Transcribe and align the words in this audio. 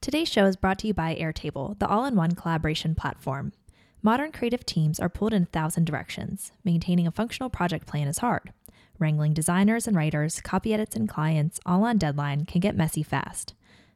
Today's 0.00 0.28
show 0.28 0.46
is 0.46 0.56
brought 0.56 0.78
to 0.78 0.86
you 0.86 0.94
by 0.94 1.16
Airtable, 1.16 1.76
the 1.80 1.88
all 1.88 2.04
in 2.04 2.14
one 2.14 2.36
collaboration 2.36 2.94
platform. 2.94 3.52
Modern 4.00 4.30
creative 4.30 4.64
teams 4.64 5.00
are 5.00 5.08
pulled 5.08 5.32
in 5.34 5.42
a 5.42 5.46
thousand 5.46 5.86
directions. 5.86 6.52
Maintaining 6.62 7.08
a 7.08 7.10
functional 7.10 7.50
project 7.50 7.84
plan 7.84 8.06
is 8.06 8.18
hard. 8.18 8.52
Wrangling 9.00 9.34
designers 9.34 9.88
and 9.88 9.96
writers, 9.96 10.40
copy 10.40 10.72
edits, 10.72 10.94
and 10.94 11.08
clients 11.08 11.58
all 11.66 11.82
on 11.82 11.98
deadline 11.98 12.44
can 12.44 12.60
get 12.60 12.76
messy 12.76 13.02
fast. 13.02 13.54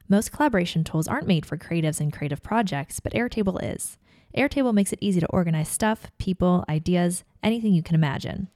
Most 0.09 0.33
collaboration 0.33 0.83
tools 0.83 1.07
aren't 1.07 1.25
made 1.25 1.45
for 1.45 1.57
creatives 1.57 2.01
and 2.01 2.11
creative 2.11 2.43
projects, 2.43 2.99
but 2.99 3.13
Airtable 3.13 3.59
is. 3.63 3.97
Airtable 4.37 4.73
makes 4.73 4.91
it 4.91 4.99
easy 5.01 5.21
to 5.21 5.27
organize 5.27 5.69
stuff, 5.69 6.07
people, 6.17 6.65
ideas, 6.67 7.23
anything 7.41 7.73
you 7.73 7.81
can 7.81 7.95
imagine. 7.95 8.49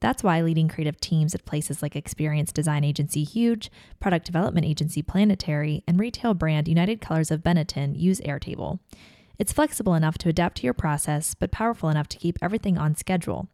That's 0.00 0.22
why 0.22 0.40
leading 0.40 0.68
creative 0.68 0.98
teams 0.98 1.34
at 1.34 1.44
places 1.44 1.82
like 1.82 1.94
experience 1.94 2.52
design 2.52 2.84
agency 2.84 3.22
Huge, 3.22 3.70
product 4.00 4.24
development 4.26 4.66
agency 4.66 5.02
Planetary, 5.02 5.84
and 5.86 6.00
retail 6.00 6.32
brand 6.32 6.68
United 6.68 7.00
Colors 7.00 7.30
of 7.30 7.42
Benetton 7.42 7.98
use 7.98 8.20
Airtable. 8.22 8.80
It's 9.38 9.52
flexible 9.52 9.94
enough 9.94 10.18
to 10.18 10.28
adapt 10.28 10.58
to 10.58 10.64
your 10.64 10.74
process, 10.74 11.34
but 11.34 11.50
powerful 11.50 11.88
enough 11.88 12.08
to 12.08 12.18
keep 12.18 12.38
everything 12.42 12.78
on 12.78 12.94
schedule. 12.94 13.48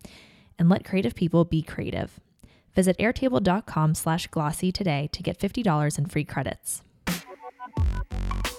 And 0.59 0.69
let 0.69 0.85
creative 0.85 1.15
people 1.15 1.45
be 1.45 1.63
creative. 1.63 2.19
Visit 2.75 2.99
airtable.com 2.99 3.95
slash 3.95 4.27
glossy 4.29 4.71
today 4.71 5.09
to 5.13 5.23
get 5.23 5.39
$50 5.39 5.99
in 5.99 6.07
free 6.07 6.25
credits. 6.25 6.83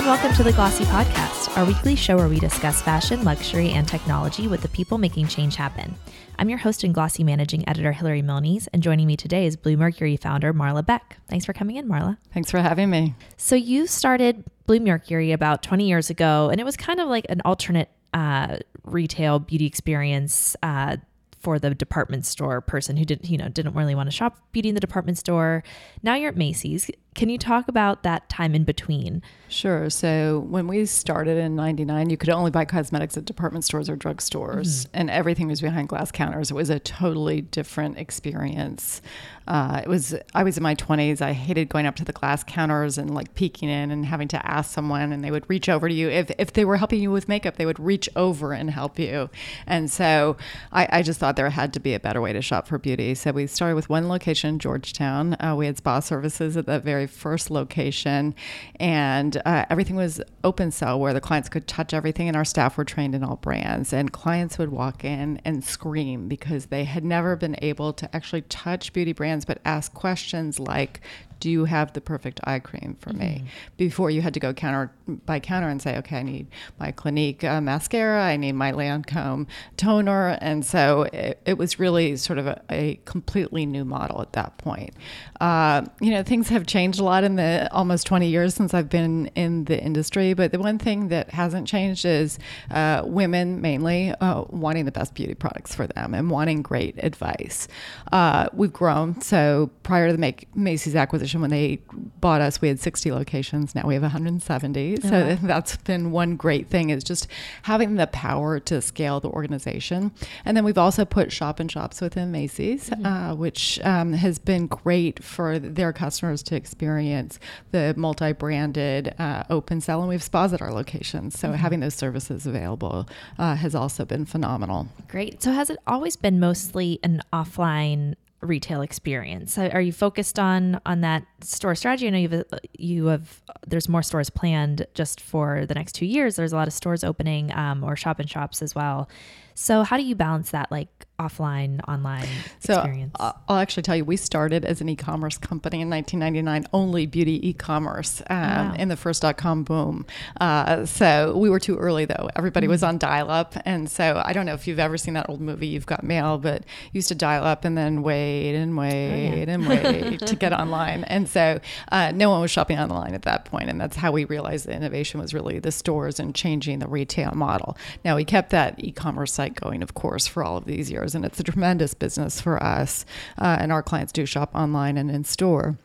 And 0.00 0.08
welcome 0.08 0.32
to 0.32 0.42
the 0.42 0.52
Glossy 0.52 0.84
Podcast, 0.84 1.54
our 1.58 1.66
weekly 1.66 1.94
show 1.94 2.16
where 2.16 2.26
we 2.26 2.40
discuss 2.40 2.80
fashion, 2.80 3.22
luxury, 3.22 3.68
and 3.68 3.86
technology 3.86 4.48
with 4.48 4.62
the 4.62 4.68
people 4.68 4.96
making 4.96 5.28
change 5.28 5.56
happen. 5.56 5.94
I'm 6.38 6.48
your 6.48 6.56
host 6.56 6.84
and 6.84 6.94
Glossy 6.94 7.22
managing 7.22 7.68
editor, 7.68 7.92
Hillary 7.92 8.22
Milnes, 8.22 8.66
and 8.68 8.82
joining 8.82 9.06
me 9.06 9.18
today 9.18 9.44
is 9.44 9.58
Bluemercury 9.58 10.18
founder, 10.18 10.54
Marla 10.54 10.86
Beck. 10.86 11.18
Thanks 11.28 11.44
for 11.44 11.52
coming 11.52 11.76
in, 11.76 11.86
Marla. 11.86 12.16
Thanks 12.32 12.50
for 12.50 12.60
having 12.60 12.88
me. 12.88 13.14
So, 13.36 13.54
you 13.54 13.86
started 13.86 14.42
Bluemercury 14.66 15.34
about 15.34 15.62
20 15.62 15.86
years 15.86 16.08
ago, 16.08 16.48
and 16.48 16.58
it 16.58 16.64
was 16.64 16.78
kind 16.78 16.98
of 16.98 17.06
like 17.08 17.26
an 17.28 17.42
alternate 17.44 17.90
uh, 18.14 18.56
retail 18.84 19.38
beauty 19.38 19.66
experience. 19.66 20.56
Uh, 20.62 20.96
for 21.40 21.58
the 21.58 21.74
department 21.74 22.26
store 22.26 22.60
person 22.60 22.98
who 22.98 23.04
didn't, 23.04 23.30
you 23.30 23.38
know, 23.38 23.48
didn't 23.48 23.74
really 23.74 23.94
want 23.94 24.06
to 24.06 24.10
shop 24.10 24.38
beauty 24.52 24.68
in 24.68 24.74
the 24.74 24.80
department 24.80 25.16
store. 25.16 25.64
Now 26.02 26.14
you're 26.14 26.28
at 26.28 26.36
Macy's. 26.36 26.90
Can 27.14 27.28
you 27.28 27.38
talk 27.38 27.68
about 27.68 28.02
that 28.04 28.28
time 28.28 28.54
in 28.54 28.64
between? 28.64 29.22
Sure. 29.48 29.90
So 29.90 30.46
when 30.48 30.68
we 30.68 30.86
started 30.86 31.36
in 31.36 31.56
99, 31.56 32.08
you 32.08 32.16
could 32.16 32.28
only 32.28 32.52
buy 32.52 32.64
cosmetics 32.64 33.16
at 33.16 33.24
department 33.24 33.64
stores 33.64 33.90
or 33.90 33.96
drugstores, 33.96 34.60
mm-hmm. 34.60 34.90
and 34.94 35.10
everything 35.10 35.48
was 35.48 35.60
behind 35.60 35.88
glass 35.88 36.12
counters. 36.12 36.52
It 36.52 36.54
was 36.54 36.70
a 36.70 36.78
totally 36.78 37.40
different 37.40 37.98
experience. 37.98 39.02
Uh, 39.48 39.80
it 39.82 39.88
was, 39.88 40.14
I 40.32 40.44
was 40.44 40.56
in 40.56 40.62
my 40.62 40.76
20s. 40.76 41.20
I 41.20 41.32
hated 41.32 41.68
going 41.68 41.84
up 41.84 41.96
to 41.96 42.04
the 42.04 42.12
glass 42.12 42.44
counters 42.44 42.96
and 42.96 43.12
like 43.12 43.34
peeking 43.34 43.68
in 43.68 43.90
and 43.90 44.06
having 44.06 44.28
to 44.28 44.46
ask 44.46 44.72
someone, 44.72 45.12
and 45.12 45.24
they 45.24 45.32
would 45.32 45.50
reach 45.50 45.68
over 45.68 45.88
to 45.88 45.94
you. 45.94 46.08
If, 46.08 46.30
if 46.38 46.52
they 46.52 46.64
were 46.64 46.76
helping 46.76 47.02
you 47.02 47.10
with 47.10 47.28
makeup, 47.28 47.56
they 47.56 47.66
would 47.66 47.80
reach 47.80 48.08
over 48.14 48.52
and 48.52 48.70
help 48.70 49.00
you. 49.00 49.28
And 49.66 49.90
so 49.90 50.36
I, 50.70 50.88
I 50.92 51.02
just 51.02 51.18
thought 51.18 51.34
there 51.34 51.50
had 51.50 51.72
to 51.72 51.80
be 51.80 51.94
a 51.94 52.00
better 52.00 52.20
way 52.20 52.32
to 52.32 52.40
shop 52.40 52.68
for 52.68 52.78
beauty. 52.78 53.16
So 53.16 53.32
we 53.32 53.48
started 53.48 53.74
with 53.74 53.88
one 53.88 54.08
location 54.08 54.50
in 54.50 54.58
Georgetown. 54.60 55.36
Uh, 55.40 55.56
we 55.58 55.66
had 55.66 55.76
spa 55.78 55.98
services 55.98 56.56
at 56.56 56.66
that 56.66 56.84
very 56.84 56.99
first 57.06 57.50
location, 57.50 58.34
and 58.76 59.40
uh, 59.44 59.66
everything 59.70 59.96
was 59.96 60.20
open 60.44 60.70
sell 60.70 60.98
where 60.98 61.12
the 61.12 61.20
clients 61.20 61.48
could 61.48 61.66
touch 61.66 61.94
everything, 61.94 62.28
and 62.28 62.36
our 62.36 62.44
staff 62.44 62.76
were 62.76 62.84
trained 62.84 63.14
in 63.14 63.22
all 63.22 63.36
brands. 63.36 63.92
And 63.92 64.12
clients 64.12 64.58
would 64.58 64.70
walk 64.70 65.04
in 65.04 65.40
and 65.44 65.64
scream 65.64 66.28
because 66.28 66.66
they 66.66 66.84
had 66.84 67.04
never 67.04 67.36
been 67.36 67.56
able 67.62 67.92
to 67.94 68.14
actually 68.14 68.42
touch 68.42 68.92
beauty 68.92 69.12
brands, 69.12 69.44
but 69.44 69.60
ask 69.64 69.94
questions 69.94 70.58
like, 70.58 71.00
do 71.40 71.50
you 71.50 71.64
have 71.64 71.92
the 71.94 72.00
perfect 72.00 72.40
eye 72.44 72.58
cream 72.58 72.96
for 73.00 73.12
me? 73.12 73.38
Mm-hmm. 73.38 73.46
Before 73.76 74.10
you 74.10 74.22
had 74.22 74.34
to 74.34 74.40
go 74.40 74.52
counter 74.52 74.92
by 75.26 75.40
counter 75.40 75.68
and 75.68 75.80
say, 75.80 75.96
okay, 75.98 76.18
I 76.18 76.22
need 76.22 76.46
my 76.78 76.92
Clinique 76.92 77.42
uh, 77.42 77.60
mascara, 77.60 78.22
I 78.22 78.36
need 78.36 78.52
my 78.52 78.72
Lancome 78.72 79.46
toner. 79.76 80.38
And 80.40 80.64
so 80.64 81.02
it, 81.12 81.40
it 81.46 81.58
was 81.58 81.78
really 81.78 82.16
sort 82.16 82.38
of 82.38 82.46
a, 82.46 82.62
a, 82.70 83.00
completely 83.04 83.66
new 83.66 83.84
model 83.84 84.20
at 84.20 84.32
that 84.34 84.58
point. 84.58 84.94
Uh, 85.40 85.84
you 86.00 86.10
know, 86.10 86.22
things 86.22 86.48
have 86.48 86.66
changed 86.66 87.00
a 87.00 87.04
lot 87.04 87.24
in 87.24 87.36
the 87.36 87.68
almost 87.72 88.06
20 88.06 88.28
years 88.28 88.54
since 88.54 88.74
I've 88.74 88.90
been 88.90 89.28
in 89.34 89.64
the 89.64 89.82
industry, 89.82 90.34
but 90.34 90.52
the 90.52 90.58
one 90.58 90.78
thing 90.78 91.08
that 91.08 91.30
hasn't 91.30 91.66
changed 91.66 92.04
is 92.04 92.38
uh, 92.70 93.02
women 93.04 93.60
mainly 93.60 94.10
uh, 94.20 94.44
wanting 94.48 94.84
the 94.84 94.92
best 94.92 95.14
beauty 95.14 95.34
products 95.34 95.74
for 95.74 95.86
them 95.86 96.14
and 96.14 96.30
wanting 96.30 96.62
great 96.62 97.02
advice. 97.02 97.68
Uh, 98.12 98.48
we've 98.52 98.72
grown. 98.72 99.20
So 99.20 99.70
prior 99.82 100.10
to 100.10 100.16
the 100.16 100.34
Macy's 100.54 100.94
acquisition, 100.94 101.29
when 101.38 101.50
they 101.50 101.80
bought 102.20 102.40
us, 102.40 102.60
we 102.60 102.68
had 102.68 102.80
60 102.80 103.12
locations. 103.12 103.74
Now 103.74 103.86
we 103.86 103.94
have 103.94 104.02
170. 104.02 104.96
So 105.00 105.08
uh-huh. 105.08 105.36
that's 105.46 105.76
been 105.78 106.10
one 106.10 106.36
great 106.36 106.68
thing 106.68 106.90
is 106.90 107.04
just 107.04 107.26
having 107.62 107.96
the 107.96 108.06
power 108.08 108.58
to 108.60 108.80
scale 108.80 109.20
the 109.20 109.28
organization. 109.28 110.12
And 110.44 110.56
then 110.56 110.64
we've 110.64 110.78
also 110.78 111.04
put 111.04 111.32
shop 111.32 111.60
and 111.60 111.70
shops 111.70 112.00
within 112.00 112.32
Macy's, 112.32 112.90
mm-hmm. 112.90 113.06
uh, 113.06 113.34
which 113.34 113.80
um, 113.84 114.12
has 114.12 114.38
been 114.38 114.66
great 114.66 115.22
for 115.22 115.58
their 115.58 115.92
customers 115.92 116.42
to 116.44 116.56
experience 116.56 117.38
the 117.70 117.94
multi-branded 117.96 119.14
uh, 119.18 119.44
open 119.50 119.80
sell. 119.80 120.00
And 120.00 120.08
we 120.08 120.14
have 120.14 120.22
spas 120.22 120.52
at 120.52 120.62
our 120.62 120.72
locations. 120.72 121.38
So 121.38 121.48
mm-hmm. 121.48 121.56
having 121.56 121.80
those 121.80 121.94
services 121.94 122.46
available 122.46 123.08
uh, 123.38 123.54
has 123.54 123.74
also 123.74 124.04
been 124.04 124.24
phenomenal. 124.24 124.88
Great. 125.08 125.42
So 125.42 125.52
has 125.52 125.70
it 125.70 125.78
always 125.86 126.16
been 126.16 126.40
mostly 126.40 126.98
an 127.02 127.22
offline 127.32 128.14
retail 128.40 128.82
experience? 128.82 129.58
Are 129.58 129.80
you 129.80 129.92
focused 129.92 130.38
on 130.38 130.80
on 130.86 131.02
that 131.02 131.24
store 131.42 131.74
strategy? 131.74 132.06
I 132.06 132.10
know 132.10 132.18
you've 132.18 132.44
you 132.72 133.06
have 133.06 133.42
there's 133.66 133.88
more 133.88 134.02
stores 134.02 134.30
planned 134.30 134.86
just 134.94 135.20
for 135.20 135.66
the 135.66 135.74
next 135.74 135.92
two 135.92 136.06
years. 136.06 136.36
There's 136.36 136.52
a 136.52 136.56
lot 136.56 136.68
of 136.68 136.74
stores 136.74 137.04
opening 137.04 137.52
um, 137.54 137.84
or 137.84 137.96
shop 137.96 138.18
and 138.18 138.28
shops 138.28 138.62
as 138.62 138.74
well. 138.74 139.08
So 139.54 139.82
how 139.82 139.96
do 139.96 140.02
you 140.02 140.14
balance 140.14 140.50
that 140.50 140.70
like 140.70 141.06
offline 141.20 141.80
online 141.86 142.26
so 142.58 142.74
experience? 142.74 143.14
I'll 143.18 143.56
actually 143.56 143.82
tell 143.82 143.96
you, 143.96 144.04
we 144.04 144.16
started 144.16 144.64
as 144.64 144.80
an 144.80 144.88
e-commerce 144.88 145.38
company 145.38 145.80
in 145.80 145.90
1999, 145.90 146.66
only 146.72 147.06
beauty 147.06 147.46
e-commerce 147.48 148.22
um, 148.30 148.38
wow. 148.38 148.74
in 148.78 148.88
the 148.88 148.96
first 148.96 149.22
dot-com 149.22 149.64
boom. 149.64 150.06
Uh, 150.40 150.86
so 150.86 151.36
we 151.36 151.50
were 151.50 151.60
too 151.60 151.76
early 151.76 152.04
though. 152.04 152.28
Everybody 152.36 152.66
mm-hmm. 152.66 152.72
was 152.72 152.82
on 152.82 152.98
dial-up, 152.98 153.54
and 153.64 153.90
so 153.90 154.22
I 154.24 154.32
don't 154.32 154.46
know 154.46 154.54
if 154.54 154.66
you've 154.66 154.78
ever 154.78 154.96
seen 154.96 155.14
that 155.14 155.28
old 155.28 155.40
movie, 155.40 155.66
You've 155.66 155.86
Got 155.86 156.02
Mail, 156.02 156.38
but 156.38 156.64
used 156.92 157.08
to 157.08 157.14
dial 157.14 157.44
up 157.44 157.64
and 157.64 157.76
then 157.76 158.02
wait 158.02 158.54
and 158.54 158.76
wait 158.76 159.32
oh, 159.32 159.36
yeah. 159.36 159.54
and 159.54 159.68
wait 159.68 160.20
to 160.26 160.36
get 160.36 160.52
online. 160.52 161.04
And 161.04 161.28
so 161.28 161.60
uh, 161.92 162.12
no 162.12 162.30
one 162.30 162.40
was 162.40 162.50
shopping 162.50 162.78
online 162.78 163.14
at 163.14 163.22
that 163.22 163.44
point, 163.44 163.68
and 163.68 163.80
that's 163.80 163.96
how 163.96 164.12
we 164.12 164.24
realized 164.24 164.66
the 164.66 164.74
innovation 164.74 165.20
was 165.20 165.34
really 165.34 165.58
the 165.58 165.72
stores 165.72 166.18
and 166.18 166.34
changing 166.34 166.78
the 166.78 166.88
retail 166.88 167.32
model. 167.34 167.76
Now 168.04 168.16
we 168.16 168.24
kept 168.24 168.50
that 168.50 168.82
e-commerce 168.82 169.32
site 169.32 169.54
going, 169.54 169.82
of 169.82 169.94
course, 169.94 170.26
for 170.26 170.42
all 170.42 170.56
of 170.56 170.64
these 170.64 170.90
years, 170.90 171.09
and 171.14 171.24
it's 171.24 171.40
a 171.40 171.44
tremendous 171.44 171.94
business 171.94 172.40
for 172.40 172.62
us. 172.62 173.04
Uh, 173.38 173.56
and 173.60 173.72
our 173.72 173.82
clients 173.82 174.12
do 174.12 174.26
shop 174.26 174.50
online 174.54 174.96
and 174.96 175.10
in 175.10 175.24
store. 175.24 175.78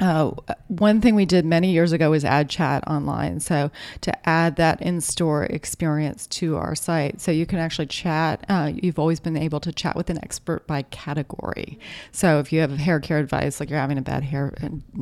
Uh, 0.00 0.32
one 0.68 1.00
thing 1.00 1.14
we 1.14 1.26
did 1.26 1.44
many 1.44 1.70
years 1.70 1.92
ago 1.92 2.10
was 2.10 2.24
add 2.24 2.48
chat 2.48 2.82
online. 2.88 3.38
So 3.40 3.70
to 4.00 4.28
add 4.28 4.56
that 4.56 4.80
in-store 4.80 5.44
experience 5.44 6.26
to 6.28 6.56
our 6.56 6.74
site, 6.74 7.20
so 7.20 7.30
you 7.30 7.46
can 7.46 7.58
actually 7.58 7.86
chat. 7.86 8.44
Uh, 8.48 8.72
you've 8.74 8.98
always 8.98 9.20
been 9.20 9.36
able 9.36 9.60
to 9.60 9.72
chat 9.72 9.96
with 9.96 10.08
an 10.10 10.18
expert 10.22 10.66
by 10.66 10.82
category. 10.82 11.78
So 12.12 12.38
if 12.38 12.52
you 12.52 12.60
have 12.60 12.70
hair 12.78 12.98
care 13.00 13.18
advice, 13.18 13.60
like 13.60 13.68
you're 13.68 13.78
having 13.78 13.98
a 13.98 14.02
bad 14.02 14.24
hair 14.24 14.54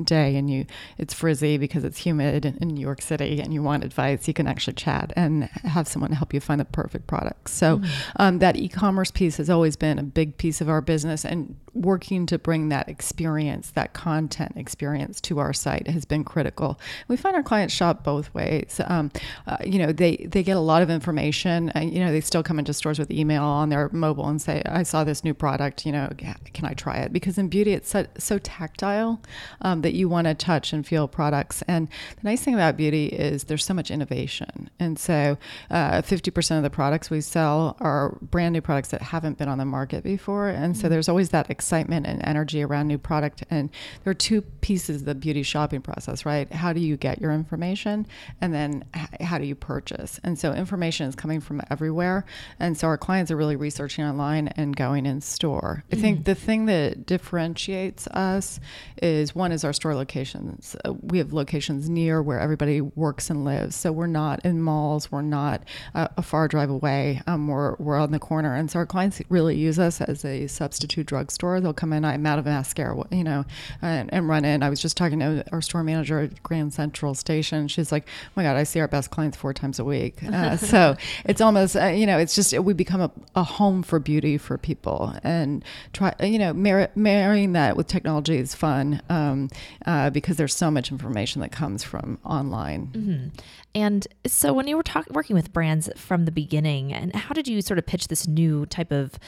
day 0.04 0.36
and 0.36 0.50
you 0.50 0.66
it's 0.98 1.14
frizzy 1.14 1.58
because 1.58 1.84
it's 1.84 1.98
humid 1.98 2.44
in 2.44 2.68
New 2.68 2.80
York 2.80 3.00
City, 3.00 3.40
and 3.40 3.54
you 3.54 3.62
want 3.62 3.84
advice, 3.84 4.26
you 4.26 4.34
can 4.34 4.46
actually 4.46 4.74
chat 4.74 5.12
and 5.16 5.44
have 5.44 5.86
someone 5.86 6.12
help 6.12 6.34
you 6.34 6.40
find 6.40 6.60
the 6.60 6.64
perfect 6.64 7.06
product. 7.06 7.50
So 7.50 7.78
mm-hmm. 7.78 8.10
um, 8.16 8.38
that 8.40 8.56
e-commerce 8.56 9.10
piece 9.10 9.36
has 9.36 9.48
always 9.48 9.76
been 9.76 9.98
a 9.98 10.02
big 10.02 10.36
piece 10.38 10.60
of 10.60 10.68
our 10.68 10.80
business, 10.80 11.24
and 11.24 11.54
working 11.82 12.26
to 12.26 12.38
bring 12.38 12.68
that 12.68 12.88
experience, 12.88 13.70
that 13.70 13.92
content 13.92 14.52
experience 14.56 15.20
to 15.22 15.38
our 15.38 15.52
site 15.52 15.88
has 15.88 16.04
been 16.04 16.24
critical. 16.24 16.78
We 17.08 17.16
find 17.16 17.36
our 17.36 17.42
clients 17.42 17.74
shop 17.74 18.04
both 18.04 18.32
ways. 18.34 18.80
Um, 18.86 19.10
uh, 19.46 19.58
you 19.64 19.78
know, 19.78 19.92
they 19.92 20.16
they 20.16 20.42
get 20.42 20.56
a 20.56 20.60
lot 20.60 20.82
of 20.82 20.90
information. 20.90 21.70
And, 21.70 21.92
you 21.92 22.00
know, 22.00 22.12
they 22.12 22.20
still 22.20 22.42
come 22.42 22.58
into 22.58 22.72
stores 22.72 22.98
with 22.98 23.10
email 23.10 23.42
on 23.44 23.68
their 23.68 23.88
mobile 23.92 24.28
and 24.28 24.40
say, 24.40 24.62
"I 24.66 24.82
saw 24.82 25.04
this 25.04 25.24
new 25.24 25.34
product. 25.34 25.86
You 25.86 25.92
know, 25.92 26.10
can 26.16 26.64
I 26.64 26.74
try 26.74 26.96
it?" 26.96 27.12
Because 27.12 27.38
in 27.38 27.48
beauty, 27.48 27.72
it's 27.72 27.90
so, 27.90 28.06
so 28.18 28.38
tactile 28.38 29.20
um, 29.62 29.82
that 29.82 29.94
you 29.94 30.08
want 30.08 30.26
to 30.26 30.34
touch 30.34 30.72
and 30.72 30.86
feel 30.86 31.08
products. 31.08 31.62
And 31.68 31.88
the 31.88 32.24
nice 32.24 32.42
thing 32.42 32.54
about 32.54 32.76
beauty 32.76 33.06
is 33.06 33.44
there's 33.44 33.64
so 33.64 33.74
much 33.74 33.90
innovation, 33.90 34.70
and 34.78 34.98
so 34.98 35.38
uh, 35.70 36.02
50% 36.02 36.56
of 36.56 36.62
the 36.62 36.70
products 36.70 37.10
we 37.10 37.20
sell 37.20 37.76
are 37.80 38.16
brand 38.22 38.52
new 38.52 38.60
products 38.60 38.88
that 38.88 39.02
haven't 39.02 39.38
been 39.38 39.48
on 39.48 39.58
the 39.58 39.64
market 39.64 40.02
before, 40.02 40.48
and 40.48 40.76
so 40.76 40.88
there's 40.88 41.08
always 41.08 41.30
that 41.30 41.50
excitement 41.68 42.06
and 42.06 42.26
energy 42.26 42.62
around 42.62 42.86
new 42.88 42.96
product. 42.96 43.44
And 43.50 43.68
there 44.02 44.10
are 44.10 44.14
two 44.14 44.40
pieces 44.62 45.02
of 45.02 45.04
the 45.04 45.14
beauty 45.14 45.42
shopping 45.42 45.82
process, 45.82 46.24
right? 46.24 46.50
How 46.50 46.72
do 46.72 46.80
you 46.80 46.96
get 46.96 47.20
your 47.20 47.30
information, 47.30 48.06
and 48.40 48.54
then 48.54 48.86
how 49.20 49.36
do 49.36 49.44
you 49.44 49.54
purchase? 49.54 50.18
And 50.24 50.38
so 50.38 50.54
information 50.54 51.08
is 51.08 51.14
coming 51.14 51.40
from 51.40 51.60
everywhere, 51.70 52.24
and 52.58 52.78
so 52.78 52.86
our 52.86 52.96
clients 52.96 53.30
are 53.30 53.36
really 53.36 53.56
researching 53.56 54.02
online 54.02 54.48
and 54.56 54.74
going 54.74 55.04
in 55.04 55.20
store. 55.20 55.84
I 55.92 55.96
think 55.96 56.24
the 56.24 56.34
thing 56.34 56.64
that 56.66 57.04
differentiates 57.04 58.06
us 58.08 58.60
is 59.02 59.34
one 59.34 59.52
is 59.52 59.62
our 59.62 59.74
store 59.74 59.94
locations. 59.94 60.74
Uh, 60.86 60.94
we 61.02 61.18
have 61.18 61.34
locations 61.34 61.90
near 61.90 62.22
where 62.22 62.40
everybody 62.40 62.80
works 62.80 63.28
and 63.28 63.44
lives, 63.44 63.76
so 63.76 63.92
we're 63.92 64.06
not 64.06 64.42
in 64.42 64.62
malls. 64.62 65.12
We're 65.12 65.20
not 65.20 65.64
uh, 65.94 66.08
a 66.16 66.22
far 66.22 66.48
drive 66.48 66.70
away. 66.70 67.20
Um, 67.26 67.46
we're 67.46 67.76
we're 67.76 67.98
on 67.98 68.12
the 68.12 68.18
corner, 68.18 68.54
and 68.54 68.70
so 68.70 68.78
our 68.78 68.86
clients 68.86 69.20
really 69.28 69.56
use 69.56 69.78
us 69.78 70.00
as 70.00 70.24
a 70.24 70.46
substitute 70.46 71.06
drugstore. 71.06 71.47
They'll 71.60 71.72
come 71.72 71.92
in. 71.92 72.04
I'm 72.04 72.24
out 72.26 72.38
of 72.38 72.44
mascara, 72.44 72.96
you 73.10 73.24
know, 73.24 73.44
and, 73.82 74.12
and 74.12 74.28
run 74.28 74.44
in. 74.44 74.62
I 74.62 74.70
was 74.70 74.80
just 74.80 74.96
talking 74.96 75.18
to 75.20 75.44
our 75.52 75.60
store 75.60 75.82
manager 75.82 76.20
at 76.20 76.42
Grand 76.42 76.72
Central 76.72 77.14
Station. 77.14 77.68
She's 77.68 77.90
like, 77.90 78.06
"Oh 78.06 78.30
my 78.36 78.42
God, 78.42 78.56
I 78.56 78.64
see 78.64 78.80
our 78.80 78.88
best 78.88 79.10
clients 79.10 79.36
four 79.36 79.52
times 79.52 79.78
a 79.78 79.84
week." 79.84 80.18
Uh, 80.38 80.56
so 80.56 80.94
it's 81.24 81.40
almost, 81.40 81.74
uh, 81.74 81.86
you 81.86 82.06
know, 82.06 82.16
it's 82.16 82.34
just 82.34 82.56
we 82.60 82.72
become 82.72 83.00
a, 83.00 83.10
a 83.34 83.42
home 83.42 83.82
for 83.82 83.98
beauty 83.98 84.38
for 84.38 84.56
people, 84.56 85.12
and 85.24 85.64
try, 85.92 86.14
you 86.22 86.38
know, 86.38 86.52
mar- 86.52 86.90
marrying 86.94 87.54
that 87.54 87.76
with 87.76 87.88
technology 87.88 88.36
is 88.36 88.54
fun 88.54 89.02
um, 89.08 89.48
uh, 89.86 90.10
because 90.10 90.36
there's 90.36 90.54
so 90.54 90.70
much 90.70 90.92
information 90.92 91.40
that 91.40 91.50
comes 91.50 91.82
from 91.82 92.18
online. 92.24 92.86
Mm-hmm. 92.88 93.28
And 93.74 94.06
so, 94.26 94.52
when 94.52 94.66
you 94.66 94.76
were 94.76 94.84
working 95.10 95.34
with 95.34 95.52
brands 95.52 95.88
from 95.96 96.24
the 96.24 96.32
beginning, 96.32 96.92
and 96.92 97.14
how 97.14 97.32
did 97.32 97.48
you 97.48 97.60
sort 97.62 97.78
of 97.78 97.86
pitch 97.86 98.08
this 98.08 98.26
new 98.26 98.66
type 98.66 98.92
of 98.92 99.18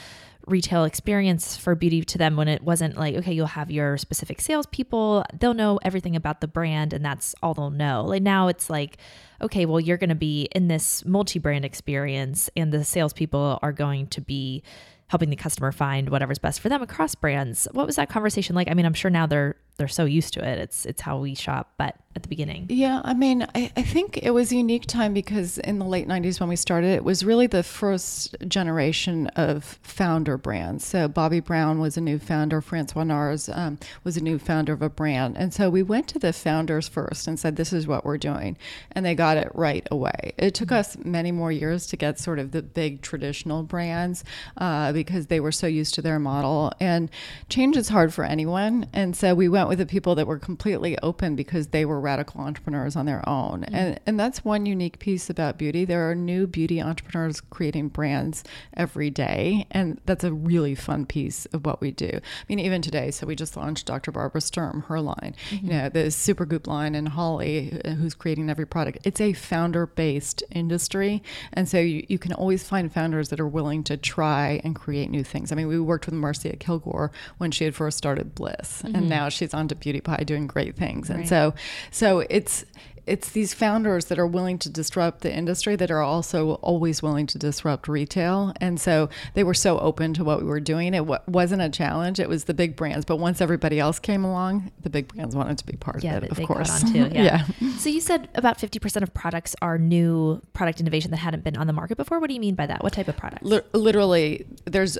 retail 0.51 0.83
experience 0.83 1.57
for 1.57 1.73
beauty 1.73 2.03
to 2.03 2.17
them 2.17 2.35
when 2.35 2.47
it 2.47 2.61
wasn't 2.61 2.97
like, 2.97 3.15
okay, 3.15 3.33
you'll 3.33 3.47
have 3.47 3.71
your 3.71 3.97
specific 3.97 4.41
salespeople, 4.41 5.25
they'll 5.33 5.53
know 5.53 5.79
everything 5.83 6.15
about 6.15 6.41
the 6.41 6.47
brand, 6.47 6.93
and 6.93 7.03
that's 7.03 7.33
all 7.41 7.53
they'll 7.53 7.69
know. 7.69 8.03
Like 8.05 8.21
now, 8.21 8.47
it's 8.47 8.69
like, 8.69 8.97
okay, 9.41 9.65
well, 9.65 9.79
you're 9.79 9.97
going 9.97 10.09
to 10.09 10.15
be 10.15 10.49
in 10.53 10.67
this 10.67 11.03
multi 11.05 11.39
brand 11.39 11.65
experience, 11.65 12.49
and 12.55 12.71
the 12.71 12.83
salespeople 12.83 13.59
are 13.61 13.71
going 13.71 14.07
to 14.07 14.21
be 14.21 14.63
helping 15.07 15.29
the 15.29 15.35
customer 15.35 15.73
find 15.73 16.09
whatever's 16.09 16.39
best 16.39 16.61
for 16.61 16.69
them 16.69 16.81
across 16.81 17.15
brands. 17.15 17.67
What 17.73 17.85
was 17.85 17.97
that 17.97 18.07
conversation 18.09 18.55
like? 18.55 18.69
I 18.69 18.73
mean, 18.73 18.85
I'm 18.85 18.93
sure 18.93 19.11
now 19.11 19.25
they're 19.25 19.57
they're 19.81 19.87
so 19.87 20.05
used 20.05 20.35
to 20.35 20.47
it. 20.47 20.59
It's 20.59 20.85
it's 20.85 21.01
how 21.01 21.17
we 21.17 21.33
shop, 21.33 21.73
but 21.77 21.97
at 22.15 22.23
the 22.23 22.29
beginning. 22.29 22.65
Yeah, 22.69 23.01
I 23.03 23.13
mean, 23.13 23.47
I, 23.55 23.71
I 23.75 23.83
think 23.83 24.17
it 24.17 24.31
was 24.31 24.51
a 24.51 24.55
unique 24.55 24.85
time 24.85 25.13
because 25.13 25.57
in 25.59 25.79
the 25.79 25.85
late 25.85 26.07
90s 26.07 26.39
when 26.39 26.49
we 26.49 26.55
started, 26.55 26.89
it 26.89 27.03
was 27.03 27.23
really 27.23 27.47
the 27.47 27.63
first 27.63 28.35
generation 28.47 29.27
of 29.27 29.79
founder 29.81 30.37
brands. 30.37 30.85
So 30.85 31.07
Bobbi 31.07 31.43
Brown 31.43 31.79
was 31.79 31.95
a 31.95 32.01
new 32.01 32.19
founder, 32.19 32.59
Francois 32.59 33.05
Nars 33.05 33.49
um, 33.49 33.79
was 34.03 34.17
a 34.17 34.23
new 34.23 34.37
founder 34.37 34.73
of 34.73 34.81
a 34.81 34.89
brand. 34.89 35.37
And 35.37 35.53
so 35.53 35.69
we 35.69 35.83
went 35.83 36.09
to 36.09 36.19
the 36.19 36.33
founders 36.33 36.89
first 36.89 37.27
and 37.27 37.39
said, 37.39 37.55
this 37.55 37.71
is 37.71 37.87
what 37.87 38.03
we're 38.03 38.17
doing. 38.17 38.57
And 38.91 39.05
they 39.05 39.15
got 39.15 39.37
it 39.37 39.49
right 39.53 39.87
away. 39.89 40.33
It 40.37 40.53
took 40.53 40.71
us 40.71 40.97
many 41.05 41.31
more 41.31 41.51
years 41.51 41.87
to 41.87 41.97
get 41.97 42.19
sort 42.19 42.39
of 42.39 42.51
the 42.51 42.61
big 42.61 43.01
traditional 43.01 43.63
brands 43.63 44.23
uh, 44.57 44.91
because 44.91 45.27
they 45.27 45.39
were 45.39 45.51
so 45.51 45.67
used 45.67 45.93
to 45.95 46.01
their 46.01 46.19
model. 46.19 46.73
And 46.79 47.09
change 47.47 47.77
is 47.77 47.87
hard 47.87 48.13
for 48.13 48.25
anyone. 48.25 48.87
And 48.91 49.15
so 49.15 49.33
we 49.33 49.47
went 49.47 49.69
with 49.71 49.79
the 49.79 49.85
people 49.85 50.15
that 50.15 50.27
were 50.27 50.37
completely 50.37 50.97
open 51.01 51.33
because 51.33 51.67
they 51.67 51.85
were 51.85 51.97
radical 51.97 52.41
entrepreneurs 52.41 52.97
on 52.97 53.05
their 53.05 53.23
own. 53.27 53.61
Mm-hmm. 53.61 53.73
And 53.75 53.99
and 54.05 54.19
that's 54.19 54.43
one 54.43 54.65
unique 54.65 54.99
piece 54.99 55.29
about 55.29 55.57
beauty. 55.57 55.85
There 55.85 56.11
are 56.11 56.13
new 56.13 56.45
beauty 56.45 56.81
entrepreneurs 56.81 57.39
creating 57.39 57.87
brands 57.87 58.43
every 58.75 59.09
day, 59.09 59.65
and 59.71 60.01
that's 60.05 60.25
a 60.25 60.33
really 60.33 60.75
fun 60.75 61.05
piece 61.05 61.45
of 61.53 61.65
what 61.65 61.79
we 61.79 61.91
do. 61.91 62.09
I 62.13 62.43
mean, 62.49 62.59
even 62.59 62.81
today, 62.81 63.11
so 63.11 63.25
we 63.25 63.33
just 63.33 63.55
launched 63.55 63.85
Dr. 63.85 64.11
Barbara 64.11 64.41
Sturm, 64.41 64.81
her 64.89 64.99
line, 64.99 65.35
mm-hmm. 65.49 65.65
you 65.65 65.71
know, 65.71 65.87
the 65.87 66.07
Supergoop 66.07 66.67
line 66.67 66.93
and 66.93 67.07
Holly, 67.07 67.79
uh, 67.85 67.91
who's 67.91 68.13
creating 68.13 68.49
every 68.49 68.67
product. 68.67 68.97
It's 69.05 69.21
a 69.21 69.31
founder-based 69.31 70.43
industry, 70.51 71.23
and 71.53 71.69
so 71.69 71.79
you, 71.79 72.05
you 72.09 72.19
can 72.19 72.33
always 72.33 72.67
find 72.67 72.91
founders 72.91 73.29
that 73.29 73.39
are 73.39 73.47
willing 73.47 73.85
to 73.85 73.95
try 73.95 74.59
and 74.65 74.75
create 74.75 75.09
new 75.09 75.23
things. 75.23 75.53
I 75.53 75.55
mean, 75.55 75.67
we 75.67 75.79
worked 75.79 76.07
with 76.07 76.15
Marcia 76.15 76.57
Kilgore 76.57 77.13
when 77.37 77.51
she 77.51 77.63
had 77.63 77.73
first 77.73 77.97
started 77.97 78.35
Bliss, 78.35 78.81
mm-hmm. 78.81 78.95
and 78.97 79.07
now 79.07 79.29
she's 79.29 79.50
on 79.53 79.67
to 79.69 79.75
Beauty 79.75 80.01
Pie 80.01 80.23
doing 80.25 80.47
great 80.47 80.75
things. 80.75 81.09
And 81.09 81.19
right. 81.19 81.27
so 81.27 81.53
so 81.91 82.19
it's 82.29 82.65
it's 83.07 83.31
these 83.31 83.53
founders 83.53 84.05
that 84.05 84.19
are 84.19 84.27
willing 84.27 84.57
to 84.59 84.69
disrupt 84.69 85.21
the 85.21 85.33
industry 85.33 85.75
that 85.75 85.89
are 85.89 86.01
also 86.01 86.53
always 86.55 87.01
willing 87.01 87.25
to 87.27 87.39
disrupt 87.39 87.87
retail. 87.87 88.53
And 88.61 88.79
so 88.79 89.09
they 89.33 89.43
were 89.43 89.53
so 89.53 89.79
open 89.79 90.13
to 90.15 90.23
what 90.23 90.39
we 90.39 90.45
were 90.45 90.59
doing. 90.59 90.93
It 90.93 90.99
w- 90.99 91.19
wasn't 91.27 91.61
a 91.61 91.69
challenge. 91.69 92.19
It 92.19 92.29
was 92.29 92.45
the 92.45 92.53
big 92.53 92.75
brands. 92.75 93.05
But 93.05 93.17
once 93.17 93.41
everybody 93.41 93.79
else 93.79 93.99
came 93.99 94.23
along, 94.23 94.71
the 94.81 94.89
big 94.89 95.07
brands 95.07 95.35
wanted 95.35 95.57
to 95.57 95.65
be 95.65 95.77
part 95.77 96.03
yeah, 96.03 96.17
of 96.17 96.23
it, 96.23 96.31
of 96.31 96.37
they 96.37 96.45
course. 96.45 96.83
On 96.83 96.93
too, 96.93 96.99
yeah. 97.11 97.45
yeah. 97.59 97.77
So 97.77 97.89
you 97.89 98.01
said 98.01 98.29
about 98.35 98.59
50% 98.59 99.01
of 99.01 99.13
products 99.13 99.55
are 99.61 99.77
new 99.77 100.41
product 100.53 100.79
innovation 100.79 101.11
that 101.11 101.17
hadn't 101.17 101.43
been 101.43 101.57
on 101.57 101.67
the 101.67 101.73
market 101.73 101.97
before. 101.97 102.19
What 102.19 102.27
do 102.27 102.33
you 102.33 102.39
mean 102.39 102.55
by 102.55 102.67
that? 102.67 102.83
What 102.83 102.93
type 102.93 103.07
of 103.07 103.17
products? 103.17 103.51
L- 103.51 103.61
literally, 103.73 104.45
there's 104.65 104.97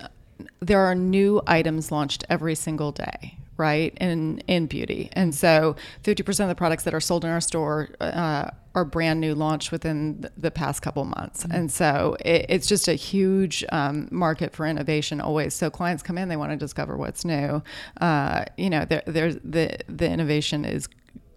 there 0.59 0.79
are 0.79 0.95
new 0.95 1.39
items 1.45 1.91
launched 1.91 2.23
every 2.27 2.55
single 2.55 2.91
day 2.91 3.37
right? 3.61 3.95
In 4.01 4.39
in 4.47 4.65
beauty. 4.65 5.09
And 5.13 5.35
so 5.35 5.75
50% 6.03 6.39
of 6.39 6.49
the 6.49 6.55
products 6.55 6.83
that 6.83 6.95
are 6.95 6.99
sold 6.99 7.23
in 7.23 7.29
our 7.29 7.39
store 7.39 7.89
uh, 8.01 8.49
are 8.73 8.85
brand 8.85 9.21
new 9.21 9.35
launched 9.35 9.71
within 9.71 10.27
the 10.35 10.49
past 10.49 10.81
couple 10.81 11.05
months. 11.05 11.43
Mm-hmm. 11.43 11.55
and 11.57 11.71
so 11.71 12.17
it, 12.25 12.47
it's 12.49 12.67
just 12.67 12.87
a 12.87 12.93
huge 12.95 13.63
um, 13.71 14.07
market 14.09 14.53
for 14.55 14.65
innovation 14.65 15.21
always. 15.21 15.53
So 15.53 15.69
clients 15.69 16.01
come 16.01 16.17
in 16.17 16.27
they 16.27 16.37
want 16.37 16.51
to 16.51 16.57
discover 16.57 16.97
what's 16.97 17.23
new. 17.23 17.61
Uh, 17.99 18.45
you 18.57 18.69
know 18.69 18.85
there's 18.85 19.35
the 19.43 19.77
the 19.87 20.09
innovation 20.09 20.65
is 20.65 20.89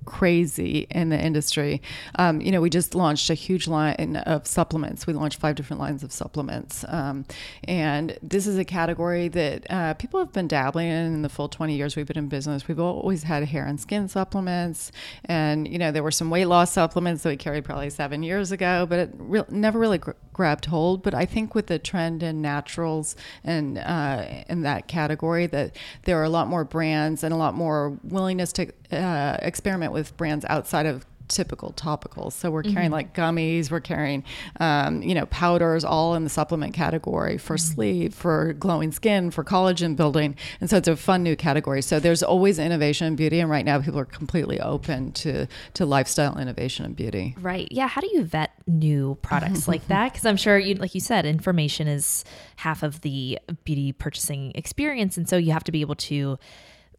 crazy 0.05 0.87
in 0.91 1.09
the 1.09 1.19
industry. 1.19 1.83
Um, 2.17 2.41
you 2.41 2.53
know, 2.53 2.61
we 2.61 2.71
just 2.71 2.95
launched 2.95 3.31
a 3.31 3.35
huge 3.35 3.67
line 3.69 4.17
of 4.27 4.47
supplements. 4.47 5.07
We 5.07 5.13
launched 5.13 5.41
five 5.41 5.57
different 5.57 5.81
lines 5.81 6.03
of 6.03 6.13
supplements. 6.13 6.85
Um, 6.89 7.25
and 7.65 8.19
this 8.23 8.47
is 8.47 8.59
a 8.59 8.65
category 8.65 9.29
that 9.29 9.71
uh, 9.71 9.95
people 9.95 10.21
have 10.21 10.33
been 10.33 10.49
dabbling 10.49 10.89
in 10.89 11.15
in 11.15 11.23
the 11.23 11.29
full 11.29 11.49
20 11.49 11.75
years 11.75 11.97
we've 11.97 12.07
been 12.07 12.19
in 12.19 12.29
business. 12.29 12.69
We've 12.69 12.81
always 12.81 13.23
had 13.23 13.45
hair 13.45 13.67
and 13.67 13.81
skin 13.81 14.09
supplements. 14.09 14.93
And, 15.25 15.67
you 15.67 15.79
know, 15.79 15.91
there 15.91 16.03
were 16.03 16.11
some 16.11 16.31
weight 16.31 16.47
loss 16.47 16.73
supplements 16.73 17.23
that 17.23 17.31
we 17.31 17.37
carried 17.37 17.65
probably 17.65 17.91
seven 17.91 18.23
years 18.23 18.53
ago, 18.53 18.87
but 18.89 18.99
it 18.99 19.11
re- 19.17 19.45
never 19.49 19.79
really 19.79 19.99
gr- 19.99 20.13
grabbed 20.33 20.67
hold. 20.67 21.03
But 21.03 21.15
I 21.15 21.25
think 21.25 21.55
with 21.55 21.67
the 21.69 21.79
trend 21.79 22.23
in 22.23 22.43
naturals 22.43 23.17
and 23.43 23.79
uh, 23.79 24.25
in 24.49 24.63
that 24.63 24.89
category, 24.89 25.47
that 25.47 25.77
there 26.05 26.21
are 26.21 26.25
a 26.25 26.29
lot 26.29 26.49
more 26.49 26.65
brands 26.65 27.23
and 27.25 27.33
a 27.33 27.37
lot 27.37 27.55
more 27.55 27.99
willingness 28.03 28.53
to 28.55 28.71
uh, 28.93 29.39
experiment 29.41 29.93
with 29.95 30.17
brands 30.17 30.45
outside 30.49 30.87
of 30.87 31.07
typical 31.29 31.73
topicals. 31.73 32.33
So 32.33 32.51
we're 32.51 32.63
carrying 32.63 32.87
mm-hmm. 32.87 32.93
like 32.93 33.15
gummies, 33.15 33.71
we're 33.71 33.81
carrying, 33.81 34.25
um, 34.61 35.03
you 35.03 35.15
know, 35.15 35.27
powders, 35.27 35.85
all 35.85 36.15
in 36.15 36.25
the 36.25 36.31
supplement 36.31 36.75
category 36.75 37.39
for 37.39 37.57
mm-hmm. 37.57 37.75
sleep, 37.75 38.15
for 38.15 38.53
glowing 38.55 38.93
skin, 38.93 39.31
for 39.31 39.45
collagen 39.45 39.97
building. 39.97 40.37
And 40.61 40.69
so 40.69 40.77
it's 40.77 40.89
a 40.89 40.97
fun 40.97 41.23
new 41.23 41.37
category. 41.37 41.83
So 41.83 41.99
there's 41.99 42.23
always 42.23 42.59
innovation 42.59 43.07
in 43.07 43.17
beauty. 43.17 43.41
And 43.41 43.51
right 43.51 43.65
now 43.65 43.81
people 43.81 43.99
are 43.99 44.05
completely 44.05 44.61
open 44.61 45.13
to, 45.13 45.47
to 45.75 45.87
lifestyle 45.87 46.39
innovation 46.39 46.85
and 46.85 46.97
beauty. 46.97 47.35
Right. 47.41 47.69
Yeah. 47.71 47.89
How 47.89 48.01
do 48.01 48.09
you 48.13 48.25
vet 48.25 48.53
new 48.67 49.17
products 49.23 49.67
like 49.69 49.87
that? 49.89 50.13
Because 50.13 50.27
I'm 50.27 50.37
sure 50.37 50.59
you, 50.59 50.75
like 50.75 50.95
you 50.95 51.01
said, 51.01 51.27
information 51.27 51.89
is 51.89 52.25
half 52.57 52.83
of 52.83 53.01
the 53.01 53.39
beauty 53.65 53.93
purchasing 53.93 54.53
experience. 54.55 55.17
And 55.17 55.29
so 55.29 55.37
you 55.37 55.53
have 55.53 55.65
to 55.65 55.73
be 55.73 55.81
able 55.81 55.97
to, 55.97 56.39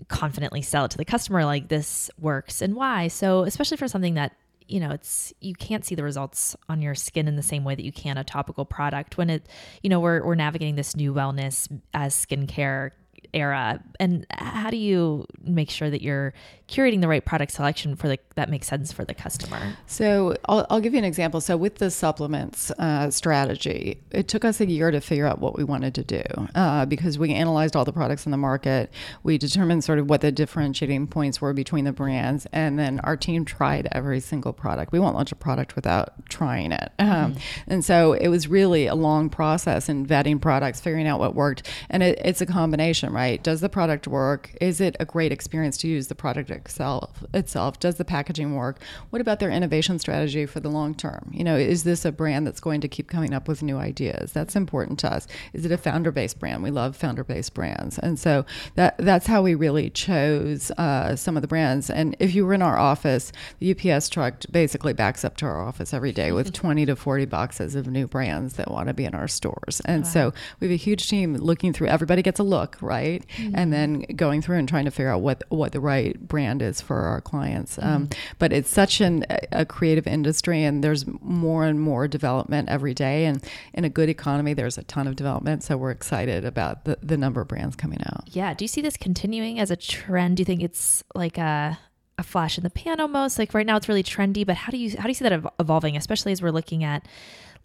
confidently 0.07 0.61
sell 0.61 0.85
it 0.85 0.91
to 0.91 0.97
the 0.97 1.05
customer 1.05 1.45
like 1.45 1.67
this 1.67 2.09
works 2.19 2.61
and 2.61 2.75
why. 2.75 3.07
So, 3.07 3.43
especially 3.43 3.77
for 3.77 3.87
something 3.87 4.15
that 4.15 4.33
you 4.67 4.79
know 4.79 4.91
it's 4.91 5.33
you 5.41 5.53
can't 5.53 5.85
see 5.85 5.95
the 5.95 6.03
results 6.03 6.55
on 6.69 6.81
your 6.81 6.95
skin 6.95 7.27
in 7.27 7.35
the 7.35 7.43
same 7.43 7.63
way 7.63 7.75
that 7.75 7.85
you 7.85 7.91
can 7.91 8.17
a 8.17 8.23
topical 8.23 8.65
product 8.65 9.17
when 9.17 9.29
it 9.29 9.47
you 9.83 9.89
know 9.89 9.99
we're 9.99 10.25
we're 10.25 10.35
navigating 10.35 10.75
this 10.75 10.95
new 10.95 11.13
wellness 11.13 11.69
as 11.93 12.15
skincare 12.15 12.91
era. 13.35 13.83
And 13.99 14.25
how 14.31 14.69
do 14.69 14.77
you 14.77 15.25
make 15.43 15.69
sure 15.69 15.89
that 15.89 16.01
you're 16.01 16.33
curating 16.67 17.01
the 17.01 17.07
right 17.07 17.23
product 17.23 17.51
selection 17.51 17.95
for 17.95 18.07
the 18.07 18.17
that 18.35 18.49
makes 18.49 18.67
sense 18.67 18.91
for 18.91 19.05
the 19.05 19.13
customer? 19.13 19.77
So 19.85 20.35
I'll, 20.45 20.65
I'll 20.69 20.79
give 20.79 20.93
you 20.93 20.99
an 20.99 21.05
example. 21.05 21.41
So 21.41 21.57
with 21.57 21.75
the 21.75 21.91
supplements 21.91 22.71
uh, 22.71 23.11
strategy, 23.11 24.01
it 24.11 24.27
took 24.27 24.43
us 24.43 24.59
a 24.59 24.65
year 24.65 24.91
to 24.91 24.99
figure 25.01 25.27
out 25.27 25.39
what 25.39 25.55
we 25.57 25.63
wanted 25.63 25.93
to 25.95 26.03
do 26.03 26.23
uh, 26.55 26.85
because 26.85 27.19
we 27.19 27.33
analyzed 27.33 27.75
all 27.75 27.85
the 27.85 27.93
products 27.93 28.25
in 28.25 28.31
the 28.31 28.37
market. 28.37 28.91
We 29.23 29.37
determined 29.37 29.83
sort 29.83 29.99
of 29.99 30.09
what 30.09 30.21
the 30.21 30.31
differentiating 30.31 31.07
points 31.07 31.41
were 31.41 31.53
between 31.53 31.85
the 31.85 31.93
brands, 31.93 32.47
and 32.51 32.79
then 32.79 32.99
our 33.01 33.17
team 33.17 33.45
tried 33.45 33.87
every 33.91 34.19
single 34.19 34.53
product. 34.53 34.91
We 34.91 34.99
won't 34.99 35.15
launch 35.15 35.31
a 35.31 35.35
product 35.35 35.75
without 35.75 36.13
trying 36.29 36.71
it. 36.71 36.91
Um, 36.99 37.07
mm-hmm. 37.07 37.39
And 37.67 37.85
so 37.85 38.13
it 38.13 38.29
was 38.29 38.47
really 38.47 38.87
a 38.87 38.95
long 38.95 39.29
process 39.29 39.89
in 39.89 40.05
vetting 40.05 40.41
products, 40.41 40.79
figuring 40.79 41.07
out 41.07 41.19
what 41.19 41.35
worked. 41.35 41.67
And 41.89 42.01
it, 42.03 42.19
it's 42.23 42.41
a 42.41 42.45
combination, 42.45 43.13
right? 43.13 43.24
Does 43.43 43.61
the 43.61 43.69
product 43.69 44.07
work? 44.07 44.55
Is 44.61 44.79
it 44.79 44.95
a 44.99 45.05
great 45.05 45.31
experience 45.31 45.77
to 45.77 45.87
use 45.87 46.07
the 46.07 46.15
product 46.15 46.49
itself? 46.49 47.23
Itself 47.33 47.79
does 47.79 47.95
the 47.95 48.05
packaging 48.05 48.55
work? 48.55 48.79
What 49.09 49.21
about 49.21 49.39
their 49.39 49.49
innovation 49.51 49.99
strategy 49.99 50.45
for 50.45 50.59
the 50.59 50.69
long 50.69 50.95
term? 50.95 51.31
You 51.33 51.43
know, 51.43 51.55
is 51.55 51.83
this 51.83 52.05
a 52.05 52.11
brand 52.11 52.45
that's 52.45 52.59
going 52.59 52.81
to 52.81 52.87
keep 52.87 53.09
coming 53.09 53.33
up 53.33 53.47
with 53.47 53.63
new 53.63 53.77
ideas? 53.77 54.31
That's 54.31 54.55
important 54.55 54.99
to 54.99 55.13
us. 55.13 55.27
Is 55.53 55.65
it 55.65 55.71
a 55.71 55.77
founder-based 55.77 56.39
brand? 56.39 56.63
We 56.63 56.71
love 56.71 56.95
founder-based 56.95 57.53
brands, 57.53 57.99
and 57.99 58.19
so 58.19 58.45
that 58.75 58.97
that's 58.97 59.27
how 59.27 59.41
we 59.41 59.55
really 59.55 59.89
chose 59.89 60.71
uh, 60.71 61.15
some 61.15 61.35
of 61.35 61.41
the 61.41 61.47
brands. 61.47 61.89
And 61.89 62.15
if 62.19 62.35
you 62.35 62.45
were 62.45 62.53
in 62.53 62.61
our 62.61 62.77
office, 62.77 63.31
the 63.59 63.71
UPS 63.71 64.09
truck 64.09 64.41
basically 64.51 64.93
backs 64.93 65.25
up 65.25 65.37
to 65.37 65.45
our 65.45 65.61
office 65.61 65.93
every 65.93 66.11
day 66.11 66.31
with 66.31 66.53
20 66.65 66.85
to 66.85 66.95
40 66.95 67.25
boxes 67.25 67.75
of 67.75 67.87
new 67.87 68.07
brands 68.07 68.53
that 68.53 68.71
want 68.71 68.87
to 68.87 68.93
be 68.93 69.05
in 69.05 69.15
our 69.15 69.27
stores. 69.27 69.81
And 69.85 70.03
wow. 70.03 70.09
so 70.09 70.33
we 70.59 70.67
have 70.67 70.73
a 70.73 70.77
huge 70.77 71.09
team 71.09 71.35
looking 71.35 71.73
through. 71.73 71.87
Everybody 71.87 72.21
gets 72.21 72.39
a 72.39 72.43
look, 72.43 72.77
right? 72.81 73.14
Mm-hmm. 73.23 73.55
And 73.55 73.73
then 73.73 74.01
going 74.15 74.41
through 74.41 74.57
and 74.57 74.67
trying 74.67 74.85
to 74.85 74.91
figure 74.91 75.09
out 75.09 75.21
what 75.21 75.43
what 75.49 75.71
the 75.71 75.79
right 75.79 76.19
brand 76.19 76.61
is 76.61 76.81
for 76.81 76.97
our 76.97 77.21
clients. 77.21 77.77
Um, 77.77 77.83
mm-hmm. 77.83 77.95
Um, 77.95 78.09
but 78.39 78.53
it's 78.53 78.69
such 78.69 79.01
an, 79.01 79.25
a 79.51 79.65
creative 79.65 80.07
industry, 80.07 80.63
and 80.63 80.83
there's 80.83 81.05
more 81.21 81.65
and 81.65 81.79
more 81.79 82.07
development 82.07 82.69
every 82.69 82.93
day. 82.93 83.25
And 83.25 83.43
in 83.73 83.85
a 83.85 83.89
good 83.89 84.09
economy, 84.09 84.53
there's 84.53 84.77
a 84.77 84.83
ton 84.83 85.07
of 85.07 85.15
development. 85.15 85.63
So 85.63 85.77
we're 85.77 85.91
excited 85.91 86.45
about 86.45 86.85
the, 86.85 86.97
the 87.01 87.17
number 87.17 87.41
of 87.41 87.47
brands 87.47 87.75
coming 87.75 87.99
out. 88.05 88.23
Yeah. 88.27 88.53
Do 88.53 88.63
you 88.63 88.67
see 88.69 88.81
this 88.81 88.97
continuing 88.97 89.59
as 89.59 89.71
a 89.71 89.75
trend? 89.75 90.37
Do 90.37 90.41
you 90.41 90.45
think 90.45 90.61
it's 90.61 91.03
like 91.13 91.37
a 91.37 91.77
a 92.17 92.23
flash 92.23 92.57
in 92.57 92.63
the 92.63 92.69
pan 92.69 92.99
almost? 92.99 93.37
Like 93.37 93.53
right 93.53 93.65
now, 93.65 93.75
it's 93.75 93.89
really 93.89 94.03
trendy. 94.03 94.45
But 94.45 94.55
how 94.55 94.71
do 94.71 94.77
you 94.77 94.95
how 94.97 95.03
do 95.03 95.09
you 95.09 95.13
see 95.13 95.27
that 95.27 95.53
evolving, 95.59 95.97
especially 95.97 96.31
as 96.31 96.41
we're 96.41 96.51
looking 96.51 96.83
at 96.83 97.05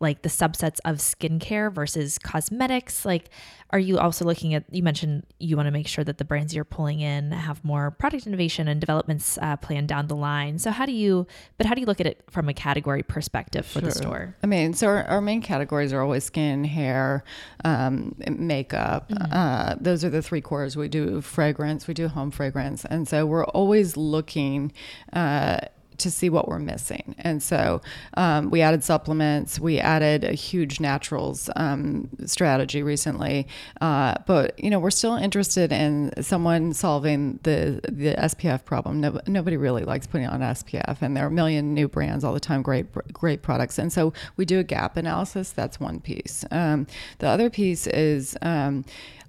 like 0.00 0.22
the 0.22 0.28
subsets 0.28 0.78
of 0.84 0.96
skincare 0.96 1.72
versus 1.72 2.18
cosmetics? 2.18 3.04
Like, 3.04 3.30
are 3.72 3.78
you 3.78 3.98
also 3.98 4.24
looking 4.24 4.54
at, 4.54 4.64
you 4.70 4.82
mentioned 4.82 5.24
you 5.38 5.56
want 5.56 5.66
to 5.66 5.70
make 5.70 5.86
sure 5.86 6.02
that 6.02 6.18
the 6.18 6.24
brands 6.24 6.54
you're 6.54 6.64
pulling 6.64 7.00
in 7.00 7.30
have 7.30 7.64
more 7.64 7.90
product 7.90 8.26
innovation 8.26 8.66
and 8.66 8.80
developments 8.80 9.38
uh, 9.42 9.56
planned 9.56 9.88
down 9.88 10.08
the 10.08 10.16
line. 10.16 10.58
So, 10.58 10.70
how 10.70 10.86
do 10.86 10.92
you, 10.92 11.26
but 11.56 11.66
how 11.66 11.74
do 11.74 11.80
you 11.80 11.86
look 11.86 12.00
at 12.00 12.06
it 12.06 12.22
from 12.30 12.48
a 12.48 12.54
category 12.54 13.02
perspective 13.02 13.64
for 13.66 13.80
sure. 13.80 13.88
the 13.88 13.94
store? 13.94 14.36
I 14.42 14.46
mean, 14.46 14.72
so 14.72 14.88
our, 14.88 15.04
our, 15.04 15.20
main 15.20 15.42
categories 15.42 15.92
are 15.92 16.00
always 16.00 16.24
skin, 16.24 16.64
hair, 16.64 17.22
um, 17.64 18.16
makeup. 18.28 19.10
Mm-hmm. 19.10 19.32
Uh, 19.32 19.74
those 19.80 20.04
are 20.04 20.10
the 20.10 20.22
three 20.22 20.40
cores. 20.40 20.76
We 20.76 20.88
do 20.88 21.20
fragrance, 21.20 21.86
we 21.86 21.94
do 21.94 22.08
home 22.08 22.30
fragrance. 22.30 22.84
And 22.84 23.06
so, 23.06 23.26
we're 23.26 23.44
always 23.44 23.96
looking, 23.96 24.72
uh, 25.12 25.58
to 26.00 26.10
see 26.10 26.28
what 26.28 26.48
we're 26.48 26.58
missing. 26.58 27.14
And 27.18 27.42
so 27.42 27.80
um, 28.14 28.50
we 28.50 28.60
added 28.60 28.82
supplements. 28.84 29.60
We 29.60 29.78
added 29.78 30.24
a 30.24 30.32
huge 30.32 30.80
naturals 30.80 31.48
um, 31.56 32.08
strategy 32.26 32.82
recently. 32.82 33.46
Uh, 33.80 34.14
but 34.26 34.62
you 34.62 34.70
know, 34.70 34.78
we're 34.78 34.90
still 34.90 35.14
interested 35.14 35.72
in 35.72 36.12
someone 36.22 36.72
solving 36.72 37.38
the 37.42 37.80
the 37.88 38.14
SPF 38.14 38.64
problem. 38.64 39.00
No, 39.00 39.20
nobody 39.26 39.56
really 39.56 39.84
likes 39.84 40.06
putting 40.06 40.26
on 40.26 40.40
SPF, 40.40 41.02
and 41.02 41.16
there 41.16 41.24
are 41.24 41.28
a 41.28 41.30
million 41.30 41.74
new 41.74 41.88
brands 41.88 42.24
all 42.24 42.32
the 42.32 42.40
time. 42.40 42.62
Great, 42.62 42.86
great 43.12 43.42
products. 43.42 43.78
And 43.78 43.92
so 43.92 44.12
we 44.36 44.44
do 44.44 44.58
a 44.58 44.64
gap 44.64 44.96
analysis. 44.96 45.52
That's 45.52 45.78
one 45.78 46.00
piece. 46.00 46.44
Um, 46.50 46.86
the 47.18 47.28
other 47.28 47.50
piece 47.50 47.86
is 47.86 48.36
um, 48.42 48.84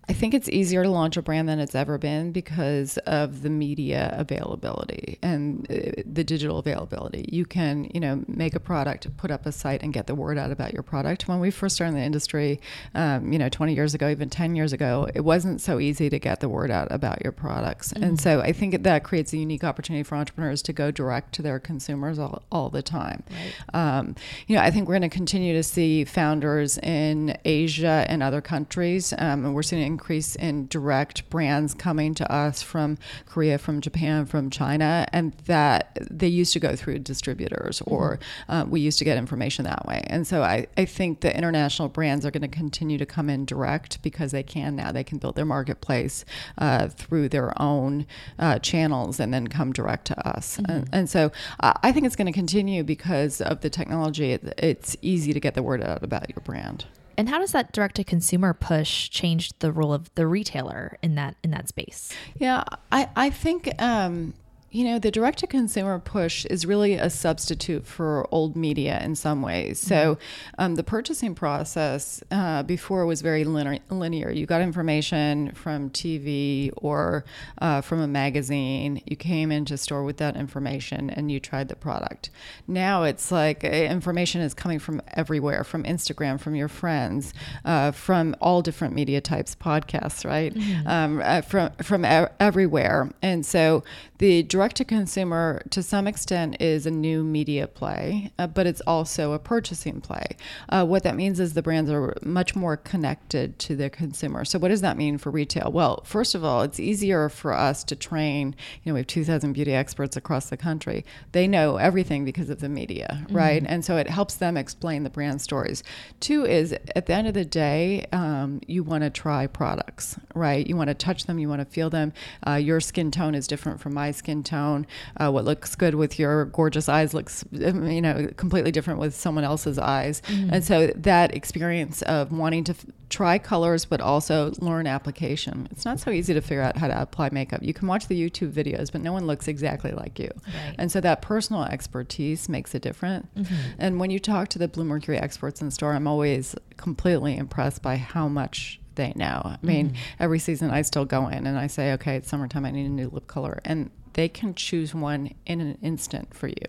I 0.09 0.13
think 0.13 0.33
it's 0.33 0.49
easier 0.49 0.83
to 0.83 0.89
launch 0.89 1.15
a 1.15 1.21
brand 1.21 1.47
than 1.47 1.59
it's 1.59 1.75
ever 1.75 1.97
been 1.97 2.31
because 2.31 2.97
of 2.99 3.43
the 3.43 3.49
media 3.49 4.13
availability 4.17 5.19
and 5.21 5.65
uh, 5.69 6.01
the 6.05 6.23
digital 6.23 6.57
availability. 6.57 7.29
You 7.31 7.45
can, 7.45 7.89
you 7.93 7.99
know, 7.99 8.23
make 8.27 8.55
a 8.55 8.59
product, 8.59 9.15
put 9.17 9.29
up 9.29 9.45
a 9.45 9.51
site, 9.51 9.83
and 9.83 9.93
get 9.93 10.07
the 10.07 10.15
word 10.15 10.37
out 10.37 10.51
about 10.51 10.73
your 10.73 10.81
product. 10.81 11.27
When 11.27 11.39
we 11.39 11.51
first 11.51 11.75
started 11.75 11.93
in 11.93 11.99
the 11.99 12.05
industry, 12.05 12.59
um, 12.95 13.31
you 13.31 13.37
know, 13.37 13.47
20 13.47 13.75
years 13.75 13.93
ago, 13.93 14.09
even 14.09 14.29
10 14.29 14.55
years 14.55 14.73
ago, 14.73 15.07
it 15.13 15.21
wasn't 15.21 15.61
so 15.61 15.79
easy 15.79 16.09
to 16.09 16.19
get 16.19 16.39
the 16.39 16.49
word 16.49 16.71
out 16.71 16.87
about 16.91 17.21
your 17.21 17.31
products. 17.31 17.93
Mm-hmm. 17.93 18.03
And 18.03 18.19
so 18.19 18.41
I 18.41 18.53
think 18.53 18.81
that 18.81 19.03
creates 19.03 19.33
a 19.33 19.37
unique 19.37 19.63
opportunity 19.63 20.03
for 20.03 20.15
entrepreneurs 20.15 20.63
to 20.63 20.73
go 20.73 20.89
direct 20.89 21.33
to 21.35 21.41
their 21.43 21.59
consumers 21.59 22.17
all, 22.17 22.41
all 22.51 22.69
the 22.69 22.81
time. 22.81 23.23
Right. 23.29 23.97
Um, 23.97 24.15
you 24.47 24.55
know, 24.55 24.61
I 24.63 24.71
think 24.71 24.87
we're 24.87 24.97
going 24.97 25.09
to 25.09 25.15
continue 25.15 25.53
to 25.53 25.63
see 25.63 26.05
founders 26.05 26.79
in 26.79 27.37
Asia 27.45 28.05
and 28.09 28.23
other 28.23 28.41
countries, 28.41 29.13
um, 29.17 29.45
and 29.45 29.53
we're 29.53 29.63
seeing 29.63 29.90
increase 29.91 30.35
in 30.35 30.67
direct 30.67 31.29
brands 31.29 31.73
coming 31.73 32.13
to 32.15 32.31
us 32.31 32.61
from 32.61 32.97
Korea, 33.25 33.57
from 33.57 33.81
Japan, 33.81 34.25
from 34.25 34.49
China, 34.49 35.05
and 35.11 35.33
that 35.45 35.97
they 36.09 36.27
used 36.27 36.53
to 36.53 36.59
go 36.59 36.75
through 36.75 36.99
distributors 36.99 37.81
or 37.81 38.17
mm-hmm. 38.17 38.53
uh, 38.53 38.63
we 38.65 38.79
used 38.79 38.99
to 38.99 39.05
get 39.05 39.17
information 39.17 39.65
that 39.65 39.85
way. 39.85 40.03
And 40.07 40.25
so 40.25 40.43
I, 40.43 40.67
I 40.77 40.85
think 40.85 41.21
the 41.21 41.35
international 41.35 41.89
brands 41.89 42.25
are 42.25 42.31
going 42.31 42.49
to 42.49 42.55
continue 42.63 42.97
to 42.97 43.05
come 43.05 43.29
in 43.29 43.45
direct 43.45 44.01
because 44.01 44.31
they 44.31 44.43
can 44.43 44.75
now. 44.75 44.91
They 44.91 45.03
can 45.03 45.17
build 45.17 45.35
their 45.35 45.45
marketplace 45.45 46.25
uh, 46.57 46.87
through 46.87 47.29
their 47.29 47.59
own 47.61 48.05
uh, 48.39 48.59
channels 48.59 49.19
and 49.19 49.33
then 49.33 49.47
come 49.47 49.73
direct 49.73 50.05
to 50.07 50.27
us. 50.27 50.57
Mm-hmm. 50.57 50.71
And, 50.71 50.89
and, 50.93 51.09
so 51.11 51.31
I 51.59 51.91
think 51.91 52.05
it's 52.05 52.15
going 52.15 52.31
to 52.31 52.31
continue 52.31 52.83
because 52.83 53.41
of 53.41 53.61
the 53.61 53.69
technology. 53.69 54.31
It, 54.31 54.53
it's 54.57 54.95
easy 55.01 55.33
to 55.33 55.39
get 55.39 55.55
the 55.55 55.63
word 55.63 55.83
out 55.83 56.03
about 56.03 56.29
your 56.29 56.41
brand. 56.43 56.85
And 57.21 57.29
how 57.29 57.37
does 57.37 57.51
that 57.51 57.71
direct 57.71 57.97
to 57.97 58.03
consumer 58.03 58.51
push 58.51 59.07
change 59.07 59.53
the 59.59 59.71
role 59.71 59.93
of 59.93 60.11
the 60.15 60.25
retailer 60.25 60.97
in 61.03 61.13
that 61.13 61.35
in 61.43 61.51
that 61.51 61.67
space? 61.67 62.11
Yeah, 62.35 62.63
I 62.91 63.09
I 63.15 63.29
think 63.29 63.69
um, 63.79 64.33
you 64.71 64.85
know, 64.85 64.99
the 64.99 65.11
direct 65.11 65.39
to 65.39 65.47
consumer 65.47 65.99
push 65.99 66.45
is 66.45 66.65
really 66.65 66.93
a 66.93 67.09
substitute 67.09 67.85
for 67.85 68.25
old 68.31 68.55
media 68.55 69.01
in 69.03 69.15
some 69.15 69.41
ways. 69.41 69.79
So, 69.79 70.15
mm-hmm. 70.15 70.55
um, 70.57 70.75
the 70.75 70.83
purchasing 70.83 71.35
process 71.35 72.23
uh, 72.31 72.63
before 72.63 73.05
was 73.05 73.21
very 73.21 73.43
linear. 73.43 74.31
You 74.31 74.45
got 74.45 74.61
information 74.61 75.51
from 75.51 75.89
TV 75.89 76.71
or 76.77 77.25
uh, 77.61 77.81
from 77.81 77.99
a 77.99 78.07
magazine. 78.07 79.01
You 79.05 79.17
came 79.17 79.51
into 79.51 79.77
store 79.77 80.03
with 80.05 80.17
that 80.17 80.37
information 80.37 81.09
and 81.09 81.29
you 81.29 81.41
tried 81.41 81.67
the 81.67 81.75
product. 81.75 82.29
Now 82.65 83.03
it's 83.03 83.29
like 83.29 83.65
uh, 83.65 83.67
information 83.67 84.39
is 84.39 84.53
coming 84.53 84.79
from 84.79 85.01
everywhere 85.09 85.65
from 85.65 85.83
Instagram, 85.83 86.39
from 86.39 86.55
your 86.55 86.69
friends, 86.69 87.33
uh, 87.65 87.91
from 87.91 88.37
all 88.39 88.61
different 88.61 88.95
media 88.95 89.19
types, 89.19 89.53
podcasts, 89.53 90.25
right? 90.25 90.53
Mm-hmm. 90.53 90.87
Um, 90.87 91.21
uh, 91.21 91.41
from, 91.41 91.71
from 91.81 92.05
everywhere. 92.39 93.09
And 93.21 93.45
so, 93.45 93.83
the 94.21 94.43
direct 94.43 94.60
to 94.69 94.85
consumer, 94.85 95.61
to 95.71 95.83
some 95.83 96.07
extent, 96.07 96.57
is 96.59 96.85
a 96.85 96.91
new 96.91 97.23
media 97.23 97.67
play, 97.67 98.31
uh, 98.37 98.47
but 98.47 98.67
it's 98.67 98.81
also 98.81 99.33
a 99.33 99.39
purchasing 99.39 100.01
play. 100.01 100.25
Uh, 100.69 100.85
what 100.85 101.03
that 101.03 101.15
means 101.15 101.39
is 101.39 101.53
the 101.53 101.61
brands 101.61 101.89
are 101.89 102.15
much 102.21 102.55
more 102.55 102.77
connected 102.77 103.57
to 103.59 103.75
the 103.75 103.89
consumer. 103.89 104.45
So, 104.45 104.59
what 104.59 104.69
does 104.69 104.81
that 104.81 104.97
mean 104.97 105.17
for 105.17 105.31
retail? 105.31 105.71
Well, 105.71 106.03
first 106.05 106.35
of 106.35 106.43
all, 106.43 106.61
it's 106.61 106.79
easier 106.79 107.29
for 107.29 107.53
us 107.53 107.83
to 107.85 107.95
train. 107.95 108.55
You 108.83 108.91
know, 108.91 108.93
we 108.93 108.99
have 108.99 109.07
2,000 109.07 109.53
beauty 109.53 109.73
experts 109.73 110.15
across 110.15 110.49
the 110.49 110.57
country. 110.57 111.05
They 111.31 111.47
know 111.47 111.77
everything 111.77 112.25
because 112.25 112.49
of 112.49 112.59
the 112.59 112.69
media, 112.69 113.21
mm-hmm. 113.23 113.35
right? 113.35 113.63
And 113.65 113.83
so 113.83 113.97
it 113.97 114.09
helps 114.09 114.35
them 114.35 114.57
explain 114.57 115.03
the 115.03 115.09
brand 115.09 115.41
stories. 115.41 115.83
Two 116.19 116.45
is 116.45 116.73
at 116.95 117.05
the 117.05 117.13
end 117.13 117.27
of 117.27 117.33
the 117.33 117.45
day, 117.45 118.05
um, 118.11 118.61
you 118.67 118.83
want 118.83 119.03
to 119.03 119.09
try 119.09 119.47
products, 119.47 120.19
right? 120.35 120.65
You 120.65 120.75
want 120.75 120.89
to 120.89 120.93
touch 120.93 121.25
them, 121.25 121.39
you 121.39 121.49
want 121.49 121.61
to 121.61 121.65
feel 121.65 121.89
them. 121.89 122.13
Uh, 122.45 122.53
your 122.53 122.79
skin 122.79 123.11
tone 123.11 123.35
is 123.35 123.47
different 123.47 123.79
from 123.79 123.93
my 123.93 124.11
skin 124.11 124.43
tone. 124.43 124.50
Uh, 124.51 125.31
what 125.31 125.45
looks 125.45 125.75
good 125.75 125.95
with 125.95 126.19
your 126.19 126.45
gorgeous 126.45 126.89
eyes 126.89 127.13
looks, 127.13 127.45
you 127.51 128.01
know, 128.01 128.27
completely 128.37 128.71
different 128.71 128.99
with 128.99 129.15
someone 129.15 129.43
else's 129.43 129.77
eyes. 129.77 130.21
Mm-hmm. 130.21 130.53
And 130.53 130.63
so 130.63 130.87
that 130.87 131.33
experience 131.35 132.01
of 132.03 132.31
wanting 132.31 132.63
to 132.65 132.73
f- 132.73 132.85
try 133.09 133.37
colors, 133.37 133.85
but 133.85 134.01
also 134.01 134.53
learn 134.59 134.87
application. 134.87 135.67
It's 135.71 135.85
not 135.85 135.99
so 135.99 136.11
easy 136.11 136.33
to 136.33 136.41
figure 136.41 136.61
out 136.61 136.77
how 136.77 136.87
to 136.87 137.01
apply 137.01 137.29
makeup. 137.31 137.61
You 137.61 137.73
can 137.73 137.87
watch 137.87 138.07
the 138.07 138.19
YouTube 138.19 138.51
videos, 138.51 138.91
but 138.91 139.01
no 139.01 139.13
one 139.13 139.27
looks 139.27 139.47
exactly 139.47 139.91
like 139.91 140.17
you. 140.19 140.29
Right. 140.47 140.75
And 140.77 140.91
so 140.91 141.01
that 141.01 141.21
personal 141.21 141.63
expertise 141.63 142.49
makes 142.49 142.73
it 142.73 142.81
different. 142.81 143.33
Mm-hmm. 143.35 143.55
And 143.79 143.99
when 143.99 144.11
you 144.11 144.19
talk 144.19 144.47
to 144.49 144.59
the 144.59 144.67
Bluemercury 144.67 145.21
experts 145.21 145.61
in 145.61 145.67
the 145.67 145.71
store, 145.71 145.93
I'm 145.93 146.07
always 146.07 146.55
completely 146.77 147.37
impressed 147.37 147.81
by 147.81 147.97
how 147.97 148.27
much 148.27 148.79
they 148.95 149.13
know. 149.15 149.41
I 149.43 149.57
mean, 149.61 149.89
mm-hmm. 149.89 149.97
every 150.19 150.39
season 150.39 150.69
I 150.69 150.81
still 150.81 151.05
go 151.05 151.27
in 151.27 151.47
and 151.47 151.57
I 151.57 151.67
say, 151.67 151.93
okay, 151.93 152.17
it's 152.17 152.29
summertime. 152.29 152.65
I 152.65 152.71
need 152.71 152.85
a 152.85 152.89
new 152.89 153.09
lip 153.09 153.27
color, 153.27 153.61
and 153.63 153.89
they 154.13 154.27
can 154.27 154.53
choose 154.53 154.93
one 154.93 155.33
in 155.45 155.61
an 155.61 155.77
instant 155.81 156.33
for 156.33 156.47
you. 156.47 156.65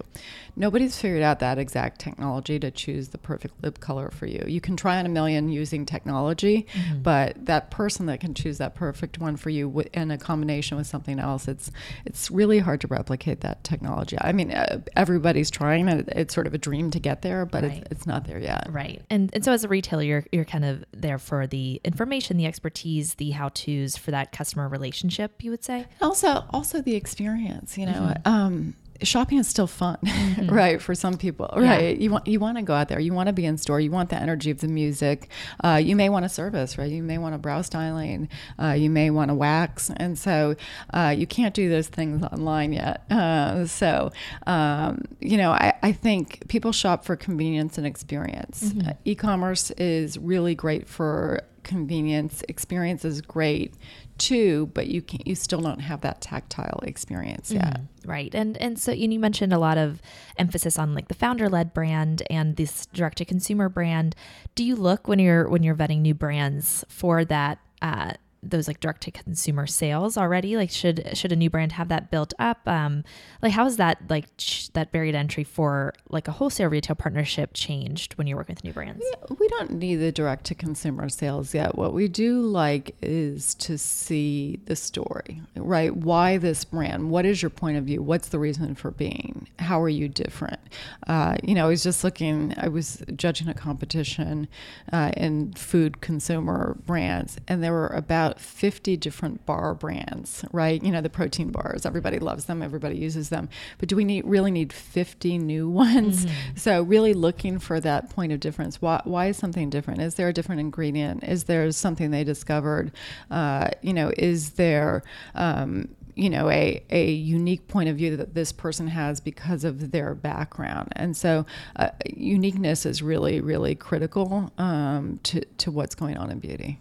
Nobody's 0.55 0.99
figured 0.99 1.23
out 1.23 1.39
that 1.41 1.59
exact 1.59 2.01
technology 2.01 2.59
to 2.59 2.71
choose 2.71 3.09
the 3.09 3.19
perfect 3.19 3.63
lip 3.63 3.81
color 3.81 4.11
for 4.11 4.27
you. 4.27 4.45
You 4.47 4.61
can 4.61 4.77
try 4.77 4.99
on 4.99 5.07
a 5.07 5.09
million 5.09 5.49
using 5.49 5.87
technology, 5.87 6.67
mm-hmm. 6.73 7.03
but 7.03 7.47
that 7.47 7.71
person 7.71 8.07
that 8.07 8.21
can 8.21 8.35
choose 8.35 8.59
that 8.59 8.75
perfect 8.75 9.19
one 9.19 9.37
for 9.37 9.51
you 9.51 9.83
in 9.95 10.11
a 10.11 10.19
combination 10.19 10.77
with 10.77 10.87
something 10.87 11.19
else, 11.19 11.49
it's 11.49 11.71
it's 12.05 12.31
really 12.31 12.59
hard 12.59 12.81
to 12.83 12.87
replicate 12.87 13.41
that 13.41 13.65
technology. 13.65 14.17
I 14.21 14.33
mean, 14.33 14.53
uh, 14.53 14.81
everybody's 14.95 15.51
trying 15.51 15.89
it. 15.89 16.09
It's 16.09 16.35
sort 16.35 16.47
of 16.47 16.55
a 16.55 16.59
dream 16.59 16.91
to 16.91 17.01
get 17.01 17.23
there, 17.23 17.47
but 17.47 17.65
right. 17.65 17.79
it's, 17.79 17.89
it's 17.91 18.07
not 18.07 18.27
there 18.27 18.39
yet. 18.39 18.69
Right. 18.71 19.03
And 19.11 19.31
and 19.33 19.45
so 19.45 19.53
as 19.53 19.65
a 19.65 19.69
retailer, 19.69 20.03
you're, 20.03 20.25
you're 20.33 20.45
kind 20.45 20.65
of 20.65 20.85
there 20.93 21.19
for 21.19 21.47
the 21.47 21.81
information, 21.85 22.37
the 22.37 22.47
expertise, 22.47 23.15
the 23.15 23.31
how 23.31 23.49
tos 23.49 23.97
for 23.97 24.11
that 24.11 24.33
customer 24.33 24.69
relationship. 24.69 25.43
You 25.43 25.51
would 25.51 25.65
say 25.65 25.87
also 26.01 26.45
also 26.51 26.81
the 26.83 26.95
experience. 26.95 27.32
You 27.77 27.87
know. 27.87 27.93
Mm-hmm. 27.93 28.29
Um, 28.29 28.75
shopping 29.05 29.39
is 29.39 29.49
still 29.49 29.67
fun, 29.67 29.99
mm-hmm. 30.05 30.53
right? 30.53 30.81
For 30.81 30.95
some 30.95 31.19
people, 31.19 31.51
right? 31.57 31.97
Yeah. 31.97 32.03
You 32.03 32.11
want 32.11 32.27
you 32.27 32.41
want 32.41 32.59
to 32.59 32.63
go 32.63 32.75
out 32.75 32.89
there. 32.89 33.01
You 33.01 33.13
want 33.13 33.29
to 33.29 33.33
be 33.33 33.47
in 33.47 33.59
store. 33.59 33.81
You 33.81 33.91
want 33.91 34.11
the 34.11 34.17
energy 34.17 34.51
of 34.51 34.61
the 34.61 34.69
music. 34.69 35.29
Uh, 35.63 35.81
you 35.83 35.97
may 35.97 36.09
want 36.09 36.25
a 36.25 36.29
service, 36.29 36.79
right? 36.79 36.91
You 36.91 37.03
may 37.03 37.19
want 37.19 37.35
a 37.35 37.39
brow 37.39 37.63
styling. 37.63 38.29
Uh, 38.59 38.73
you 38.73 38.91
may 38.91 39.11
want 39.11 39.31
a 39.31 39.35
wax, 39.35 39.91
and 39.97 40.19
so 40.19 40.57
uh, 40.93 41.15
you 41.17 41.27
can't 41.27 41.55
do 41.55 41.69
those 41.69 41.89
things 41.89 42.23
online 42.25 42.73
yet. 42.73 43.05
Uh, 43.11 43.67
so 43.67 44.11
um, 44.47 45.03
you 45.21 45.37
know, 45.37 45.53
I, 45.53 45.75
I, 45.83 45.93
think 45.93 46.49
people 46.49 46.73
shop 46.73 47.05
for 47.05 47.17
convenience 47.17 47.79
and 47.79 47.87
experience. 47.87 48.73
Mm-hmm. 48.73 48.89
Uh, 48.89 48.93
e-commerce 49.05 49.71
is 49.73 50.19
really 50.19 50.55
great 50.55 50.89
for 50.89 51.43
convenience. 51.63 52.43
Experience 52.49 53.05
is 53.05 53.21
great 53.21 53.75
too, 54.23 54.71
but 54.73 54.87
you 54.87 55.03
can't, 55.03 55.27
you 55.27 55.35
still 55.35 55.61
don't 55.61 55.81
have 55.81 56.01
that 56.03 56.21
tactile 56.21 56.79
experience 56.85 57.51
yet. 57.51 57.81
Mm, 57.81 57.87
right. 58.07 58.35
And 58.35 58.57
and 58.59 58.79
so 58.79 58.93
you 58.93 59.19
mentioned 59.19 59.53
a 59.53 59.59
lot 59.59 59.79
of 59.79 60.01
emphasis 60.39 60.79
on 60.79 60.95
like 60.95 61.09
the 61.09 61.15
founder 61.15 61.49
led 61.49 61.75
brand 61.75 62.23
and 62.31 62.55
this 62.55 62.87
direct 62.87 63.19
to 63.19 63.25
consumer 63.25 63.69
brand. 63.69 64.15
Do 64.55 64.65
you 64.65 64.77
look 64.77 65.09
when 65.09 65.19
you're 65.19 65.49
when 65.49 65.65
you're 65.65 65.75
vetting 65.75 66.03
new 66.03 66.15
brands 66.15 66.85
for 66.89 67.25
that 67.25 67.59
uh, 67.83 68.13
those 68.43 68.67
like 68.67 68.81
direct 68.81 69.03
to 69.03 69.11
consumer 69.11 69.67
sales 69.67 70.17
already? 70.17 70.57
Like 70.57 70.71
should 70.71 71.11
should 71.15 71.33
a 71.33 71.37
new 71.37 71.51
brand 71.51 71.73
have 71.73 71.89
that 71.89 72.11
built 72.11 72.35
up? 72.39 72.67
Um 72.67 73.05
like 73.43 73.53
how 73.53 73.67
is 73.67 73.77
that 73.77 73.99
like 74.09 74.37
ch- 74.37 74.73
that 74.73 74.93
barrier 74.93 75.15
entry 75.17 75.45
for 75.45 75.95
like 76.09 76.29
a 76.29 76.33
wholesale 76.33 76.69
retail 76.69 76.97
partnership 76.97 77.51
changed 77.55 78.15
when 78.15 78.27
you're 78.27 78.37
working 78.37 78.55
with 78.55 78.65
new 78.65 78.73
brands? 78.73 79.05
Yeah, 79.05 79.37
we 79.39 79.49
don't 79.49 79.73
need 79.73 79.97
the 79.97 80.13
direct 80.13 80.45
to 80.47 80.55
consumer 80.55 81.09
sales 81.09 81.55
yet. 81.55 81.77
What 81.77 81.93
we 81.93 82.09
do 82.09 82.41
like 82.43 82.95
is 83.03 83.55
to 83.57 83.79
see 83.79 84.61
the 84.67 84.77
story 84.77 85.43
right? 85.57 85.95
Why 85.95 86.39
this 86.39 86.65
brand? 86.65 87.11
What 87.11 87.25
is 87.25 87.43
your 87.43 87.51
point 87.51 87.77
of 87.77 87.85
view? 87.85 88.03
What's 88.03 88.29
the 88.29 88.39
reason 88.39 88.75
for 88.75 88.91
being? 88.91 89.49
How 89.59 89.81
are 89.81 89.89
you 89.89 90.09
different? 90.09 90.61
Uh, 91.07 91.37
you 91.43 91.55
know 91.55 91.65
i 91.67 91.69
was 91.69 91.83
just 91.83 92.05
looking 92.05 92.55
i 92.57 92.69
was 92.69 93.03
judging 93.17 93.49
a 93.49 93.55
competition 93.55 94.49
uh, 94.93 95.11
in 95.17 95.53
food 95.53 96.01
consumer 96.01 96.77
brands 96.87 97.39
and 97.49 97.63
there 97.63 97.73
were 97.73 97.89
about 97.89 98.32
about 98.33 98.41
50 98.41 98.97
different 98.97 99.45
bar 99.45 99.75
brands, 99.75 100.45
right? 100.53 100.83
You 100.83 100.91
know, 100.91 101.01
the 101.01 101.11
protein 101.11 101.51
bars, 101.51 101.85
everybody 101.85 102.19
loves 102.19 102.47
them, 102.47 102.63
everybody 102.63 102.97
uses 102.97 103.29
them. 103.29 103.49
But 103.79 103.89
do 103.89 103.97
we 103.97 104.05
need 104.05 104.25
really 104.25 104.51
need 104.51 104.73
50 104.73 105.39
new 105.39 105.69
ones? 105.85 106.25
Mm-hmm. 106.25 106.57
So, 106.57 106.83
really 106.83 107.15
looking 107.15 107.59
for 107.59 107.81
that 107.81 108.11
point 108.11 108.33
of 108.33 108.41
difference. 108.41 108.81
Why, 108.81 109.03
why 109.05 109.27
is 109.27 109.37
something 109.37 109.71
different? 109.71 110.01
Is 110.01 110.15
there 110.15 110.29
a 110.29 110.33
different 110.33 110.61
ingredient? 110.61 111.25
Is 111.25 111.45
there 111.45 111.71
something 111.73 112.11
they 112.11 112.25
discovered? 112.25 112.93
Uh, 113.31 113.69
you 113.83 113.93
know, 113.93 114.13
is 114.17 114.51
there, 114.51 115.03
um, 115.35 115.89
you 116.15 116.29
know 116.29 116.51
a, 116.51 116.83
a 116.91 117.11
unique 117.11 117.67
point 117.69 117.89
of 117.89 117.97
view 117.97 118.19
that 118.19 118.35
this 118.35 118.53
person 118.53 118.87
has 118.87 119.19
because 119.19 119.65
of 119.65 119.93
their 119.93 120.15
background 120.15 120.93
and 120.95 121.17
so 121.17 121.47
uh, 121.77 121.89
uniqueness 122.15 122.85
is 122.85 123.03
really 123.03 123.41
really 123.41 123.75
critical 123.75 124.53
um, 124.59 125.19
to, 125.23 125.43
to 125.57 125.71
what's 125.71 125.95
going 125.95 126.19
on 126.19 126.31
in 126.31 126.39
beauty 126.39 126.79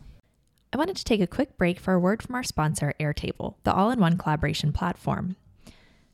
I 0.73 0.77
wanted 0.77 0.95
to 0.95 1.03
take 1.03 1.19
a 1.19 1.27
quick 1.27 1.57
break 1.57 1.79
for 1.79 1.93
a 1.93 1.99
word 1.99 2.23
from 2.23 2.33
our 2.33 2.43
sponsor, 2.43 2.93
Airtable, 2.97 3.55
the 3.65 3.73
all 3.73 3.91
in 3.91 3.99
one 3.99 4.17
collaboration 4.17 4.71
platform. 4.71 5.35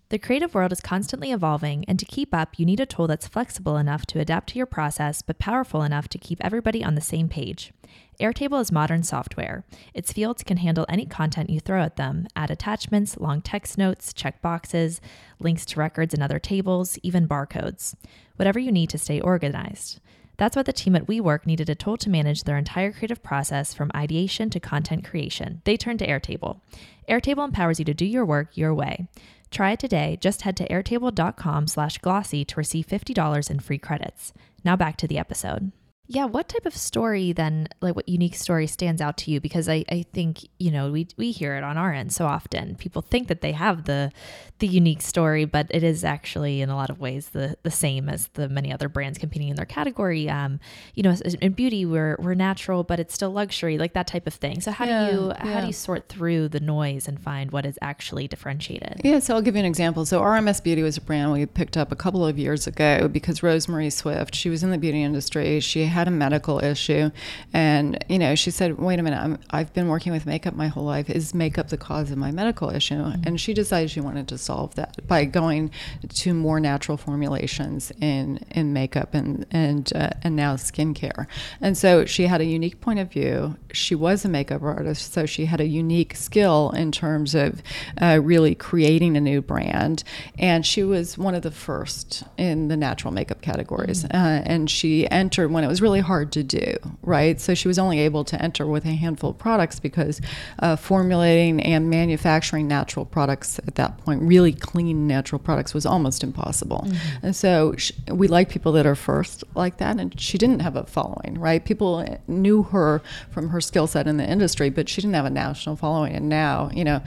The 0.09 0.17
creative 0.17 0.55
world 0.55 0.71
is 0.71 0.79
constantly 0.79 1.31
evolving, 1.31 1.85
and 1.85 1.99
to 1.99 2.05
keep 2.05 2.33
up, 2.33 2.57
you 2.57 2.65
need 2.65 2.79
a 2.79 2.85
tool 2.85 3.05
that's 3.07 3.27
flexible 3.27 3.77
enough 3.77 4.07
to 4.07 4.19
adapt 4.19 4.49
to 4.49 4.57
your 4.57 4.65
process, 4.65 5.21
but 5.21 5.37
powerful 5.37 5.83
enough 5.83 6.07
to 6.07 6.17
keep 6.17 6.43
everybody 6.43 6.83
on 6.83 6.95
the 6.95 7.01
same 7.01 7.29
page. 7.29 7.71
Airtable 8.19 8.59
is 8.59 8.71
modern 8.71 9.03
software. 9.03 9.63
Its 9.93 10.11
fields 10.11 10.43
can 10.43 10.57
handle 10.57 10.87
any 10.89 11.05
content 11.05 11.51
you 11.51 11.59
throw 11.59 11.83
at 11.83 11.97
them, 11.97 12.25
add 12.35 12.49
attachments, 12.49 13.17
long 13.17 13.41
text 13.41 13.77
notes, 13.77 14.11
check 14.11 14.41
boxes, 14.41 15.01
links 15.39 15.65
to 15.67 15.79
records 15.79 16.15
and 16.15 16.23
other 16.23 16.39
tables, 16.39 16.97
even 17.03 17.27
barcodes. 17.27 17.93
Whatever 18.37 18.57
you 18.57 18.71
need 18.71 18.89
to 18.89 18.97
stay 18.97 19.19
organized. 19.19 19.99
That's 20.37 20.55
why 20.55 20.63
the 20.63 20.73
team 20.73 20.95
at 20.95 21.07
WeWork 21.07 21.45
needed 21.45 21.69
a 21.69 21.75
tool 21.75 21.97
to 21.97 22.09
manage 22.09 22.43
their 22.43 22.57
entire 22.57 22.91
creative 22.91 23.23
process 23.23 23.73
from 23.73 23.91
ideation 23.95 24.49
to 24.51 24.59
content 24.59 25.03
creation. 25.03 25.61
They 25.65 25.77
turned 25.77 25.99
to 25.99 26.07
Airtable. 26.07 26.61
Airtable 27.09 27.45
empowers 27.45 27.79
you 27.79 27.85
to 27.85 27.93
do 27.93 28.05
your 28.05 28.25
work 28.25 28.55
your 28.55 28.73
way. 28.73 29.07
Try 29.49 29.71
it 29.71 29.79
today. 29.79 30.17
Just 30.21 30.43
head 30.43 30.57
to 30.57 30.67
airtable.com 30.67 31.67
slash 31.67 31.97
glossy 31.97 32.45
to 32.45 32.55
receive 32.55 32.87
$50 32.87 33.49
in 33.49 33.59
free 33.59 33.77
credits. 33.77 34.33
Now 34.63 34.75
back 34.75 34.97
to 34.97 35.07
the 35.07 35.17
episode. 35.17 35.71
Yeah, 36.07 36.25
what 36.25 36.47
type 36.47 36.65
of 36.65 36.75
story 36.75 37.33
then, 37.33 37.67
like 37.81 37.95
what 37.95 38.07
unique 38.07 38.35
story 38.35 38.67
stands 38.67 39.01
out 39.01 39.17
to 39.17 39.31
you? 39.31 39.41
Because 39.41 39.67
I, 39.67 39.83
I 39.89 40.05
think, 40.13 40.47
you 40.57 40.71
know, 40.71 40.91
we, 40.91 41.07
we 41.17 41.31
hear 41.31 41.55
it 41.55 41.63
on 41.63 41.77
our 41.77 41.93
end 41.93 42.13
so 42.13 42.25
often. 42.25 42.75
People 42.75 43.01
think 43.01 43.27
that 43.27 43.41
they 43.41 43.51
have 43.51 43.85
the 43.85 44.11
the 44.59 44.67
unique 44.67 45.01
story, 45.01 45.45
but 45.45 45.67
it 45.69 45.83
is 45.83 46.03
actually 46.03 46.61
in 46.61 46.69
a 46.69 46.75
lot 46.75 46.89
of 46.89 46.99
ways 46.99 47.29
the 47.29 47.55
the 47.63 47.71
same 47.71 48.09
as 48.09 48.27
the 48.29 48.49
many 48.49 48.73
other 48.73 48.89
brands 48.89 49.17
competing 49.17 49.49
in 49.49 49.55
their 49.55 49.65
category. 49.65 50.29
Um, 50.29 50.59
you 50.95 51.03
know, 51.03 51.15
in 51.41 51.51
beauty 51.53 51.85
we're 51.85 52.15
we're 52.19 52.33
natural, 52.33 52.83
but 52.83 52.99
it's 52.99 53.13
still 53.13 53.31
luxury, 53.31 53.77
like 53.77 53.93
that 53.93 54.07
type 54.07 54.25
of 54.25 54.33
thing. 54.33 54.61
So 54.61 54.71
how 54.71 54.85
yeah, 54.85 55.09
do 55.09 55.15
you 55.15 55.27
yeah. 55.27 55.45
how 55.45 55.61
do 55.61 55.67
you 55.67 55.73
sort 55.73 56.09
through 56.09 56.49
the 56.49 56.59
noise 56.59 57.07
and 57.07 57.19
find 57.19 57.51
what 57.51 57.65
is 57.65 57.77
actually 57.81 58.27
differentiated? 58.27 59.01
Yeah, 59.03 59.19
so 59.19 59.35
I'll 59.35 59.41
give 59.41 59.55
you 59.55 59.59
an 59.59 59.65
example. 59.65 60.05
So 60.05 60.21
RMS 60.21 60.63
Beauty 60.63 60.81
was 60.81 60.97
a 60.97 61.01
brand 61.01 61.31
we 61.31 61.45
picked 61.45 61.77
up 61.77 61.91
a 61.91 61.95
couple 61.95 62.25
of 62.25 62.39
years 62.39 62.67
ago 62.67 63.07
because 63.07 63.43
Rose-Marie 63.43 63.89
Swift, 63.89 64.33
she 64.33 64.49
was 64.49 64.63
in 64.63 64.71
the 64.71 64.77
beauty 64.77 65.03
industry. 65.03 65.59
She 65.59 65.85
had 65.97 66.07
a 66.07 66.11
medical 66.11 66.63
issue. 66.63 67.09
And, 67.53 68.03
you 68.07 68.19
know, 68.19 68.35
she 68.35 68.51
said, 68.51 68.77
wait 68.77 68.99
a 68.99 69.03
minute, 69.03 69.39
i 69.49 69.57
have 69.57 69.73
been 69.73 69.87
working 69.87 70.11
with 70.11 70.27
makeup 70.27 70.53
my 70.53 70.67
whole 70.67 70.83
life. 70.83 71.09
Is 71.09 71.33
makeup 71.33 71.69
the 71.69 71.77
cause 71.77 72.11
of 72.11 72.17
my 72.19 72.31
medical 72.31 72.69
issue? 72.69 72.95
Mm-hmm. 72.95 73.23
And 73.25 73.41
she 73.41 73.55
decided 73.55 73.89
she 73.89 73.99
wanted 73.99 74.27
to 74.27 74.37
solve 74.37 74.75
that 74.75 75.07
by 75.07 75.25
going 75.25 75.71
to 76.07 76.33
more 76.35 76.59
natural 76.59 76.97
formulations 76.97 77.91
in, 77.99 78.39
in 78.51 78.73
makeup 78.73 79.15
and, 79.15 79.47
and, 79.49 79.91
uh, 79.95 80.11
and 80.21 80.35
now 80.35 80.55
skincare. 80.55 81.25
And 81.61 81.75
so 81.75 82.05
she 82.05 82.27
had 82.27 82.41
a 82.41 82.45
unique 82.45 82.79
point 82.79 82.99
of 82.99 83.11
view. 83.11 83.57
She 83.73 83.95
was 83.95 84.23
a 84.23 84.29
makeup 84.29 84.61
artist, 84.61 85.13
so 85.13 85.25
she 85.25 85.45
had 85.45 85.59
a 85.59 85.65
unique 85.65 86.15
skill 86.15 86.69
in 86.75 86.91
terms 86.91 87.33
of 87.33 87.63
uh, 87.99 88.19
really 88.21 88.53
creating 88.53 89.17
a 89.17 89.21
new 89.21 89.41
brand. 89.41 90.03
And 90.37 90.63
she 90.63 90.83
was 90.83 91.17
one 91.17 91.33
of 91.33 91.41
the 91.41 91.51
first 91.51 92.23
in 92.37 92.67
the 92.67 92.77
natural 92.77 93.11
makeup 93.11 93.41
categories. 93.41 94.03
Mm-hmm. 94.03 94.15
Uh, 94.15 94.53
and 94.53 94.69
she 94.69 95.09
entered 95.09 95.51
when 95.51 95.63
it 95.63 95.67
was 95.67 95.81
really 95.81 95.86
hard 95.95 96.31
to 96.33 96.43
do, 96.43 96.75
right? 97.01 97.39
So 97.39 97.53
she 97.53 97.67
was 97.67 97.79
only 97.79 97.99
able 97.99 98.23
to 98.25 98.41
enter 98.41 98.65
with 98.65 98.85
a 98.85 98.93
handful 98.93 99.31
of 99.31 99.37
products 99.37 99.79
because 99.79 100.21
uh, 100.59 100.75
formulating 100.75 101.61
and 101.61 101.89
manufacturing 101.89 102.67
natural 102.67 103.05
products 103.05 103.59
at 103.67 103.75
that 103.75 103.97
point, 103.99 104.21
really 104.21 104.53
clean 104.53 105.07
natural 105.07 105.39
products, 105.39 105.73
was 105.73 105.85
almost 105.85 106.23
impossible. 106.23 106.83
Mm-hmm. 106.85 107.25
And 107.25 107.35
so 107.35 107.75
she, 107.77 107.93
we 108.11 108.27
like 108.27 108.49
people 108.49 108.71
that 108.73 108.85
are 108.85 108.95
first 108.95 109.43
like 109.55 109.77
that. 109.77 109.99
And 109.99 110.19
she 110.19 110.37
didn't 110.37 110.59
have 110.59 110.75
a 110.75 110.85
following, 110.85 111.39
right? 111.39 111.63
People 111.63 112.05
knew 112.27 112.63
her 112.63 113.01
from 113.31 113.49
her 113.49 113.61
skill 113.61 113.87
set 113.87 114.07
in 114.07 114.17
the 114.17 114.29
industry, 114.29 114.69
but 114.69 114.89
she 114.89 115.01
didn't 115.01 115.15
have 115.15 115.25
a 115.25 115.29
national 115.29 115.75
following. 115.75 116.13
And 116.13 116.29
now, 116.29 116.69
you 116.73 116.83
know, 116.83 117.01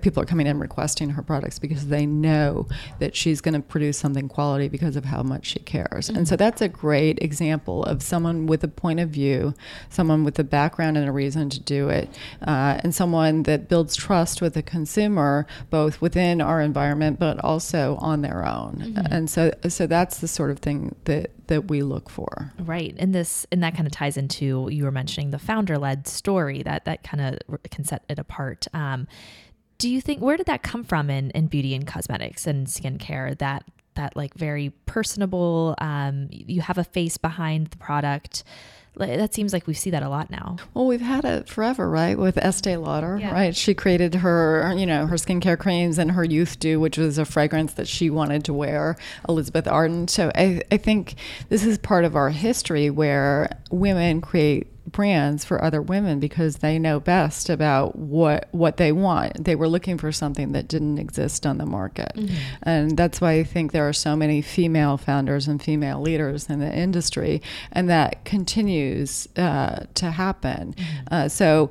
people 0.00 0.22
are 0.22 0.26
coming 0.26 0.46
in 0.46 0.58
requesting 0.58 1.10
her 1.10 1.22
products 1.22 1.58
because 1.58 1.88
they 1.88 2.06
know 2.06 2.66
that 2.98 3.14
she's 3.14 3.40
going 3.40 3.54
to 3.54 3.60
produce 3.60 3.98
something 3.98 4.28
quality 4.28 4.68
because 4.68 4.96
of 4.96 5.04
how 5.04 5.22
much 5.22 5.46
she 5.46 5.58
cares. 5.58 6.08
Mm-hmm. 6.08 6.16
And 6.16 6.28
so 6.28 6.36
that's 6.36 6.62
a 6.62 6.68
great 6.68 7.22
example 7.22 7.84
of 7.84 8.02
someone 8.22 8.46
with 8.46 8.62
a 8.62 8.68
point 8.68 9.00
of 9.00 9.08
view, 9.08 9.52
someone 9.90 10.22
with 10.22 10.38
a 10.38 10.44
background 10.44 10.96
and 10.96 11.08
a 11.08 11.12
reason 11.12 11.50
to 11.50 11.58
do 11.58 11.88
it, 11.88 12.08
uh, 12.46 12.78
and 12.84 12.94
someone 12.94 13.42
that 13.42 13.68
builds 13.68 13.96
trust 13.96 14.40
with 14.40 14.54
the 14.54 14.62
consumer, 14.62 15.44
both 15.70 16.00
within 16.00 16.40
our 16.40 16.60
environment 16.60 17.18
but 17.18 17.36
also 17.40 17.96
on 17.96 18.22
their 18.22 18.46
own. 18.46 18.76
Mm-hmm. 18.76 19.12
And 19.12 19.28
so, 19.28 19.52
so 19.68 19.88
that's 19.88 20.18
the 20.18 20.28
sort 20.28 20.50
of 20.50 20.60
thing 20.60 20.94
that 21.04 21.30
that 21.48 21.68
we 21.68 21.82
look 21.82 22.08
for. 22.08 22.52
Right, 22.58 22.94
and 22.98 23.12
this 23.12 23.44
and 23.50 23.62
that 23.64 23.74
kind 23.74 23.86
of 23.86 23.92
ties 23.92 24.16
into 24.16 24.68
you 24.70 24.84
were 24.84 24.92
mentioning 24.92 25.32
the 25.32 25.38
founder-led 25.38 26.06
story 26.06 26.62
that 26.62 26.84
that 26.84 27.02
kind 27.02 27.20
of 27.50 27.60
can 27.70 27.84
set 27.84 28.04
it 28.08 28.18
apart. 28.18 28.68
Um, 28.72 29.08
do 29.78 29.90
you 29.90 30.00
think 30.00 30.20
where 30.22 30.36
did 30.36 30.46
that 30.46 30.62
come 30.62 30.84
from 30.84 31.10
in, 31.10 31.30
in 31.32 31.48
beauty 31.48 31.74
and 31.74 31.86
cosmetics 31.86 32.46
and 32.46 32.68
skincare 32.68 33.36
that 33.38 33.64
that 33.94 34.16
like 34.16 34.34
very 34.34 34.70
personable 34.86 35.74
um, 35.78 36.28
you 36.30 36.60
have 36.62 36.78
a 36.78 36.84
face 36.84 37.16
behind 37.16 37.68
the 37.68 37.76
product 37.76 38.44
That 38.96 39.32
seems 39.32 39.54
like 39.54 39.66
we 39.66 39.72
see 39.72 39.88
that 39.90 40.02
a 40.02 40.08
lot 40.10 40.30
now. 40.30 40.56
Well, 40.74 40.86
we've 40.86 41.00
had 41.00 41.24
it 41.24 41.48
forever, 41.48 41.88
right? 41.88 42.18
With 42.18 42.36
Estee 42.36 42.76
Lauder, 42.76 43.16
Yeah. 43.18 43.32
right? 43.32 43.56
She 43.56 43.72
created 43.72 44.16
her, 44.16 44.74
you 44.76 44.84
know, 44.84 45.06
her 45.06 45.16
skincare 45.16 45.58
creams 45.58 45.96
and 45.98 46.10
her 46.12 46.22
Youth 46.24 46.58
Dew, 46.58 46.78
which 46.78 46.98
was 46.98 47.16
a 47.16 47.24
fragrance 47.24 47.72
that 47.74 47.88
she 47.88 48.10
wanted 48.10 48.44
to 48.44 48.52
wear. 48.52 48.96
Elizabeth 49.26 49.66
Arden. 49.66 50.08
So 50.08 50.30
I, 50.34 50.60
I 50.70 50.76
think 50.76 51.14
this 51.48 51.64
is 51.64 51.78
part 51.78 52.04
of 52.04 52.14
our 52.16 52.28
history 52.28 52.90
where 52.90 53.56
women 53.70 54.20
create 54.20 54.66
brands 54.86 55.44
for 55.44 55.62
other 55.62 55.80
women 55.80 56.18
because 56.18 56.56
they 56.56 56.78
know 56.78 56.98
best 56.98 57.48
about 57.48 57.96
what 57.96 58.48
what 58.52 58.76
they 58.76 58.92
want. 58.92 59.44
They 59.44 59.54
were 59.54 59.68
looking 59.68 59.98
for 59.98 60.12
something 60.12 60.52
that 60.52 60.68
didn't 60.68 60.98
exist 60.98 61.46
on 61.46 61.58
the 61.58 61.66
market. 61.66 62.12
And 62.62 62.96
that's 62.96 63.20
why 63.20 63.32
I 63.34 63.44
think 63.44 63.72
there 63.72 63.88
are 63.88 63.92
so 63.92 64.16
many 64.16 64.42
female 64.42 64.96
founders 64.96 65.48
and 65.48 65.62
female 65.62 66.00
leaders 66.00 66.48
in 66.48 66.58
the 66.58 66.72
industry 66.72 67.42
and 67.70 67.88
that 67.88 68.24
continues 68.24 69.28
uh, 69.36 69.84
to 69.94 70.10
happen. 70.10 70.74
Uh, 71.10 71.28
so 71.28 71.70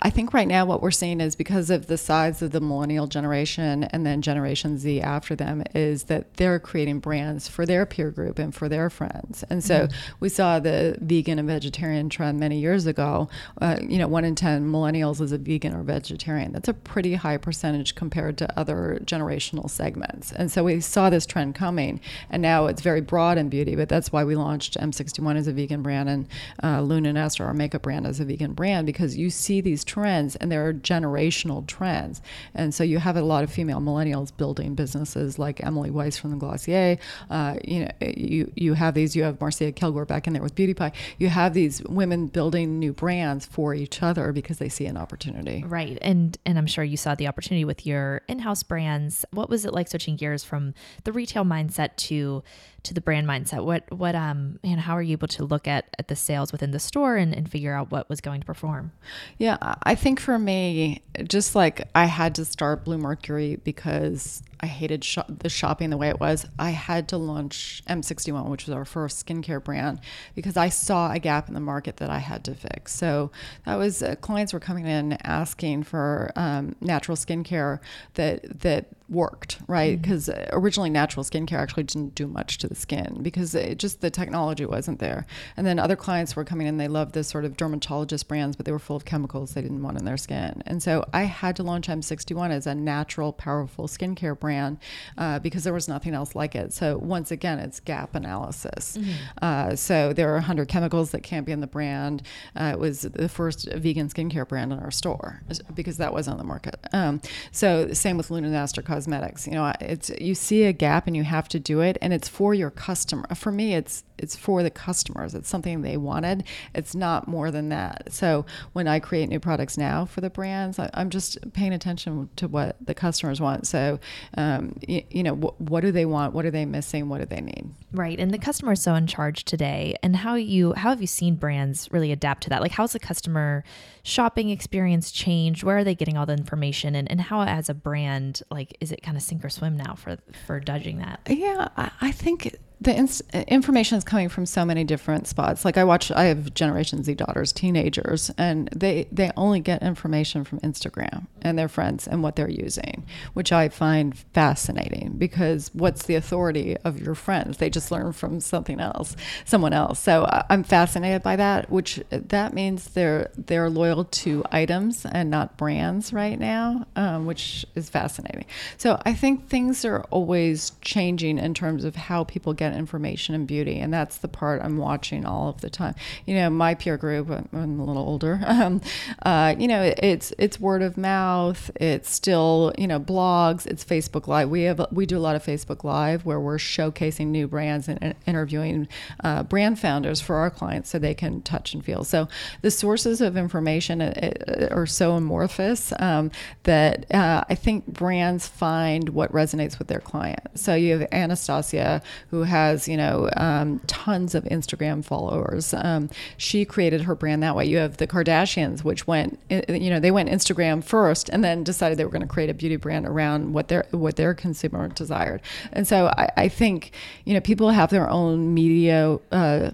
I 0.00 0.10
think 0.10 0.32
right 0.32 0.46
now 0.46 0.64
what 0.64 0.82
we're 0.82 0.90
seeing 0.90 1.20
is 1.20 1.34
because 1.34 1.70
of 1.70 1.86
the 1.86 1.98
size 1.98 2.42
of 2.42 2.52
the 2.52 2.60
millennial 2.60 3.06
generation 3.06 3.84
and 3.84 4.06
then 4.06 4.22
Generation 4.22 4.78
Z 4.78 5.00
after 5.00 5.34
them 5.34 5.64
is 5.74 6.04
that 6.04 6.34
they're 6.34 6.58
creating 6.58 7.00
brands 7.00 7.48
for 7.48 7.66
their 7.66 7.84
peer 7.86 8.10
group 8.10 8.38
and 8.38 8.54
for 8.54 8.68
their 8.68 8.90
friends. 8.90 9.44
And 9.50 9.62
so 9.64 9.88
we 10.20 10.28
saw 10.28 10.60
the 10.60 10.96
vegan 11.00 11.38
and 11.38 11.48
vegetarian 11.48 12.08
trend 12.08 12.38
many 12.48 12.60
years 12.60 12.86
ago. 12.86 13.28
Uh, 13.60 13.76
you 13.86 13.98
know, 13.98 14.08
one 14.08 14.24
in 14.24 14.34
10 14.34 14.72
millennials 14.72 15.20
is 15.20 15.32
a 15.32 15.38
vegan 15.38 15.74
or 15.74 15.82
vegetarian. 15.82 16.50
That's 16.52 16.68
a 16.68 16.72
pretty 16.72 17.14
high 17.14 17.36
percentage 17.36 17.94
compared 17.94 18.38
to 18.38 18.58
other 18.58 19.00
generational 19.04 19.68
segments. 19.68 20.32
And 20.32 20.50
so 20.50 20.64
we 20.64 20.80
saw 20.80 21.10
this 21.10 21.26
trend 21.26 21.54
coming. 21.54 22.00
And 22.30 22.40
now 22.40 22.66
it's 22.66 22.80
very 22.80 23.02
broad 23.02 23.36
in 23.36 23.50
beauty, 23.50 23.76
but 23.76 23.90
that's 23.90 24.10
why 24.12 24.24
we 24.24 24.34
launched 24.34 24.78
M61 24.78 25.36
as 25.36 25.46
a 25.46 25.52
vegan 25.52 25.82
brand 25.82 26.08
and 26.08 26.28
uh, 26.62 26.80
Lune+Aster, 26.80 27.44
our 27.44 27.52
makeup 27.52 27.82
brand, 27.82 28.06
as 28.06 28.18
a 28.18 28.24
vegan 28.24 28.54
brand 28.54 28.86
because 28.86 29.18
you 29.18 29.28
see 29.28 29.60
these 29.60 29.84
trends 29.84 30.34
and 30.36 30.50
they're 30.50 30.72
generational 30.72 31.66
trends. 31.66 32.22
And 32.54 32.74
so 32.74 32.82
you 32.82 32.98
have 32.98 33.16
a 33.16 33.22
lot 33.22 33.44
of 33.44 33.52
female 33.52 33.80
millennials 33.80 34.34
building 34.34 34.74
businesses 34.74 35.38
like 35.38 35.62
Emily 35.62 35.90
Weiss 35.90 36.16
from 36.16 36.30
the 36.30 36.36
Glossier. 36.38 36.96
Uh, 37.28 37.56
you 37.62 37.80
know, 37.80 37.90
you 38.00 38.50
you 38.54 38.72
have 38.72 38.94
these. 38.94 39.14
You 39.14 39.24
have 39.24 39.38
Marcia 39.38 39.72
Kilgore 39.72 40.06
back 40.06 40.26
in 40.26 40.32
there 40.32 40.42
with 40.42 40.54
Beauty 40.54 40.72
Pie. 40.72 40.92
You 41.18 41.28
have 41.28 41.52
these 41.52 41.82
women 41.82 42.28
building 42.38 42.78
new 42.78 42.92
brands 42.92 43.44
for 43.44 43.74
each 43.74 44.00
other 44.00 44.30
because 44.32 44.58
they 44.58 44.68
see 44.68 44.86
an 44.86 44.96
opportunity. 44.96 45.64
Right. 45.66 45.98
And 46.00 46.38
and 46.46 46.56
I'm 46.56 46.68
sure 46.68 46.84
you 46.84 46.96
saw 46.96 47.16
the 47.16 47.26
opportunity 47.26 47.64
with 47.64 47.84
your 47.84 48.22
in-house 48.28 48.62
brands. 48.62 49.24
What 49.32 49.50
was 49.50 49.64
it 49.64 49.74
like 49.74 49.88
switching 49.88 50.14
gears 50.14 50.44
from 50.44 50.72
the 51.02 51.10
retail 51.10 51.42
mindset 51.44 51.96
to 51.96 52.44
to 52.84 52.94
the 52.94 53.00
brand 53.00 53.26
mindset? 53.26 53.64
What 53.64 53.90
what 53.92 54.14
um 54.14 54.58
and 54.62 54.80
how 54.80 54.94
are 54.94 55.02
you 55.02 55.12
able 55.12 55.28
to 55.28 55.44
look 55.44 55.66
at 55.66 55.94
at 55.98 56.08
the 56.08 56.16
sales 56.16 56.52
within 56.52 56.70
the 56.70 56.78
store 56.78 57.16
and, 57.16 57.34
and 57.34 57.50
figure 57.50 57.74
out 57.74 57.90
what 57.90 58.08
was 58.08 58.20
going 58.20 58.40
to 58.40 58.46
perform? 58.46 58.92
Yeah, 59.38 59.56
I 59.82 59.94
think 59.94 60.20
for 60.20 60.38
me, 60.38 61.02
just 61.24 61.54
like 61.54 61.88
I 61.94 62.06
had 62.06 62.34
to 62.36 62.44
start 62.44 62.84
Bluemercury 62.84 63.62
because 63.62 64.42
I 64.60 64.66
hated 64.66 65.04
shop- 65.04 65.30
the 65.38 65.48
shopping 65.48 65.90
the 65.90 65.96
way 65.96 66.08
it 66.08 66.18
was, 66.18 66.46
I 66.58 66.70
had 66.70 67.08
to 67.08 67.16
launch 67.16 67.82
M61, 67.88 68.48
which 68.48 68.66
was 68.66 68.74
our 68.74 68.84
first 68.84 69.24
skincare 69.24 69.62
brand, 69.62 70.00
because 70.34 70.56
I 70.56 70.68
saw 70.68 71.12
a 71.12 71.18
gap 71.18 71.48
in 71.48 71.54
the 71.54 71.60
market 71.60 71.98
that 71.98 72.10
I 72.10 72.18
had 72.18 72.44
to 72.44 72.54
fix. 72.54 72.94
So 72.94 73.30
that 73.64 73.76
was 73.76 74.02
uh, 74.02 74.16
clients 74.16 74.52
were 74.52 74.60
coming 74.60 74.86
in 74.86 75.12
asking 75.22 75.84
for 75.84 76.32
um, 76.34 76.74
natural 76.80 77.16
skincare 77.16 77.78
that 78.14 78.60
that 78.60 78.86
worked, 79.08 79.58
right? 79.66 80.00
Because 80.00 80.28
originally 80.52 80.90
natural 80.90 81.24
skincare 81.24 81.58
actually 81.58 81.84
didn't 81.84 82.14
do 82.14 82.26
much 82.26 82.58
to 82.58 82.68
the 82.68 82.74
skin 82.74 83.18
because 83.22 83.54
it 83.54 83.78
just 83.78 84.00
the 84.00 84.10
technology 84.10 84.66
wasn't 84.66 84.98
there. 84.98 85.26
And 85.56 85.66
then 85.66 85.78
other 85.78 85.96
clients 85.96 86.36
were 86.36 86.44
coming 86.44 86.66
in, 86.66 86.76
they 86.76 86.88
loved 86.88 87.14
this 87.14 87.28
sort 87.28 87.44
of 87.44 87.56
dermatologist 87.56 88.28
brands, 88.28 88.56
but 88.56 88.66
they 88.66 88.72
were 88.72 88.78
full 88.78 88.96
of 88.96 89.04
chemicals 89.04 89.54
they 89.54 89.62
didn't 89.62 89.82
want 89.82 89.98
in 89.98 90.04
their 90.04 90.16
skin. 90.16 90.62
And 90.66 90.82
so 90.82 91.04
I 91.12 91.22
had 91.22 91.56
to 91.56 91.62
launch 91.62 91.88
M61 91.88 92.50
as 92.50 92.66
a 92.66 92.74
natural, 92.74 93.32
powerful 93.32 93.88
skincare 93.88 94.38
brand 94.38 94.78
uh, 95.16 95.38
because 95.38 95.64
there 95.64 95.72
was 95.72 95.88
nothing 95.88 96.12
else 96.12 96.34
like 96.34 96.54
it. 96.54 96.72
So 96.72 96.98
once 96.98 97.30
again, 97.30 97.58
it's 97.58 97.80
gap 97.80 98.14
analysis. 98.14 98.98
Uh, 99.40 99.74
so 99.74 100.12
there 100.12 100.28
are 100.30 100.34
100 100.34 100.68
chemicals 100.68 101.12
that 101.12 101.22
can't 101.22 101.46
be 101.46 101.52
in 101.52 101.60
the 101.60 101.66
brand. 101.66 102.22
Uh, 102.54 102.72
it 102.74 102.78
was 102.78 103.02
the 103.02 103.28
first 103.28 103.72
vegan 103.72 104.08
skincare 104.08 104.46
brand 104.46 104.72
in 104.72 104.78
our 104.78 104.90
store 104.90 105.42
because 105.74 105.96
that 105.96 106.12
was 106.12 106.28
on 106.28 106.36
the 106.36 106.44
market. 106.44 106.78
Um, 106.92 107.20
so 107.52 107.92
same 107.92 108.16
with 108.16 108.30
Lune+Aster 108.30 108.82
Cosmetics. 108.98 109.46
You 109.46 109.52
know, 109.52 109.72
it's 109.80 110.10
you 110.20 110.34
see 110.34 110.64
a 110.64 110.72
gap 110.72 111.06
and 111.06 111.16
you 111.16 111.22
have 111.22 111.48
to 111.50 111.60
do 111.60 111.80
it, 111.80 111.96
and 112.02 112.12
it's 112.12 112.26
for 112.26 112.52
your 112.52 112.70
customer. 112.70 113.26
For 113.36 113.52
me, 113.52 113.74
it's 113.74 114.02
it's 114.18 114.34
for 114.34 114.62
the 114.62 114.70
customers. 114.70 115.34
It's 115.34 115.48
something 115.48 115.82
they 115.82 115.96
wanted. 115.96 116.44
It's 116.74 116.94
not 116.94 117.28
more 117.28 117.50
than 117.50 117.68
that. 117.68 118.12
So 118.12 118.44
when 118.72 118.88
I 118.88 118.98
create 118.98 119.28
new 119.28 119.38
products 119.38 119.78
now 119.78 120.04
for 120.04 120.20
the 120.20 120.30
brands, 120.30 120.78
I, 120.78 120.90
I'm 120.94 121.10
just 121.10 121.38
paying 121.52 121.72
attention 121.72 122.28
to 122.36 122.48
what 122.48 122.76
the 122.84 122.94
customers 122.94 123.40
want. 123.40 123.66
So, 123.66 124.00
um, 124.36 124.76
you, 124.86 125.02
you 125.10 125.22
know, 125.22 125.36
wh- 125.36 125.60
what 125.60 125.82
do 125.82 125.92
they 125.92 126.04
want? 126.04 126.34
What 126.34 126.44
are 126.44 126.50
they 126.50 126.64
missing? 126.64 127.08
What 127.08 127.20
do 127.20 127.26
they 127.26 127.40
need? 127.40 127.70
Right. 127.92 128.18
And 128.18 128.32
the 128.32 128.38
customer 128.38 128.72
is 128.72 128.82
so 128.82 128.94
in 128.94 129.06
charge 129.06 129.44
today. 129.44 129.94
And 130.02 130.16
how 130.16 130.34
you 130.34 130.72
how 130.74 130.90
have 130.90 131.00
you 131.00 131.06
seen 131.06 131.36
brands 131.36 131.88
really 131.92 132.10
adapt 132.10 132.42
to 132.44 132.50
that? 132.50 132.60
Like 132.60 132.72
how's 132.72 132.92
the 132.92 132.98
customer 132.98 133.62
shopping 134.02 134.50
experience 134.50 135.12
changed? 135.12 135.62
Where 135.62 135.78
are 135.78 135.84
they 135.84 135.94
getting 135.94 136.16
all 136.16 136.26
the 136.26 136.32
information? 136.32 136.94
And, 136.94 137.08
and 137.10 137.20
how 137.20 137.42
as 137.42 137.68
a 137.68 137.74
brand, 137.74 138.42
like 138.50 138.76
is 138.80 138.87
it 138.92 139.02
kind 139.02 139.16
of 139.16 139.22
sink 139.22 139.44
or 139.44 139.48
swim 139.50 139.76
now 139.76 139.94
for 139.94 140.18
for 140.46 140.60
judging 140.60 140.98
that? 140.98 141.20
Yeah, 141.28 141.68
I, 141.76 141.90
I 142.00 142.12
think 142.12 142.56
the 142.80 142.94
ins- 142.94 143.22
information 143.48 143.98
is 143.98 144.04
coming 144.04 144.28
from 144.28 144.46
so 144.46 144.64
many 144.64 144.84
different 144.84 145.26
spots. 145.26 145.64
Like 145.64 145.76
I 145.76 145.84
watch, 145.84 146.12
I 146.12 146.24
have 146.24 146.54
Generation 146.54 147.02
Z 147.02 147.14
daughters, 147.14 147.52
teenagers, 147.52 148.30
and 148.38 148.68
they 148.68 149.08
they 149.10 149.32
only 149.36 149.60
get 149.60 149.82
information 149.82 150.44
from 150.44 150.60
Instagram 150.60 151.26
and 151.42 151.58
their 151.58 151.68
friends 151.68 152.06
and 152.06 152.22
what 152.22 152.36
they're 152.36 152.48
using, 152.48 153.04
which 153.34 153.50
I 153.52 153.68
find 153.68 154.16
fascinating 154.32 155.14
because 155.18 155.70
what's 155.74 156.04
the 156.04 156.14
authority 156.14 156.76
of 156.84 157.00
your 157.00 157.14
friends? 157.16 157.56
They 157.56 157.68
just 157.70 157.90
learn 157.90 158.12
from 158.12 158.38
something 158.40 158.78
else, 158.80 159.16
someone 159.44 159.72
else. 159.72 159.98
So 159.98 160.24
I- 160.26 160.44
I'm 160.50 160.62
fascinated 160.62 161.22
by 161.22 161.36
that. 161.36 161.70
Which 161.70 162.00
that 162.10 162.54
means 162.54 162.90
they're 162.90 163.30
they're 163.36 163.70
loyal 163.70 164.04
to 164.04 164.44
items 164.52 165.04
and 165.04 165.30
not 165.30 165.56
brands 165.56 166.12
right 166.12 166.38
now, 166.38 166.86
um, 166.94 167.26
which 167.26 167.66
is 167.74 167.90
fascinating. 167.90 168.44
So 168.76 169.00
I 169.04 169.14
think 169.14 169.48
things 169.48 169.84
are 169.84 170.02
always 170.10 170.72
changing 170.80 171.38
in 171.38 171.54
terms 171.54 171.84
of 171.84 171.96
how 171.96 172.22
people 172.24 172.52
get 172.54 172.67
information 172.74 173.34
and 173.34 173.46
beauty, 173.46 173.78
and 173.78 173.92
that's 173.92 174.18
the 174.18 174.28
part 174.28 174.62
I'm 174.62 174.76
watching 174.76 175.24
all 175.24 175.48
of 175.48 175.60
the 175.60 175.70
time. 175.70 175.94
You 176.26 176.34
know, 176.34 176.50
my 176.50 176.74
peer 176.74 176.96
group, 176.96 177.30
I'm 177.30 177.48
I'm 177.52 177.80
a 177.80 177.84
little 177.84 178.02
older. 178.02 178.40
Um, 178.58 178.80
uh, 179.22 179.54
you 179.56 179.68
know, 179.68 179.92
it's 179.98 180.32
it's 180.36 180.58
word 180.58 180.82
of 180.82 180.96
mouth. 180.96 181.70
It's 181.76 182.10
still 182.10 182.72
you 182.76 182.88
know 182.88 182.98
blogs. 182.98 183.66
It's 183.66 183.84
Facebook 183.84 184.26
Live. 184.26 184.48
We 184.48 184.62
have 184.62 184.84
we 184.90 185.06
do 185.06 185.16
a 185.16 185.20
lot 185.20 185.36
of 185.36 185.44
Facebook 185.44 185.84
Live 185.84 186.24
where 186.24 186.40
we're 186.40 186.56
showcasing 186.56 187.28
new 187.28 187.46
brands 187.46 187.88
and, 187.88 188.02
and 188.02 188.14
interviewing 188.26 188.88
uh, 189.22 189.42
brand 189.44 189.78
founders 189.78 190.20
for 190.20 190.36
our 190.36 190.50
clients 190.50 190.90
so 190.90 190.98
they 190.98 191.14
can 191.14 191.42
touch 191.42 191.74
and 191.74 191.84
feel. 191.84 192.04
So 192.04 192.28
the 192.62 192.70
sources 192.70 193.20
of 193.20 193.36
information 193.36 194.00
uh, 194.02 194.32
uh, 194.46 194.74
are 194.74 194.86
so 194.86 195.12
amorphous 195.12 195.92
um, 195.98 196.30
that 196.64 197.12
uh, 197.14 197.44
I 197.48 197.54
think 197.54 197.86
brands 197.86 198.48
find 198.48 199.10
what 199.10 199.32
resonates 199.32 199.78
with 199.78 199.88
their 199.88 200.00
client. 200.00 200.40
So 200.54 200.74
you 200.74 200.98
have 200.98 201.08
Anastasia 201.12 202.02
who 202.30 202.42
has 202.42 202.57
you 202.88 202.96
know 202.96 203.28
um, 203.36 203.80
tons 203.86 204.34
of 204.34 204.44
Instagram 204.44 205.04
followers. 205.04 205.74
Um, 205.74 206.10
she 206.36 206.64
created 206.64 207.02
her 207.02 207.14
brand 207.14 207.42
that 207.42 207.56
way. 207.56 207.66
You 207.66 207.78
have 207.78 207.96
the 207.96 208.06
Kardashians, 208.06 208.84
which 208.84 209.06
went 209.06 209.38
you 209.50 209.90
know 209.90 210.00
they 210.00 210.10
went 210.10 210.28
Instagram 210.28 210.82
first 210.82 211.28
and 211.28 211.42
then 211.44 211.64
decided 211.64 211.98
they 211.98 212.04
were 212.04 212.10
going 212.10 212.22
to 212.22 212.28
create 212.28 212.50
a 212.50 212.54
beauty 212.54 212.76
brand 212.76 213.06
around 213.06 213.52
what 213.52 213.68
their 213.68 213.86
what 213.90 214.16
their 214.16 214.34
consumer 214.34 214.88
desired. 214.88 215.40
And 215.72 215.86
so 215.86 216.08
I, 216.16 216.30
I 216.36 216.48
think 216.48 216.92
you 217.24 217.34
know 217.34 217.40
people 217.40 217.70
have 217.70 217.90
their 217.90 218.08
own 218.08 218.54
media. 218.54 219.18
Uh, 219.32 219.70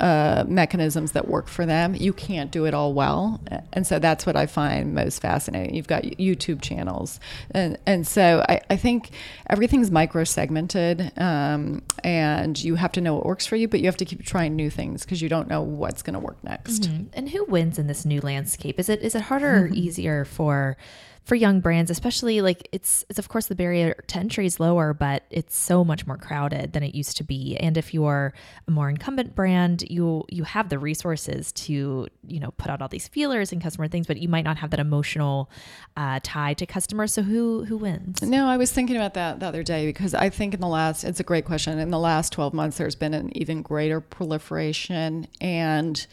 uh, 0.00 0.44
mechanisms 0.46 1.12
that 1.12 1.28
work 1.28 1.48
for 1.48 1.64
them. 1.64 1.94
You 1.94 2.12
can't 2.12 2.50
do 2.50 2.64
it 2.64 2.74
all 2.74 2.92
well, 2.94 3.40
and 3.72 3.86
so 3.86 3.98
that's 3.98 4.26
what 4.26 4.36
I 4.36 4.46
find 4.46 4.94
most 4.94 5.20
fascinating. 5.20 5.74
You've 5.74 5.86
got 5.86 6.02
YouTube 6.02 6.62
channels, 6.62 7.20
and 7.52 7.78
and 7.86 8.06
so 8.06 8.44
I, 8.48 8.60
I 8.70 8.76
think 8.76 9.10
everything's 9.48 9.90
micro 9.90 10.24
segmented, 10.24 11.12
um, 11.16 11.82
and 12.02 12.62
you 12.62 12.74
have 12.74 12.92
to 12.92 13.00
know 13.00 13.14
what 13.14 13.24
works 13.24 13.46
for 13.46 13.56
you, 13.56 13.68
but 13.68 13.80
you 13.80 13.86
have 13.86 13.96
to 13.98 14.04
keep 14.04 14.24
trying 14.24 14.56
new 14.56 14.70
things 14.70 15.04
because 15.04 15.22
you 15.22 15.28
don't 15.28 15.48
know 15.48 15.62
what's 15.62 16.02
going 16.02 16.14
to 16.14 16.20
work 16.20 16.42
next. 16.42 16.86
And 17.14 17.28
who 17.30 17.44
wins 17.44 17.78
in 17.78 17.86
this 17.86 18.04
new 18.04 18.20
landscape? 18.20 18.78
Is 18.80 18.88
it 18.88 19.00
is 19.02 19.14
it 19.14 19.22
harder 19.22 19.64
or 19.64 19.66
easier 19.68 20.24
for 20.24 20.76
for 21.24 21.34
young 21.34 21.60
brands, 21.60 21.90
especially 21.90 22.42
like 22.42 22.68
it's 22.70 23.04
it's 23.08 23.18
of 23.18 23.28
course 23.28 23.46
the 23.46 23.54
barrier 23.54 23.94
to 24.08 24.18
entry 24.18 24.44
is 24.44 24.60
lower, 24.60 24.92
but 24.92 25.24
it's 25.30 25.56
so 25.56 25.82
much 25.82 26.06
more 26.06 26.18
crowded 26.18 26.74
than 26.74 26.82
it 26.82 26.94
used 26.94 27.16
to 27.16 27.24
be. 27.24 27.56
And 27.56 27.78
if 27.78 27.94
you're 27.94 28.34
a 28.68 28.70
more 28.70 28.90
incumbent 28.90 29.34
brand, 29.34 29.84
you 29.88 30.24
you 30.28 30.44
have 30.44 30.68
the 30.68 30.78
resources 30.78 31.50
to 31.52 32.08
you 32.26 32.40
know 32.40 32.50
put 32.58 32.70
out 32.70 32.82
all 32.82 32.88
these 32.88 33.08
feelers 33.08 33.52
and 33.52 33.62
customer 33.62 33.88
things, 33.88 34.06
but 34.06 34.18
you 34.18 34.28
might 34.28 34.44
not 34.44 34.58
have 34.58 34.70
that 34.70 34.80
emotional 34.80 35.50
uh, 35.96 36.20
tie 36.22 36.52
to 36.54 36.66
customers. 36.66 37.14
So 37.14 37.22
who 37.22 37.64
who 37.64 37.78
wins? 37.78 38.20
No, 38.20 38.46
I 38.46 38.58
was 38.58 38.70
thinking 38.70 38.96
about 38.96 39.14
that 39.14 39.40
the 39.40 39.46
other 39.46 39.62
day 39.62 39.86
because 39.86 40.12
I 40.12 40.28
think 40.28 40.52
in 40.52 40.60
the 40.60 40.68
last 40.68 41.04
it's 41.04 41.20
a 41.20 41.24
great 41.24 41.46
question. 41.46 41.78
In 41.78 41.90
the 41.90 41.98
last 41.98 42.34
twelve 42.34 42.52
months, 42.52 42.76
there's 42.76 42.96
been 42.96 43.14
an 43.14 43.34
even 43.36 43.62
greater 43.62 44.00
proliferation 44.00 45.26
and. 45.40 46.06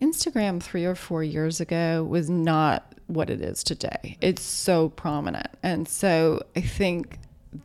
Instagram 0.00 0.62
three 0.62 0.84
or 0.84 0.94
four 0.94 1.22
years 1.22 1.60
ago 1.60 2.04
was 2.04 2.30
not 2.30 2.94
what 3.06 3.30
it 3.30 3.40
is 3.40 3.64
today. 3.64 4.16
It's 4.20 4.42
so 4.42 4.90
prominent. 4.90 5.48
And 5.62 5.88
so 5.88 6.42
I 6.54 6.60
think 6.60 7.18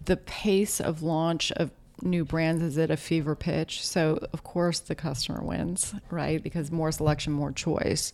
the 0.05 0.17
pace 0.17 0.79
of 0.79 1.03
launch 1.03 1.51
of 1.53 1.71
new 2.01 2.25
brands 2.25 2.61
is 2.61 2.77
at 2.77 2.91
a 2.91 2.97
fever 2.97 3.35
pitch. 3.35 3.85
So, 3.85 4.19
of 4.33 4.43
course, 4.43 4.79
the 4.79 4.95
customer 4.95 5.43
wins, 5.43 5.93
right? 6.09 6.41
Because 6.41 6.71
more 6.71 6.91
selection, 6.91 7.33
more 7.33 7.51
choice. 7.51 8.13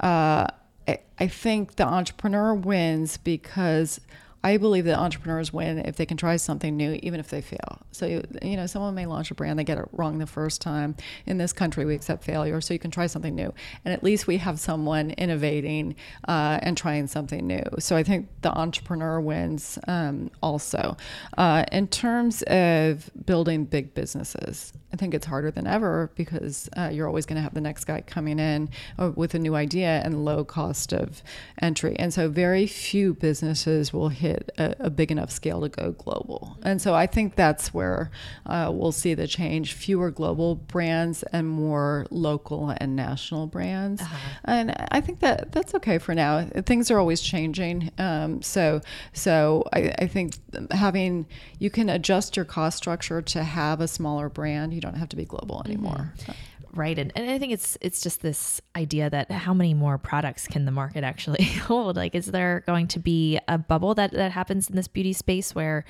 Uh, 0.00 0.46
I, 0.86 0.98
I 1.18 1.26
think 1.26 1.76
the 1.76 1.86
entrepreneur 1.86 2.54
wins 2.54 3.16
because 3.16 4.00
I 4.44 4.58
believe 4.58 4.84
that 4.84 4.98
entrepreneurs 4.98 5.52
win 5.52 5.78
if 5.78 5.96
they 5.96 6.06
can 6.06 6.16
try 6.16 6.36
something 6.36 6.76
new, 6.76 6.98
even 7.02 7.20
if 7.20 7.28
they 7.28 7.40
fail. 7.40 7.80
So, 7.90 8.22
you 8.42 8.56
know, 8.56 8.66
someone 8.66 8.94
may 8.94 9.06
launch 9.06 9.30
a 9.30 9.34
brand, 9.34 9.58
they 9.58 9.64
get 9.64 9.78
it 9.78 9.88
wrong 9.92 10.18
the 10.18 10.26
first 10.26 10.60
time. 10.60 10.96
In 11.26 11.38
this 11.38 11.52
country, 11.52 11.84
we 11.84 11.94
accept 11.94 12.24
failure, 12.24 12.60
so 12.60 12.74
you 12.74 12.78
can 12.78 12.90
try 12.90 13.06
something 13.06 13.34
new. 13.34 13.52
And 13.84 13.92
at 13.92 14.04
least 14.04 14.26
we 14.26 14.36
have 14.38 14.60
someone 14.60 15.10
innovating 15.12 15.96
uh, 16.28 16.58
and 16.62 16.76
trying 16.76 17.06
something 17.06 17.46
new. 17.46 17.62
So 17.78 17.96
I 17.96 18.02
think 18.02 18.28
the 18.42 18.56
entrepreneur 18.56 19.20
wins 19.20 19.78
um, 19.88 20.30
also. 20.42 20.96
Uh, 21.36 21.64
in 21.72 21.88
terms 21.88 22.42
of 22.42 23.10
building 23.24 23.64
big 23.64 23.94
businesses, 23.94 24.72
I 24.92 24.96
think 24.96 25.12
it's 25.14 25.26
harder 25.26 25.50
than 25.50 25.66
ever 25.66 26.10
because 26.14 26.70
uh, 26.76 26.90
you're 26.92 27.06
always 27.06 27.26
going 27.26 27.36
to 27.36 27.42
have 27.42 27.54
the 27.54 27.60
next 27.60 27.84
guy 27.84 28.00
coming 28.00 28.38
in 28.38 28.70
uh, 28.98 29.12
with 29.14 29.34
a 29.34 29.38
new 29.38 29.54
idea 29.54 30.00
and 30.04 30.24
low 30.24 30.44
cost 30.44 30.92
of 30.92 31.22
entry. 31.60 31.96
And 31.98 32.14
so 32.14 32.28
very 32.28 32.66
few 32.66 33.12
businesses 33.12 33.92
will 33.92 34.08
hit 34.08 34.25
a, 34.26 34.74
a, 34.78 34.90
big 34.90 35.10
enough 35.10 35.30
scale 35.30 35.60
to 35.60 35.68
go 35.68 35.92
global. 35.92 36.58
And 36.62 36.80
so 36.80 36.94
I 36.94 37.06
think 37.06 37.36
that's 37.36 37.72
where 37.72 38.10
uh, 38.46 38.70
we'll 38.72 38.92
see 38.92 39.14
the 39.14 39.26
change 39.26 39.74
fewer 39.74 40.10
global 40.10 40.54
brands 40.54 41.22
and 41.24 41.48
more 41.48 42.06
local 42.10 42.74
and 42.78 42.96
national 42.96 43.46
brands. 43.46 44.02
Uh-huh. 44.02 44.38
And 44.44 44.74
I 44.90 45.00
think 45.00 45.20
that 45.20 45.52
that's 45.52 45.74
okay 45.76 45.98
for 45.98 46.14
now. 46.14 46.46
Things 46.64 46.90
are 46.90 46.98
always 46.98 47.20
changing. 47.20 47.90
Um, 47.98 48.42
so, 48.42 48.80
so 49.12 49.64
I, 49.72 49.94
I 49.98 50.06
think 50.06 50.34
having, 50.70 51.26
you 51.58 51.70
can 51.70 51.88
adjust 51.88 52.36
your 52.36 52.44
cost 52.44 52.76
structure 52.76 53.22
to 53.22 53.44
have 53.44 53.80
a 53.80 53.88
smaller 53.88 54.28
brand. 54.28 54.74
You 54.74 54.80
don't 54.80 54.96
have 54.96 55.08
to 55.10 55.16
be 55.16 55.24
global 55.24 55.62
anymore. 55.64 56.12
Mm-hmm. 56.18 56.32
Right 56.76 56.98
and, 56.98 57.10
and 57.16 57.30
i 57.30 57.38
think 57.38 57.52
it's 57.52 57.78
it's 57.80 58.02
just 58.02 58.20
this 58.20 58.60
idea 58.76 59.08
that 59.08 59.30
how 59.30 59.54
many 59.54 59.72
more 59.72 59.96
products 59.96 60.46
can 60.46 60.66
the 60.66 60.70
market 60.70 61.04
actually 61.04 61.44
hold? 61.68 61.96
Like 61.96 62.14
is 62.14 62.26
there 62.26 62.62
going 62.66 62.88
to 62.88 62.98
be 62.98 63.38
a 63.48 63.58
bubble 63.58 63.94
that 63.94 64.12
that 64.12 64.32
happens 64.32 64.68
in 64.68 64.76
this 64.76 64.88
beauty 64.88 65.12
space 65.12 65.54
where 65.54 65.84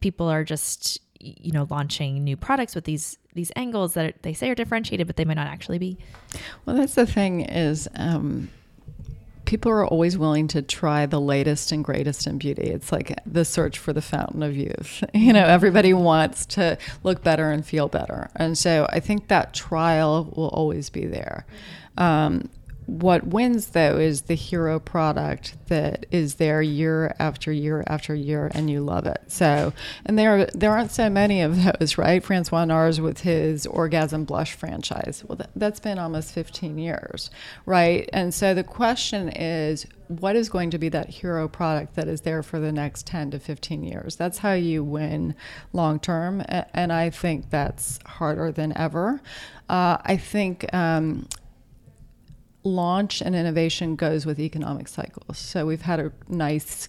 people 0.00 0.28
are 0.28 0.44
just 0.44 1.00
you 1.20 1.52
know 1.52 1.66
launching 1.70 2.24
new 2.24 2.36
products 2.36 2.74
with 2.74 2.84
these 2.84 3.18
these 3.34 3.52
angles 3.56 3.94
that 3.94 4.22
they 4.22 4.32
say 4.32 4.50
are 4.50 4.54
differentiated 4.54 5.06
but 5.06 5.16
they 5.16 5.24
might 5.24 5.34
not 5.34 5.46
actually 5.46 5.78
be? 5.78 5.98
Well 6.64 6.76
that's 6.76 6.94
the 6.94 7.06
thing 7.06 7.42
is 7.42 7.88
um 7.94 8.48
people 9.52 9.70
are 9.70 9.84
always 9.84 10.16
willing 10.16 10.48
to 10.48 10.62
try 10.62 11.04
the 11.04 11.20
latest 11.20 11.72
and 11.72 11.84
greatest 11.84 12.26
in 12.26 12.38
beauty. 12.38 12.62
It's 12.62 12.90
like 12.90 13.14
the 13.26 13.44
search 13.44 13.78
for 13.78 13.92
the 13.92 14.00
fountain 14.00 14.42
of 14.42 14.56
youth. 14.56 15.04
You 15.14 15.34
know, 15.34 15.44
everybody 15.44 15.92
wants 15.92 16.46
to 16.46 16.78
look 17.02 17.22
better 17.22 17.50
and 17.50 17.64
feel 17.64 17.86
better. 17.86 18.30
And 18.34 18.56
so 18.56 18.86
I 18.88 18.98
think 18.98 19.28
that 19.28 19.52
trial 19.52 20.32
will 20.34 20.48
always 20.48 20.88
be 20.88 21.04
there. 21.04 21.44
Um, 21.98 22.48
what 22.86 23.26
wins 23.26 23.68
though 23.68 23.96
is 23.96 24.22
the 24.22 24.34
hero 24.34 24.78
product 24.78 25.56
that 25.68 26.06
is 26.10 26.34
there 26.34 26.60
year 26.60 27.14
after 27.18 27.52
year 27.52 27.84
after 27.86 28.14
year 28.14 28.50
and 28.54 28.70
you 28.70 28.80
love 28.80 29.06
it. 29.06 29.22
So 29.28 29.72
and 30.04 30.18
there 30.18 30.46
there 30.46 30.72
aren't 30.72 30.90
so 30.90 31.08
many 31.08 31.42
of 31.42 31.56
those 31.78 31.96
right? 31.98 32.22
Francois 32.22 32.64
nars 32.64 33.00
with 33.00 33.20
his 33.20 33.66
orgasm 33.66 34.24
blush 34.24 34.52
franchise. 34.54 35.24
Well 35.26 35.36
that, 35.36 35.50
that's 35.56 35.80
been 35.80 35.98
almost 35.98 36.32
15 36.32 36.78
years 36.78 37.30
right? 37.66 38.08
And 38.12 38.34
so 38.34 38.54
the 38.54 38.64
question 38.64 39.28
is 39.28 39.86
what 40.08 40.36
is 40.36 40.50
going 40.50 40.70
to 40.70 40.78
be 40.78 40.90
that 40.90 41.08
hero 41.08 41.48
product 41.48 41.94
that 41.94 42.06
is 42.06 42.20
there 42.20 42.42
for 42.42 42.60
the 42.60 42.72
next 42.72 43.06
10 43.06 43.30
to 43.30 43.38
15 43.38 43.82
years? 43.82 44.16
That's 44.16 44.38
how 44.38 44.52
you 44.52 44.84
win 44.84 45.34
long 45.72 45.98
term 45.98 46.42
and 46.48 46.92
i 46.92 47.08
think 47.10 47.50
that's 47.50 47.98
harder 48.06 48.52
than 48.52 48.76
ever. 48.76 49.20
Uh, 49.68 49.96
I 50.04 50.16
think 50.16 50.72
um, 50.74 51.28
launch 52.64 53.20
and 53.20 53.34
innovation 53.34 53.96
goes 53.96 54.24
with 54.24 54.38
economic 54.38 54.86
cycles. 54.86 55.38
So 55.38 55.66
we've 55.66 55.82
had 55.82 55.98
a 55.98 56.12
nice, 56.28 56.88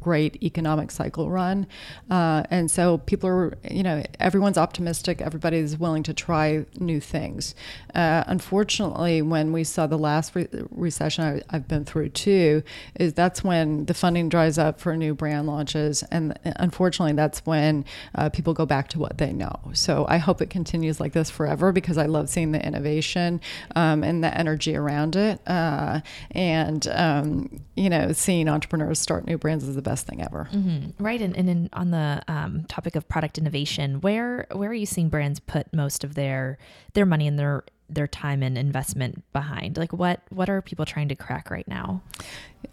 great 0.00 0.42
economic 0.42 0.90
cycle 0.90 1.30
run. 1.30 1.66
Uh, 2.10 2.44
and 2.50 2.70
so 2.70 2.98
people 2.98 3.28
are, 3.28 3.54
you 3.70 3.82
know, 3.82 4.02
everyone's 4.18 4.56
optimistic. 4.56 5.20
Everybody's 5.20 5.76
willing 5.76 6.02
to 6.04 6.14
try 6.14 6.64
new 6.78 7.00
things. 7.00 7.54
Uh, 7.94 8.24
unfortunately, 8.26 9.20
when 9.20 9.52
we 9.52 9.62
saw 9.62 9.86
the 9.86 9.98
last 9.98 10.34
re- 10.34 10.48
recession 10.70 11.42
I, 11.50 11.54
have 11.56 11.68
been 11.68 11.84
through 11.84 12.10
too, 12.10 12.62
is 12.98 13.12
that's 13.12 13.44
when 13.44 13.84
the 13.86 13.94
funding 13.94 14.28
dries 14.30 14.56
up 14.56 14.80
for 14.80 14.96
new 14.96 15.14
brand 15.14 15.46
launches. 15.46 16.02
And 16.10 16.38
unfortunately, 16.44 17.12
that's 17.12 17.44
when 17.44 17.84
uh, 18.14 18.30
people 18.30 18.54
go 18.54 18.64
back 18.64 18.88
to 18.88 18.98
what 18.98 19.18
they 19.18 19.32
know. 19.32 19.54
So 19.74 20.06
I 20.08 20.16
hope 20.16 20.40
it 20.40 20.48
continues 20.48 20.98
like 20.98 21.12
this 21.12 21.28
forever 21.28 21.72
because 21.72 21.98
I 21.98 22.06
love 22.06 22.30
seeing 22.30 22.52
the 22.52 22.64
innovation 22.64 23.40
um, 23.76 24.02
and 24.02 24.24
the 24.24 24.36
energy 24.36 24.76
around 24.76 25.09
around 25.16 25.30
it. 25.30 25.40
Uh, 25.46 26.00
and, 26.32 26.86
um, 26.88 27.60
you 27.76 27.90
know, 27.90 28.12
seeing 28.12 28.48
entrepreneurs 28.48 28.98
start 28.98 29.26
new 29.26 29.38
brands 29.38 29.66
is 29.66 29.74
the 29.74 29.82
best 29.82 30.06
thing 30.06 30.22
ever. 30.22 30.48
Mm-hmm. 30.52 31.02
Right. 31.02 31.20
And, 31.20 31.36
and 31.36 31.48
in, 31.48 31.70
on 31.72 31.90
the 31.90 32.22
um, 32.28 32.64
topic 32.68 32.96
of 32.96 33.08
product 33.08 33.38
innovation, 33.38 34.00
where, 34.00 34.46
where 34.52 34.70
are 34.70 34.74
you 34.74 34.86
seeing 34.86 35.08
brands 35.08 35.40
put 35.40 35.72
most 35.72 36.04
of 36.04 36.14
their, 36.14 36.58
their 36.94 37.06
money 37.06 37.26
and 37.26 37.38
their, 37.38 37.64
their 37.88 38.06
time 38.06 38.42
and 38.42 38.56
investment 38.56 39.22
behind? 39.32 39.76
Like 39.76 39.92
what 39.92 40.20
what 40.30 40.48
are 40.48 40.62
people 40.62 40.84
trying 40.84 41.08
to 41.08 41.16
crack 41.16 41.50
right 41.50 41.66
now? 41.66 42.02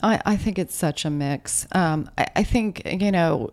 I, 0.04 0.22
I 0.26 0.36
think 0.36 0.60
it's 0.60 0.76
such 0.76 1.06
a 1.06 1.10
mix. 1.10 1.66
Um, 1.72 2.10
I, 2.18 2.28
I 2.36 2.44
think 2.44 2.84
you 2.86 3.12
know, 3.12 3.52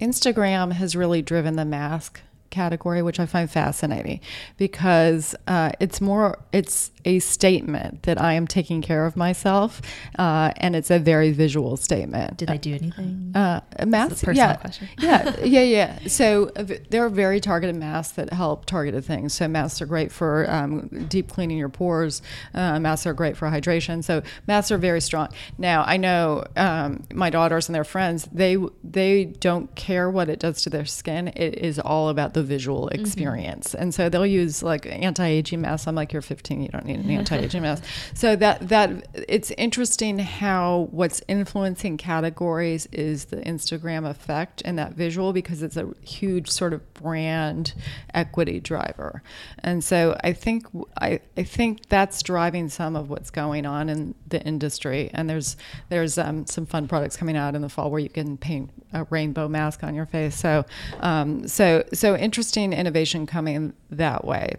Instagram 0.00 0.72
has 0.72 0.94
really 0.94 1.22
driven 1.22 1.56
the 1.56 1.64
mask 1.64 2.20
category, 2.50 3.02
which 3.02 3.18
I 3.18 3.26
find 3.26 3.50
fascinating 3.50 4.20
because 4.58 5.34
uh, 5.48 5.72
it's 5.80 6.00
more, 6.00 6.38
it's 6.52 6.92
a 7.04 7.18
statement 7.20 8.02
that 8.02 8.20
I 8.20 8.34
am 8.34 8.46
taking 8.46 8.82
care 8.82 9.06
of 9.06 9.16
myself, 9.16 9.80
uh, 10.18 10.52
and 10.58 10.76
it's 10.76 10.90
a 10.90 10.98
very 10.98 11.32
visual 11.32 11.76
statement. 11.76 12.36
Did 12.36 12.48
they 12.48 12.58
do 12.58 12.74
anything? 12.74 13.32
Uh, 13.34 13.60
masks, 13.86 14.22
yeah, 14.32 14.58
yeah, 14.98 15.36
yeah, 15.42 15.62
yeah. 15.62 15.98
So 16.08 16.46
there 16.90 17.04
are 17.04 17.08
very 17.08 17.40
targeted 17.40 17.76
masks 17.76 18.12
that 18.16 18.32
help 18.32 18.66
targeted 18.66 19.04
things. 19.04 19.32
So 19.32 19.48
masks 19.48 19.80
are 19.80 19.86
great 19.86 20.12
for 20.12 20.50
um, 20.50 21.06
deep 21.08 21.28
cleaning 21.28 21.56
your 21.56 21.70
pores. 21.70 22.20
Uh, 22.52 22.78
masks 22.78 23.06
are 23.06 23.14
great 23.14 23.36
for 23.36 23.48
hydration. 23.48 24.04
So 24.04 24.22
masks 24.46 24.70
are 24.70 24.78
very 24.78 25.00
strong. 25.00 25.28
Now 25.56 25.84
I 25.84 25.96
know 25.96 26.44
um, 26.56 27.04
my 27.12 27.30
daughters 27.30 27.68
and 27.68 27.74
their 27.74 27.84
friends 27.84 28.28
they 28.32 28.58
they 28.84 29.24
don't 29.24 29.74
care 29.74 30.10
what 30.10 30.28
it 30.28 30.38
does 30.38 30.62
to 30.62 30.70
their 30.70 30.84
skin. 30.84 31.28
It 31.28 31.54
is 31.54 31.78
all 31.78 32.08
about 32.08 32.34
the 32.34 32.42
the 32.42 32.48
visual 32.48 32.86
mm-hmm. 32.86 33.00
experience. 33.00 33.68
Mm-hmm. 33.68 33.82
And 33.82 33.94
so 33.94 34.08
they'll 34.08 34.26
use 34.26 34.62
like 34.62 34.86
anti-aging 34.86 35.60
masks. 35.60 35.86
I'm 35.86 35.94
like, 35.94 36.12
you're 36.12 36.22
15, 36.22 36.62
you 36.62 36.68
don't 36.68 36.84
need 36.84 36.91
an 37.00 37.10
anti-aging 37.10 37.62
mask. 37.62 37.84
So 38.14 38.36
that 38.36 38.68
that 38.68 39.08
it's 39.14 39.50
interesting 39.52 40.18
how 40.18 40.88
what's 40.90 41.22
influencing 41.28 41.96
categories 41.96 42.86
is 42.92 43.26
the 43.26 43.36
Instagram 43.38 44.08
effect 44.08 44.62
and 44.64 44.78
that 44.78 44.92
visual 44.92 45.32
because 45.32 45.62
it's 45.62 45.76
a 45.76 45.88
huge 46.02 46.48
sort 46.50 46.72
of 46.72 46.94
brand 46.94 47.74
equity 48.14 48.60
driver. 48.60 49.22
And 49.60 49.82
so 49.82 50.18
I 50.22 50.32
think 50.32 50.66
I, 51.00 51.20
I 51.36 51.42
think 51.42 51.88
that's 51.88 52.22
driving 52.22 52.68
some 52.68 52.96
of 52.96 53.10
what's 53.10 53.30
going 53.30 53.66
on 53.66 53.88
in 53.88 54.14
the 54.28 54.42
industry. 54.42 55.10
And 55.12 55.28
there's 55.28 55.56
there's 55.88 56.18
um, 56.18 56.46
some 56.46 56.66
fun 56.66 56.88
products 56.88 57.16
coming 57.16 57.36
out 57.36 57.54
in 57.54 57.62
the 57.62 57.68
fall 57.68 57.90
where 57.90 58.00
you 58.00 58.08
can 58.08 58.36
paint 58.36 58.70
a 58.92 59.04
rainbow 59.04 59.48
mask 59.48 59.82
on 59.84 59.94
your 59.94 60.06
face. 60.06 60.34
So 60.34 60.64
um, 61.00 61.46
so 61.48 61.84
so 61.92 62.16
interesting 62.16 62.72
innovation 62.72 63.26
coming 63.26 63.72
that 63.90 64.24
way. 64.24 64.56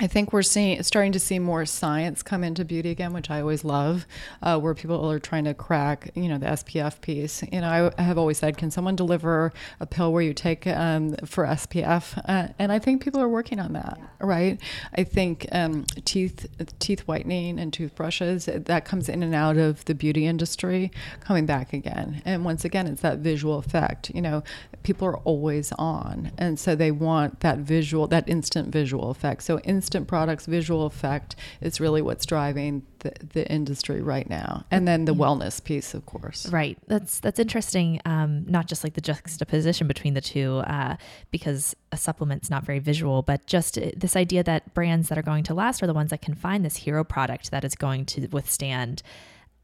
I 0.00 0.06
think 0.06 0.32
we're 0.32 0.42
seeing 0.42 0.80
starting 0.84 1.12
to 1.12 1.18
see 1.18 1.38
more 1.38 1.66
science 1.66 2.22
come 2.22 2.44
into 2.44 2.64
beauty 2.64 2.90
again, 2.90 3.12
which 3.12 3.30
I 3.30 3.40
always 3.40 3.64
love, 3.64 4.06
uh, 4.42 4.58
where 4.58 4.74
people 4.74 5.10
are 5.10 5.18
trying 5.18 5.44
to 5.44 5.54
crack, 5.54 6.10
you 6.14 6.28
know, 6.28 6.38
the 6.38 6.46
SPF 6.46 7.00
piece. 7.00 7.42
You 7.50 7.60
know, 7.60 7.90
I 7.96 8.02
have 8.02 8.16
always 8.16 8.38
said, 8.38 8.56
can 8.56 8.70
someone 8.70 8.94
deliver 8.94 9.52
a 9.80 9.86
pill 9.86 10.12
where 10.12 10.22
you 10.22 10.32
take 10.32 10.66
um, 10.68 11.16
for 11.24 11.44
SPF? 11.46 12.22
Uh, 12.28 12.48
and 12.58 12.70
I 12.70 12.78
think 12.78 13.02
people 13.02 13.20
are 13.20 13.28
working 13.28 13.58
on 13.58 13.72
that, 13.72 13.96
yeah. 13.98 14.06
right? 14.20 14.60
I 14.96 15.02
think 15.02 15.46
um, 15.50 15.84
teeth 16.04 16.46
teeth 16.78 17.00
whitening 17.00 17.58
and 17.58 17.72
toothbrushes 17.72 18.46
that 18.46 18.84
comes 18.84 19.08
in 19.08 19.22
and 19.22 19.34
out 19.34 19.56
of 19.56 19.84
the 19.86 19.94
beauty 19.94 20.26
industry, 20.26 20.92
coming 21.20 21.46
back 21.46 21.72
again. 21.72 22.22
And 22.24 22.44
once 22.44 22.64
again, 22.64 22.86
it's 22.86 23.02
that 23.02 23.18
visual 23.18 23.58
effect. 23.58 24.10
You 24.10 24.22
know, 24.22 24.44
people 24.84 25.08
are 25.08 25.18
always 25.18 25.72
on, 25.72 26.30
and 26.38 26.58
so 26.58 26.76
they 26.76 26.92
want 26.92 27.40
that 27.40 27.58
visual, 27.58 28.06
that 28.08 28.28
instant 28.28 28.68
visual 28.68 29.10
effect. 29.10 29.42
So 29.42 29.58
instant 29.60 29.87
instant 29.88 30.06
products, 30.06 30.44
visual 30.44 30.84
effect 30.84 31.34
is 31.62 31.80
really 31.80 32.02
what's 32.02 32.26
driving 32.26 32.82
the, 32.98 33.10
the 33.32 33.50
industry 33.50 34.02
right 34.02 34.28
now. 34.28 34.66
And 34.70 34.86
then 34.86 35.06
the 35.06 35.14
yeah. 35.14 35.18
wellness 35.18 35.64
piece, 35.64 35.94
of 35.94 36.04
course. 36.04 36.46
Right. 36.50 36.76
That's 36.88 37.20
that's 37.20 37.38
interesting. 37.38 37.98
Um, 38.04 38.44
not 38.46 38.66
just 38.66 38.84
like 38.84 38.92
the 38.92 39.00
juxtaposition 39.00 39.88
between 39.88 40.12
the 40.12 40.20
two, 40.20 40.58
uh, 40.58 40.96
because 41.30 41.74
a 41.90 41.96
supplement's 41.96 42.50
not 42.50 42.64
very 42.64 42.80
visual, 42.80 43.22
but 43.22 43.46
just 43.46 43.78
uh, 43.78 43.90
this 43.96 44.14
idea 44.14 44.42
that 44.42 44.74
brands 44.74 45.08
that 45.08 45.16
are 45.16 45.22
going 45.22 45.44
to 45.44 45.54
last 45.54 45.82
are 45.82 45.86
the 45.86 45.94
ones 45.94 46.10
that 46.10 46.20
can 46.20 46.34
find 46.34 46.66
this 46.66 46.76
hero 46.76 47.02
product 47.02 47.50
that 47.50 47.64
is 47.64 47.74
going 47.74 48.04
to 48.04 48.26
withstand 48.26 49.02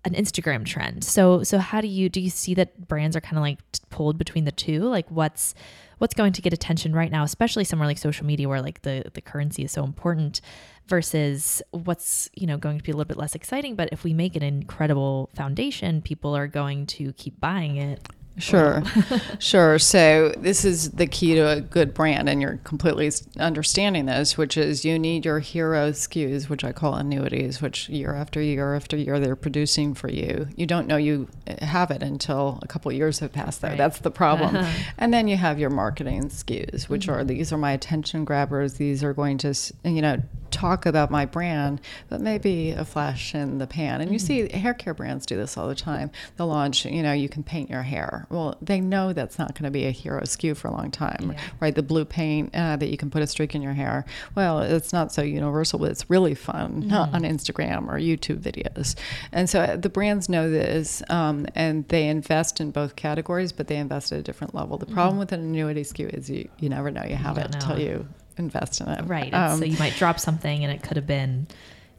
an 0.04 0.14
Instagram 0.14 0.64
trend. 0.64 1.04
So 1.04 1.42
so 1.42 1.58
how 1.58 1.80
do 1.80 1.88
you 1.88 2.08
do 2.08 2.20
you 2.20 2.30
see 2.30 2.54
that 2.54 2.88
brands 2.88 3.16
are 3.16 3.20
kind 3.20 3.36
of 3.36 3.42
like 3.42 3.58
pulled 3.90 4.18
between 4.18 4.44
the 4.44 4.52
two? 4.52 4.80
Like 4.80 5.10
what's 5.10 5.54
what's 5.98 6.14
going 6.14 6.32
to 6.34 6.42
get 6.42 6.52
attention 6.52 6.94
right 6.94 7.10
now, 7.10 7.24
especially 7.24 7.64
somewhere 7.64 7.86
like 7.88 7.98
social 7.98 8.26
media 8.26 8.48
where 8.48 8.60
like 8.60 8.82
the 8.82 9.04
the 9.14 9.20
currency 9.20 9.64
is 9.64 9.72
so 9.72 9.84
important 9.84 10.40
versus 10.86 11.62
what's, 11.70 12.28
you 12.34 12.46
know, 12.46 12.58
going 12.58 12.78
to 12.78 12.84
be 12.84 12.92
a 12.92 12.94
little 12.94 13.08
bit 13.08 13.16
less 13.16 13.34
exciting, 13.34 13.74
but 13.74 13.88
if 13.92 14.04
we 14.04 14.12
make 14.12 14.36
an 14.36 14.42
incredible 14.42 15.30
foundation, 15.34 16.02
people 16.02 16.36
are 16.36 16.46
going 16.46 16.86
to 16.86 17.12
keep 17.14 17.40
buying 17.40 17.76
it. 17.76 18.06
Sure, 18.36 18.82
sure. 19.38 19.78
So 19.78 20.32
this 20.36 20.64
is 20.64 20.90
the 20.90 21.06
key 21.06 21.34
to 21.34 21.48
a 21.48 21.60
good 21.60 21.94
brand, 21.94 22.28
and 22.28 22.42
you're 22.42 22.58
completely 22.64 23.12
understanding 23.38 24.06
this, 24.06 24.36
which 24.36 24.56
is 24.56 24.84
you 24.84 24.98
need 24.98 25.24
your 25.24 25.38
hero 25.38 25.92
SKUs, 25.92 26.48
which 26.48 26.64
I 26.64 26.72
call 26.72 26.94
annuities, 26.94 27.62
which 27.62 27.88
year 27.88 28.12
after 28.14 28.42
year 28.42 28.74
after 28.74 28.96
year 28.96 29.20
they're 29.20 29.36
producing 29.36 29.94
for 29.94 30.10
you. 30.10 30.48
You 30.56 30.66
don't 30.66 30.88
know 30.88 30.96
you 30.96 31.28
have 31.60 31.92
it 31.92 32.02
until 32.02 32.58
a 32.62 32.66
couple 32.66 32.90
years 32.90 33.20
have 33.20 33.32
passed. 33.32 33.60
Though 33.60 33.68
right. 33.68 33.78
that's 33.78 34.00
the 34.00 34.10
problem. 34.10 34.56
Uh-huh. 34.56 34.70
And 34.98 35.12
then 35.12 35.28
you 35.28 35.36
have 35.36 35.58
your 35.58 35.70
marketing 35.70 36.28
SKUs, 36.28 36.88
which 36.88 37.06
mm-hmm. 37.06 37.20
are 37.20 37.24
these 37.24 37.52
are 37.52 37.58
my 37.58 37.72
attention 37.72 38.24
grabbers. 38.24 38.74
These 38.74 39.04
are 39.04 39.12
going 39.12 39.38
to 39.38 39.54
you 39.84 40.02
know 40.02 40.22
talk 40.54 40.86
about 40.86 41.10
my 41.10 41.26
brand, 41.26 41.80
but 42.08 42.20
maybe 42.20 42.70
a 42.70 42.84
flash 42.84 43.34
in 43.34 43.58
the 43.58 43.66
pan. 43.66 44.00
And 44.00 44.12
you 44.12 44.18
mm-hmm. 44.18 44.52
see 44.52 44.58
hair 44.58 44.72
care 44.72 44.94
brands 44.94 45.26
do 45.26 45.36
this 45.36 45.56
all 45.56 45.68
the 45.68 45.74
time. 45.74 46.10
They'll 46.36 46.46
launch, 46.46 46.84
you 46.84 47.02
know, 47.02 47.12
you 47.12 47.28
can 47.28 47.42
paint 47.42 47.68
your 47.68 47.82
hair. 47.82 48.26
Well, 48.30 48.56
they 48.62 48.80
know 48.80 49.12
that's 49.12 49.38
not 49.38 49.54
going 49.54 49.64
to 49.64 49.70
be 49.70 49.86
a 49.86 49.90
hero 49.90 50.22
SKU 50.22 50.56
for 50.56 50.68
a 50.68 50.70
long 50.70 50.90
time, 50.90 51.32
yeah. 51.32 51.40
right? 51.60 51.74
The 51.74 51.82
blue 51.82 52.04
paint 52.04 52.54
uh, 52.54 52.76
that 52.76 52.88
you 52.88 52.96
can 52.96 53.10
put 53.10 53.22
a 53.22 53.26
streak 53.26 53.54
in 53.54 53.62
your 53.62 53.72
hair. 53.72 54.04
Well, 54.36 54.60
it's 54.60 54.92
not 54.92 55.12
so 55.12 55.22
universal, 55.22 55.80
but 55.80 55.90
it's 55.90 56.08
really 56.08 56.34
fun 56.34 56.82
mm-hmm. 56.88 57.14
on 57.14 57.22
Instagram 57.22 57.88
or 57.88 57.98
YouTube 57.98 58.38
videos. 58.38 58.94
And 59.32 59.50
so 59.50 59.60
uh, 59.60 59.76
the 59.76 59.88
brands 59.88 60.28
know 60.28 60.48
this 60.48 61.02
um, 61.10 61.46
and 61.54 61.86
they 61.88 62.08
invest 62.08 62.60
in 62.60 62.70
both 62.70 62.94
categories, 62.94 63.52
but 63.52 63.66
they 63.66 63.76
invest 63.76 64.12
at 64.12 64.20
a 64.20 64.22
different 64.22 64.54
level. 64.54 64.78
The 64.78 64.86
problem 64.86 65.14
mm-hmm. 65.14 65.18
with 65.20 65.32
an 65.32 65.40
annuity 65.40 65.82
SKU 65.82 66.14
is 66.14 66.30
you, 66.30 66.48
you 66.60 66.68
never 66.68 66.90
know 66.90 67.04
you 67.04 67.16
have 67.16 67.36
you 67.36 67.44
it 67.44 67.54
until 67.54 67.80
you 67.80 68.06
invest 68.36 68.80
in 68.80 68.88
it. 68.88 69.04
Right. 69.06 69.32
Um, 69.32 69.58
so 69.58 69.64
you 69.64 69.78
might 69.78 69.94
drop 69.94 70.18
something 70.20 70.64
and 70.64 70.72
it 70.72 70.82
could 70.82 70.96
have 70.96 71.06
been 71.06 71.46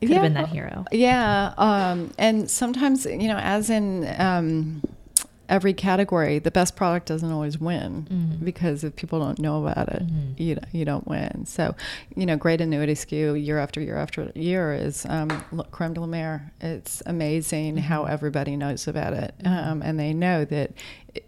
could 0.02 0.10
yeah, 0.10 0.15
have 0.15 0.24
been 0.24 0.34
that 0.34 0.50
hero. 0.50 0.86
Yeah. 0.91 1.54
Um, 1.58 2.12
and 2.17 2.50
sometimes, 2.50 3.06
you 3.06 3.28
know, 3.28 3.38
as 3.38 3.69
in 3.69 4.06
um, 4.19 4.82
every 5.50 5.74
category, 5.74 6.39
the 6.39 6.52
best 6.52 6.76
product 6.76 7.08
doesn't 7.08 7.32
always 7.32 7.60
win 7.60 8.08
mm-hmm. 8.10 8.45
because 8.45 8.84
if 8.84 8.95
people 8.95 9.19
don't 9.19 9.39
know 9.39 9.65
about 9.65 9.89
it, 9.89 10.06
mm-hmm. 10.06 10.41
you 10.41 10.58
you 10.71 10.86
don't 10.86 11.08
win. 11.08 11.45
So, 11.45 11.76
you 12.15 12.26
know, 12.26 12.36
great 12.36 12.62
annuity 12.62 12.93
SKU 12.93 13.43
year 13.43 13.58
after 13.58 13.82
year 13.82 13.98
after 13.98 14.32
year 14.36 14.74
is 14.74 15.06
um, 15.08 15.30
creme 15.71 15.93
de 15.93 16.02
la 16.02 16.08
mer. 16.08 16.52
It's 16.62 17.02
amazing 17.06 17.76
mm-hmm. 17.76 17.86
how 17.86 18.06
everybody 18.06 18.56
knows 18.56 18.88
about 18.88 19.13
it, 19.13 19.36
mm-hmm. 19.39 19.69
um, 19.69 19.82
and 19.82 20.00
they 20.00 20.13
know 20.13 20.45
that 20.45 20.71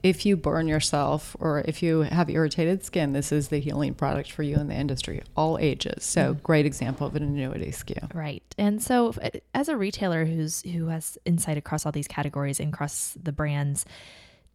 if 0.03 0.25
you 0.25 0.37
burn 0.37 0.67
yourself 0.67 1.35
or 1.39 1.61
if 1.65 1.81
you 1.81 2.01
have 2.01 2.29
irritated 2.29 2.83
skin, 2.83 3.13
this 3.13 3.31
is 3.31 3.49
the 3.49 3.59
healing 3.59 3.93
product 3.93 4.31
for 4.31 4.43
you 4.43 4.55
in 4.55 4.67
the 4.67 4.75
industry, 4.75 5.21
all 5.35 5.57
ages. 5.59 6.03
So, 6.03 6.33
mm-hmm. 6.33 6.41
great 6.41 6.65
example 6.65 7.07
of 7.07 7.15
an 7.15 7.23
annuity 7.23 7.71
SKU. 7.71 8.13
Right. 8.13 8.43
And 8.57 8.81
so, 8.81 9.13
as 9.53 9.69
a 9.69 9.77
retailer 9.77 10.25
who's 10.25 10.61
who 10.61 10.87
has 10.87 11.17
insight 11.25 11.57
across 11.57 11.85
all 11.85 11.91
these 11.91 12.07
categories 12.07 12.59
and 12.59 12.73
across 12.73 13.17
the 13.21 13.31
brands, 13.31 13.85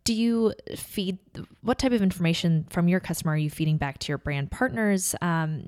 do 0.04 0.14
you 0.14 0.52
feed 0.74 1.18
what 1.60 1.78
type 1.78 1.92
of 1.92 2.02
information 2.02 2.66
from 2.70 2.88
your 2.88 3.00
customer 3.00 3.34
are 3.34 3.36
you 3.36 3.50
feeding 3.50 3.76
back 3.76 3.98
to 3.98 4.08
your 4.08 4.18
brand 4.18 4.50
partners 4.50 5.14
um, 5.20 5.64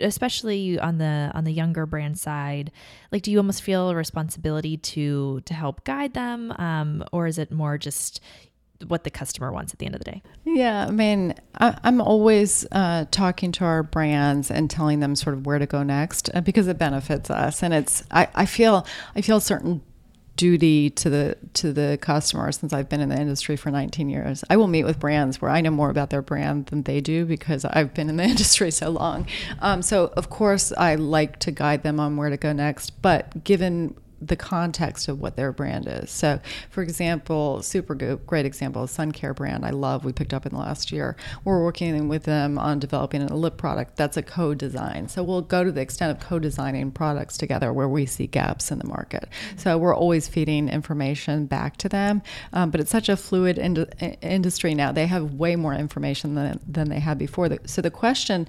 especially 0.00 0.78
on 0.78 0.98
the 0.98 1.30
on 1.34 1.44
the 1.44 1.52
younger 1.52 1.86
brand 1.86 2.18
side 2.18 2.72
like 3.12 3.22
do 3.22 3.30
you 3.30 3.38
almost 3.38 3.62
feel 3.62 3.90
a 3.90 3.94
responsibility 3.94 4.76
to 4.76 5.40
to 5.44 5.54
help 5.54 5.84
guide 5.84 6.14
them 6.14 6.52
um, 6.58 7.04
or 7.12 7.26
is 7.26 7.38
it 7.38 7.52
more 7.52 7.78
just 7.78 8.20
what 8.86 9.04
the 9.04 9.10
customer 9.10 9.52
wants 9.52 9.72
at 9.72 9.78
the 9.78 9.86
end 9.86 9.94
of 9.94 10.00
the 10.00 10.10
day. 10.10 10.22
Yeah, 10.44 10.86
I 10.86 10.90
mean, 10.90 11.34
I, 11.58 11.78
am 11.84 12.00
always 12.00 12.66
uh, 12.72 13.06
talking 13.10 13.52
to 13.52 13.64
our 13.64 13.82
brands 13.82 14.50
and 14.50 14.70
telling 14.70 15.00
them 15.00 15.16
sort 15.16 15.34
of 15.34 15.46
where 15.46 15.58
to 15.58 15.66
go 15.66 15.82
next 15.82 16.30
uh, 16.34 16.40
because 16.40 16.68
it 16.68 16.78
benefits 16.78 17.30
us, 17.30 17.62
and 17.62 17.74
it's 17.74 18.04
I, 18.10 18.28
I 18.34 18.46
feel 18.46 18.86
I 19.16 19.20
feel 19.20 19.38
a 19.38 19.40
certain 19.40 19.82
duty 20.38 20.88
to 20.88 21.10
the 21.10 21.36
to 21.52 21.72
the 21.72 21.98
customer 22.00 22.50
since 22.52 22.72
I've 22.72 22.88
been 22.88 23.00
in 23.00 23.08
the 23.08 23.20
industry 23.20 23.56
for 23.56 23.70
19 23.70 24.08
years. 24.08 24.44
I 24.48 24.56
will 24.56 24.68
meet 24.68 24.84
with 24.84 25.00
brands 25.00 25.42
where 25.42 25.50
I 25.50 25.60
know 25.60 25.70
more 25.70 25.90
about 25.90 26.10
their 26.10 26.22
brand 26.22 26.66
than 26.66 26.84
they 26.84 27.00
do 27.00 27.26
because 27.26 27.64
I've 27.64 27.92
been 27.92 28.08
in 28.08 28.16
the 28.16 28.24
industry 28.34 28.70
so 28.70 28.88
long. 28.88 29.26
Um, 29.58 29.82
so 29.82 30.12
of 30.16 30.30
course 30.30 30.72
I 30.78 30.94
like 30.94 31.40
to 31.40 31.50
guide 31.50 31.82
them 31.82 31.98
on 31.98 32.16
where 32.16 32.30
to 32.30 32.36
go 32.36 32.52
next, 32.52 33.02
but 33.02 33.44
given 33.44 33.96
the 34.20 34.36
context 34.36 35.08
of 35.08 35.20
what 35.20 35.36
their 35.36 35.52
brand 35.52 35.86
is. 35.86 36.10
So, 36.10 36.40
for 36.70 36.82
example, 36.82 37.58
Supergoop, 37.60 38.26
great 38.26 38.46
example, 38.46 38.82
a 38.82 38.88
sun 38.88 39.12
care 39.12 39.32
brand 39.32 39.64
I 39.64 39.70
love, 39.70 40.04
we 40.04 40.12
picked 40.12 40.34
up 40.34 40.44
in 40.44 40.52
the 40.52 40.58
last 40.58 40.90
year. 40.90 41.16
We're 41.44 41.62
working 41.62 42.08
with 42.08 42.24
them 42.24 42.58
on 42.58 42.78
developing 42.78 43.22
a 43.22 43.34
lip 43.34 43.56
product 43.56 43.96
that's 43.96 44.16
a 44.16 44.22
co 44.22 44.54
design. 44.54 45.08
So, 45.08 45.22
we'll 45.22 45.42
go 45.42 45.64
to 45.64 45.70
the 45.70 45.80
extent 45.80 46.16
of 46.16 46.26
co 46.26 46.38
designing 46.38 46.90
products 46.90 47.38
together 47.38 47.72
where 47.72 47.88
we 47.88 48.06
see 48.06 48.26
gaps 48.26 48.70
in 48.70 48.78
the 48.78 48.86
market. 48.86 49.28
So, 49.56 49.78
we're 49.78 49.94
always 49.94 50.28
feeding 50.28 50.68
information 50.68 51.46
back 51.46 51.76
to 51.78 51.88
them. 51.88 52.22
Um, 52.52 52.70
but 52.70 52.80
it's 52.80 52.90
such 52.90 53.08
a 53.08 53.16
fluid 53.16 53.58
ind- 53.58 53.94
industry 54.20 54.74
now. 54.74 54.92
They 54.92 55.06
have 55.06 55.34
way 55.34 55.56
more 55.56 55.74
information 55.74 56.34
than, 56.34 56.60
than 56.66 56.88
they 56.88 57.00
had 57.00 57.18
before. 57.18 57.48
So, 57.66 57.82
the 57.82 57.90
question 57.90 58.48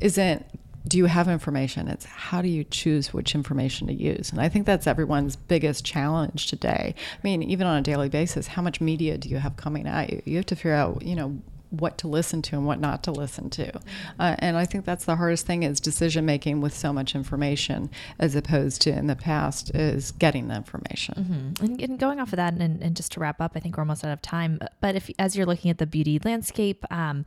isn't 0.00 0.46
do 0.86 0.98
you 0.98 1.06
have 1.06 1.28
information? 1.28 1.88
It's 1.88 2.06
how 2.06 2.40
do 2.42 2.48
you 2.48 2.64
choose 2.64 3.12
which 3.12 3.34
information 3.34 3.86
to 3.88 3.92
use? 3.92 4.30
And 4.30 4.40
I 4.40 4.48
think 4.48 4.66
that's 4.66 4.86
everyone's 4.86 5.36
biggest 5.36 5.84
challenge 5.84 6.46
today. 6.46 6.94
I 6.96 7.20
mean, 7.22 7.42
even 7.42 7.66
on 7.66 7.78
a 7.78 7.82
daily 7.82 8.08
basis, 8.08 8.48
how 8.48 8.62
much 8.62 8.80
media 8.80 9.18
do 9.18 9.28
you 9.28 9.38
have 9.38 9.56
coming 9.56 9.86
at 9.86 10.10
you? 10.10 10.22
You 10.24 10.36
have 10.36 10.46
to 10.46 10.56
figure 10.56 10.74
out, 10.74 11.02
you 11.02 11.14
know, 11.14 11.40
what 11.70 11.98
to 11.98 12.08
listen 12.08 12.42
to 12.42 12.56
and 12.56 12.66
what 12.66 12.80
not 12.80 13.04
to 13.04 13.12
listen 13.12 13.48
to. 13.48 13.72
Uh, 14.18 14.34
and 14.40 14.56
I 14.56 14.64
think 14.64 14.84
that's 14.84 15.04
the 15.04 15.16
hardest 15.16 15.46
thing 15.46 15.62
is 15.62 15.80
decision 15.80 16.26
making 16.26 16.60
with 16.60 16.76
so 16.76 16.92
much 16.92 17.14
information 17.14 17.90
as 18.18 18.34
opposed 18.34 18.82
to 18.82 18.90
in 18.90 19.06
the 19.06 19.14
past 19.14 19.74
is 19.74 20.10
getting 20.12 20.48
the 20.48 20.56
information. 20.56 21.14
Mm-hmm. 21.14 21.64
And, 21.64 21.80
and, 21.80 21.98
going 21.98 22.20
off 22.20 22.32
of 22.32 22.38
that, 22.38 22.54
and, 22.54 22.82
and, 22.82 22.96
just 22.96 23.12
to 23.12 23.20
wrap 23.20 23.40
up, 23.40 23.52
I 23.54 23.60
think 23.60 23.76
we're 23.76 23.82
almost 23.82 24.04
out 24.04 24.12
of 24.12 24.20
time. 24.20 24.58
But 24.80 24.96
if 24.96 25.10
as 25.18 25.36
you're 25.36 25.46
looking 25.46 25.70
at 25.70 25.78
the 25.78 25.86
beauty 25.86 26.18
landscape, 26.24 26.84
um, 26.90 27.24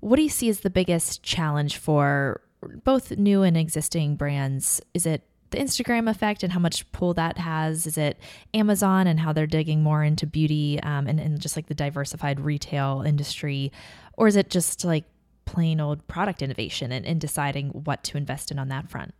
what 0.00 0.16
do 0.16 0.22
you 0.22 0.28
see 0.28 0.48
as 0.48 0.60
the 0.60 0.70
biggest 0.70 1.22
challenge 1.24 1.76
for 1.76 2.40
both 2.84 3.12
new 3.12 3.42
and 3.42 3.56
existing 3.56 4.16
brands, 4.16 4.80
is 4.94 5.06
it 5.06 5.22
the 5.50 5.58
Instagram 5.58 6.10
effect 6.10 6.42
and 6.42 6.52
how 6.52 6.58
much 6.58 6.90
pull 6.92 7.14
that 7.14 7.38
has? 7.38 7.86
Is 7.86 7.98
it 7.98 8.18
Amazon 8.54 9.06
and 9.06 9.20
how 9.20 9.32
they're 9.32 9.46
digging 9.46 9.82
more 9.82 10.02
into 10.02 10.26
beauty 10.26 10.80
um, 10.82 11.06
and, 11.06 11.20
and 11.20 11.40
just 11.40 11.56
like 11.56 11.66
the 11.66 11.74
diversified 11.74 12.40
retail 12.40 13.02
industry? 13.06 13.72
Or 14.14 14.26
is 14.26 14.36
it 14.36 14.50
just 14.50 14.84
like 14.84 15.04
plain 15.44 15.80
old 15.80 16.06
product 16.08 16.42
innovation 16.42 16.90
and, 16.92 17.06
and 17.06 17.20
deciding 17.20 17.68
what 17.68 18.02
to 18.04 18.16
invest 18.16 18.50
in 18.50 18.58
on 18.58 18.68
that 18.68 18.90
front? 18.90 19.14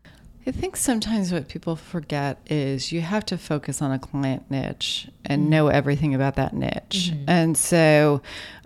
I 0.49 0.53
think 0.53 0.77
sometimes 0.77 1.33
what 1.33 1.49
people 1.49 1.75
forget 1.75 2.39
is 2.49 2.93
you 2.93 3.01
have 3.01 3.27
to 3.27 3.39
focus 3.39 3.83
on 3.83 3.91
a 3.91 3.99
client 3.99 4.49
niche 4.49 5.09
and 5.25 5.43
mm-hmm. 5.43 5.51
know 5.51 5.69
everything 5.69 6.15
about 6.15 6.37
that 6.37 6.55
niche. 6.55 7.11
Mm-hmm. 7.13 7.25
And 7.27 7.59
so 7.59 8.23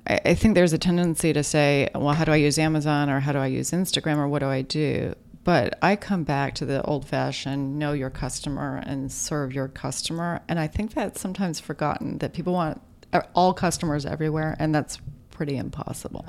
I, 0.07 0.21
I 0.27 0.35
think 0.35 0.55
there's 0.55 0.73
a 0.73 0.79
tendency 0.79 1.33
to 1.33 1.43
say, 1.43 1.89
well, 1.95 2.15
how 2.15 2.25
do 2.25 2.33
I 2.33 2.37
use 2.37 2.59
Amazon 2.59 3.11
or 3.11 3.21
how 3.21 3.33
do 3.33 3.39
I 3.39 3.47
use 3.47 3.71
Instagram 3.71 4.19
or 4.19 4.29
what 4.29 4.41
do 4.41 4.47
I 4.47 4.63
do? 4.63 5.15
But 5.43 5.79
I 5.81 5.97
come 5.97 6.25
back 6.25 6.55
to 6.57 6.67
the 6.67 6.83
old 6.83 7.09
fashioned 7.09 7.79
know 7.79 7.93
your 7.93 8.11
customer 8.11 8.83
and 8.85 9.11
serve 9.11 9.53
your 9.53 9.69
customer. 9.69 10.41
And 10.49 10.61
I 10.61 10.67
think 10.67 10.93
that's 10.95 11.21
sometimes 11.21 11.61
forgotten 11.61 12.19
that 12.19 12.35
people 12.35 12.53
want 12.53 12.81
uh, 13.13 13.23
all 13.35 13.55
customers 13.55 14.05
everywhere, 14.07 14.57
and 14.59 14.75
that's 14.75 14.99
pretty 15.31 15.57
impossible. 15.57 16.27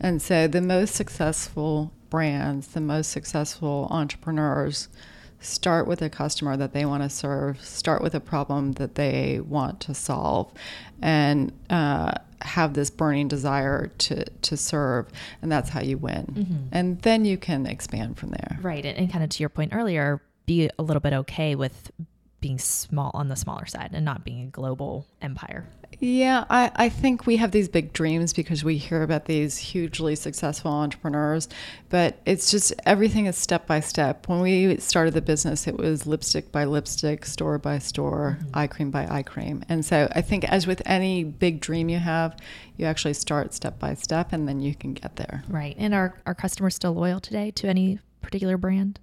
And 0.00 0.22
so 0.22 0.46
the 0.46 0.60
most 0.60 0.94
successful 0.94 1.92
brands, 2.08 2.68
the 2.68 2.80
most 2.80 3.10
successful 3.10 3.88
entrepreneurs 3.90 4.88
start 5.42 5.86
with 5.86 6.00
a 6.02 6.08
customer 6.08 6.56
that 6.56 6.72
they 6.72 6.84
want 6.84 7.02
to 7.02 7.10
serve, 7.10 7.60
start 7.60 8.02
with 8.02 8.14
a 8.14 8.20
problem 8.20 8.72
that 8.72 8.94
they 8.94 9.40
want 9.40 9.80
to 9.80 9.94
solve, 9.94 10.52
and 11.00 11.52
uh, 11.68 12.12
have 12.40 12.74
this 12.74 12.90
burning 12.90 13.28
desire 13.28 13.88
to, 13.98 14.24
to 14.24 14.56
serve. 14.56 15.08
And 15.42 15.50
that's 15.50 15.70
how 15.70 15.80
you 15.80 15.98
win. 15.98 16.26
Mm-hmm. 16.26 16.56
And 16.72 17.02
then 17.02 17.24
you 17.24 17.36
can 17.36 17.66
expand 17.66 18.18
from 18.18 18.30
there. 18.30 18.58
Right. 18.62 18.84
And, 18.84 18.96
and 18.96 19.12
kind 19.12 19.24
of 19.24 19.30
to 19.30 19.42
your 19.42 19.48
point 19.48 19.74
earlier, 19.74 20.22
be 20.46 20.70
a 20.78 20.82
little 20.82 21.00
bit 21.00 21.12
okay 21.12 21.54
with 21.54 21.90
being 22.42 22.58
small 22.58 23.10
on 23.14 23.28
the 23.28 23.36
smaller 23.36 23.64
side 23.64 23.90
and 23.94 24.04
not 24.04 24.24
being 24.24 24.42
a 24.42 24.46
global 24.48 25.06
empire. 25.22 25.66
Yeah, 26.00 26.44
I, 26.50 26.72
I 26.74 26.88
think 26.88 27.26
we 27.26 27.36
have 27.36 27.52
these 27.52 27.68
big 27.68 27.92
dreams 27.92 28.32
because 28.32 28.64
we 28.64 28.76
hear 28.76 29.02
about 29.02 29.26
these 29.26 29.56
hugely 29.56 30.16
successful 30.16 30.72
entrepreneurs, 30.72 31.48
but 31.90 32.18
it's 32.26 32.50
just 32.50 32.72
everything 32.84 33.26
is 33.26 33.36
step 33.36 33.66
by 33.68 33.78
step. 33.78 34.28
When 34.28 34.40
we 34.40 34.78
started 34.78 35.14
the 35.14 35.22
business, 35.22 35.68
it 35.68 35.76
was 35.76 36.04
lipstick 36.04 36.50
by 36.50 36.64
lipstick, 36.64 37.24
store 37.24 37.56
by 37.58 37.78
store, 37.78 38.38
mm-hmm. 38.40 38.50
eye 38.52 38.66
cream 38.66 38.90
by 38.90 39.06
eye 39.08 39.22
cream. 39.22 39.62
And 39.68 39.84
so 39.84 40.08
I 40.12 40.22
think, 40.22 40.44
as 40.44 40.66
with 40.66 40.82
any 40.84 41.22
big 41.22 41.60
dream 41.60 41.88
you 41.88 41.98
have, 41.98 42.36
you 42.76 42.86
actually 42.86 43.14
start 43.14 43.54
step 43.54 43.78
by 43.78 43.94
step 43.94 44.32
and 44.32 44.48
then 44.48 44.60
you 44.60 44.74
can 44.74 44.94
get 44.94 45.16
there. 45.16 45.44
Right. 45.48 45.76
And 45.78 45.94
are, 45.94 46.20
are 46.26 46.34
customers 46.34 46.74
still 46.74 46.94
loyal 46.94 47.20
today 47.20 47.52
to 47.52 47.68
any 47.68 48.00
particular 48.22 48.56
brand? 48.56 48.98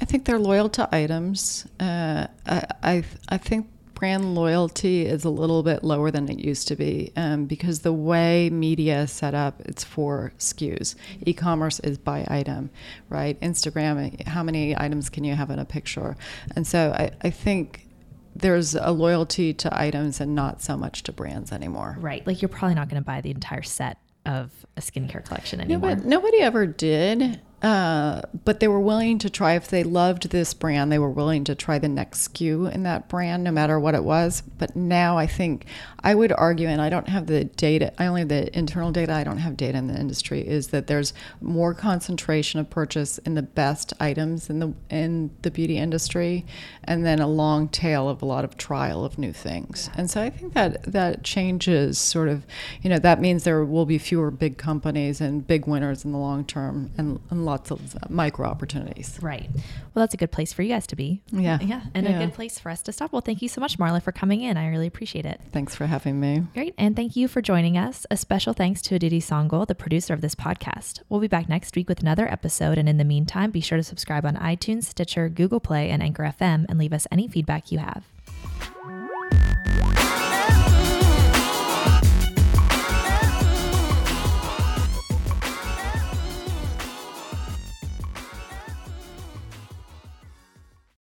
I 0.00 0.04
think 0.04 0.24
they're 0.24 0.38
loyal 0.38 0.68
to 0.70 0.88
items. 0.94 1.66
Uh, 1.80 2.26
I, 2.46 2.64
I, 2.82 3.04
I 3.28 3.38
think 3.38 3.68
brand 3.98 4.36
loyalty 4.36 5.04
is 5.06 5.24
a 5.24 5.30
little 5.30 5.64
bit 5.64 5.82
lower 5.82 6.10
than 6.12 6.28
it 6.28 6.38
used 6.38 6.68
to 6.68 6.76
be 6.76 7.12
um, 7.16 7.46
because 7.46 7.80
the 7.80 7.92
way 7.92 8.48
media 8.48 9.02
is 9.02 9.10
set 9.10 9.34
up, 9.34 9.60
it's 9.64 9.82
for 9.82 10.32
SKUs. 10.38 10.94
E-commerce 11.26 11.80
is 11.80 11.98
by 11.98 12.24
item, 12.28 12.70
right? 13.08 13.40
Instagram, 13.40 14.24
how 14.26 14.44
many 14.44 14.76
items 14.78 15.08
can 15.08 15.24
you 15.24 15.34
have 15.34 15.50
in 15.50 15.58
a 15.58 15.64
picture? 15.64 16.16
And 16.54 16.64
so 16.64 16.92
I, 16.96 17.10
I 17.22 17.30
think 17.30 17.88
there's 18.36 18.76
a 18.76 18.92
loyalty 18.92 19.52
to 19.52 19.80
items 19.80 20.20
and 20.20 20.32
not 20.32 20.62
so 20.62 20.76
much 20.76 21.02
to 21.04 21.12
brands 21.12 21.50
anymore. 21.50 21.96
Right. 21.98 22.24
Like 22.24 22.40
you're 22.40 22.48
probably 22.48 22.76
not 22.76 22.88
going 22.88 23.02
to 23.02 23.06
buy 23.06 23.20
the 23.20 23.32
entire 23.32 23.62
set 23.62 23.98
of 24.24 24.52
a 24.76 24.80
skincare 24.80 25.24
collection 25.24 25.60
anymore. 25.60 25.96
No, 25.96 26.02
nobody 26.04 26.38
ever 26.38 26.66
did. 26.66 27.40
Uh, 27.62 28.22
but 28.44 28.60
they 28.60 28.68
were 28.68 28.80
willing 28.80 29.18
to 29.18 29.28
try 29.28 29.54
if 29.54 29.68
they 29.68 29.82
loved 29.82 30.30
this 30.30 30.54
brand 30.54 30.92
they 30.92 30.98
were 30.98 31.10
willing 31.10 31.42
to 31.42 31.54
try 31.54 31.78
the 31.78 31.88
next 31.88 32.32
SKU 32.32 32.72
in 32.72 32.84
that 32.84 33.08
brand 33.08 33.42
no 33.42 33.50
matter 33.50 33.80
what 33.80 33.94
it 33.94 34.04
was. 34.04 34.42
But 34.58 34.76
now 34.76 35.18
i 35.18 35.26
think 35.26 35.66
i 36.00 36.14
would 36.14 36.32
argue 36.32 36.68
and 36.68 36.80
i 36.80 36.88
don't 36.88 37.08
have 37.08 37.26
the 37.26 37.44
data 37.44 37.92
i 38.00 38.06
only 38.06 38.20
have 38.22 38.28
the 38.28 38.56
internal 38.56 38.92
data 38.92 39.12
i 39.12 39.24
don't 39.24 39.38
have 39.38 39.56
data 39.56 39.76
in 39.76 39.86
the 39.86 39.98
industry 39.98 40.46
is 40.46 40.68
that 40.68 40.86
there's 40.86 41.12
more 41.40 41.74
concentration 41.74 42.60
of 42.60 42.70
purchase 42.70 43.18
in 43.18 43.34
the 43.34 43.42
best 43.42 43.92
items 44.00 44.48
in 44.48 44.58
the 44.58 44.72
in 44.90 45.30
the 45.42 45.50
beauty 45.50 45.76
industry 45.78 46.44
and 46.84 47.04
then 47.04 47.18
a 47.18 47.26
long 47.26 47.68
tail 47.68 48.08
of 48.08 48.22
a 48.22 48.24
lot 48.24 48.44
of 48.44 48.56
trial 48.56 49.04
of 49.04 49.18
new 49.18 49.32
things. 49.32 49.90
And 49.96 50.10
so 50.10 50.22
i 50.22 50.30
think 50.30 50.54
that 50.54 50.82
that 50.84 51.24
changes 51.24 51.98
sort 51.98 52.28
of 52.28 52.46
you 52.82 52.90
know 52.90 52.98
that 52.98 53.20
means 53.20 53.44
there 53.44 53.64
will 53.64 53.86
be 53.86 53.98
fewer 53.98 54.30
big 54.30 54.58
companies 54.58 55.20
and 55.20 55.46
big 55.46 55.66
winners 55.66 56.04
in 56.04 56.12
the 56.12 56.18
long 56.18 56.44
term 56.44 56.90
and, 56.96 57.20
and 57.30 57.44
lots 57.48 57.70
of 57.70 57.96
uh, 57.96 58.00
micro 58.08 58.46
opportunities. 58.46 59.18
Right. 59.20 59.48
Well, 59.52 60.04
that's 60.04 60.14
a 60.14 60.16
good 60.16 60.30
place 60.30 60.52
for 60.52 60.62
you 60.62 60.68
guys 60.68 60.86
to 60.88 60.96
be. 60.96 61.22
Yeah. 61.32 61.58
Yeah. 61.60 61.82
And 61.94 62.06
yeah. 62.06 62.16
a 62.16 62.26
good 62.26 62.34
place 62.34 62.58
for 62.58 62.70
us 62.70 62.82
to 62.82 62.92
stop. 62.92 63.12
Well, 63.12 63.22
thank 63.22 63.42
you 63.42 63.48
so 63.48 63.60
much, 63.60 63.78
Marla, 63.78 64.02
for 64.02 64.12
coming 64.12 64.42
in. 64.42 64.56
I 64.56 64.68
really 64.68 64.86
appreciate 64.86 65.26
it. 65.26 65.40
Thanks 65.52 65.74
for 65.74 65.86
having 65.86 66.20
me. 66.20 66.44
Great. 66.54 66.74
And 66.78 66.94
thank 66.94 67.16
you 67.16 67.28
for 67.28 67.42
joining 67.42 67.76
us. 67.76 68.06
A 68.10 68.16
special 68.16 68.52
thanks 68.52 68.82
to 68.82 68.94
Aditi 68.94 69.20
Songol, 69.20 69.66
the 69.66 69.74
producer 69.74 70.14
of 70.14 70.20
this 70.20 70.34
podcast. 70.34 71.02
We'll 71.08 71.20
be 71.20 71.28
back 71.28 71.48
next 71.48 71.74
week 71.74 71.88
with 71.88 72.00
another 72.00 72.30
episode. 72.30 72.78
And 72.78 72.88
in 72.88 72.98
the 72.98 73.04
meantime, 73.04 73.50
be 73.50 73.60
sure 73.60 73.78
to 73.78 73.84
subscribe 73.84 74.24
on 74.24 74.36
iTunes, 74.36 74.84
Stitcher, 74.84 75.28
Google 75.28 75.60
Play, 75.60 75.90
and 75.90 76.02
Anchor 76.02 76.22
FM 76.22 76.66
and 76.68 76.78
leave 76.78 76.92
us 76.92 77.06
any 77.10 77.28
feedback 77.28 77.72
you 77.72 77.78
have. 77.78 78.04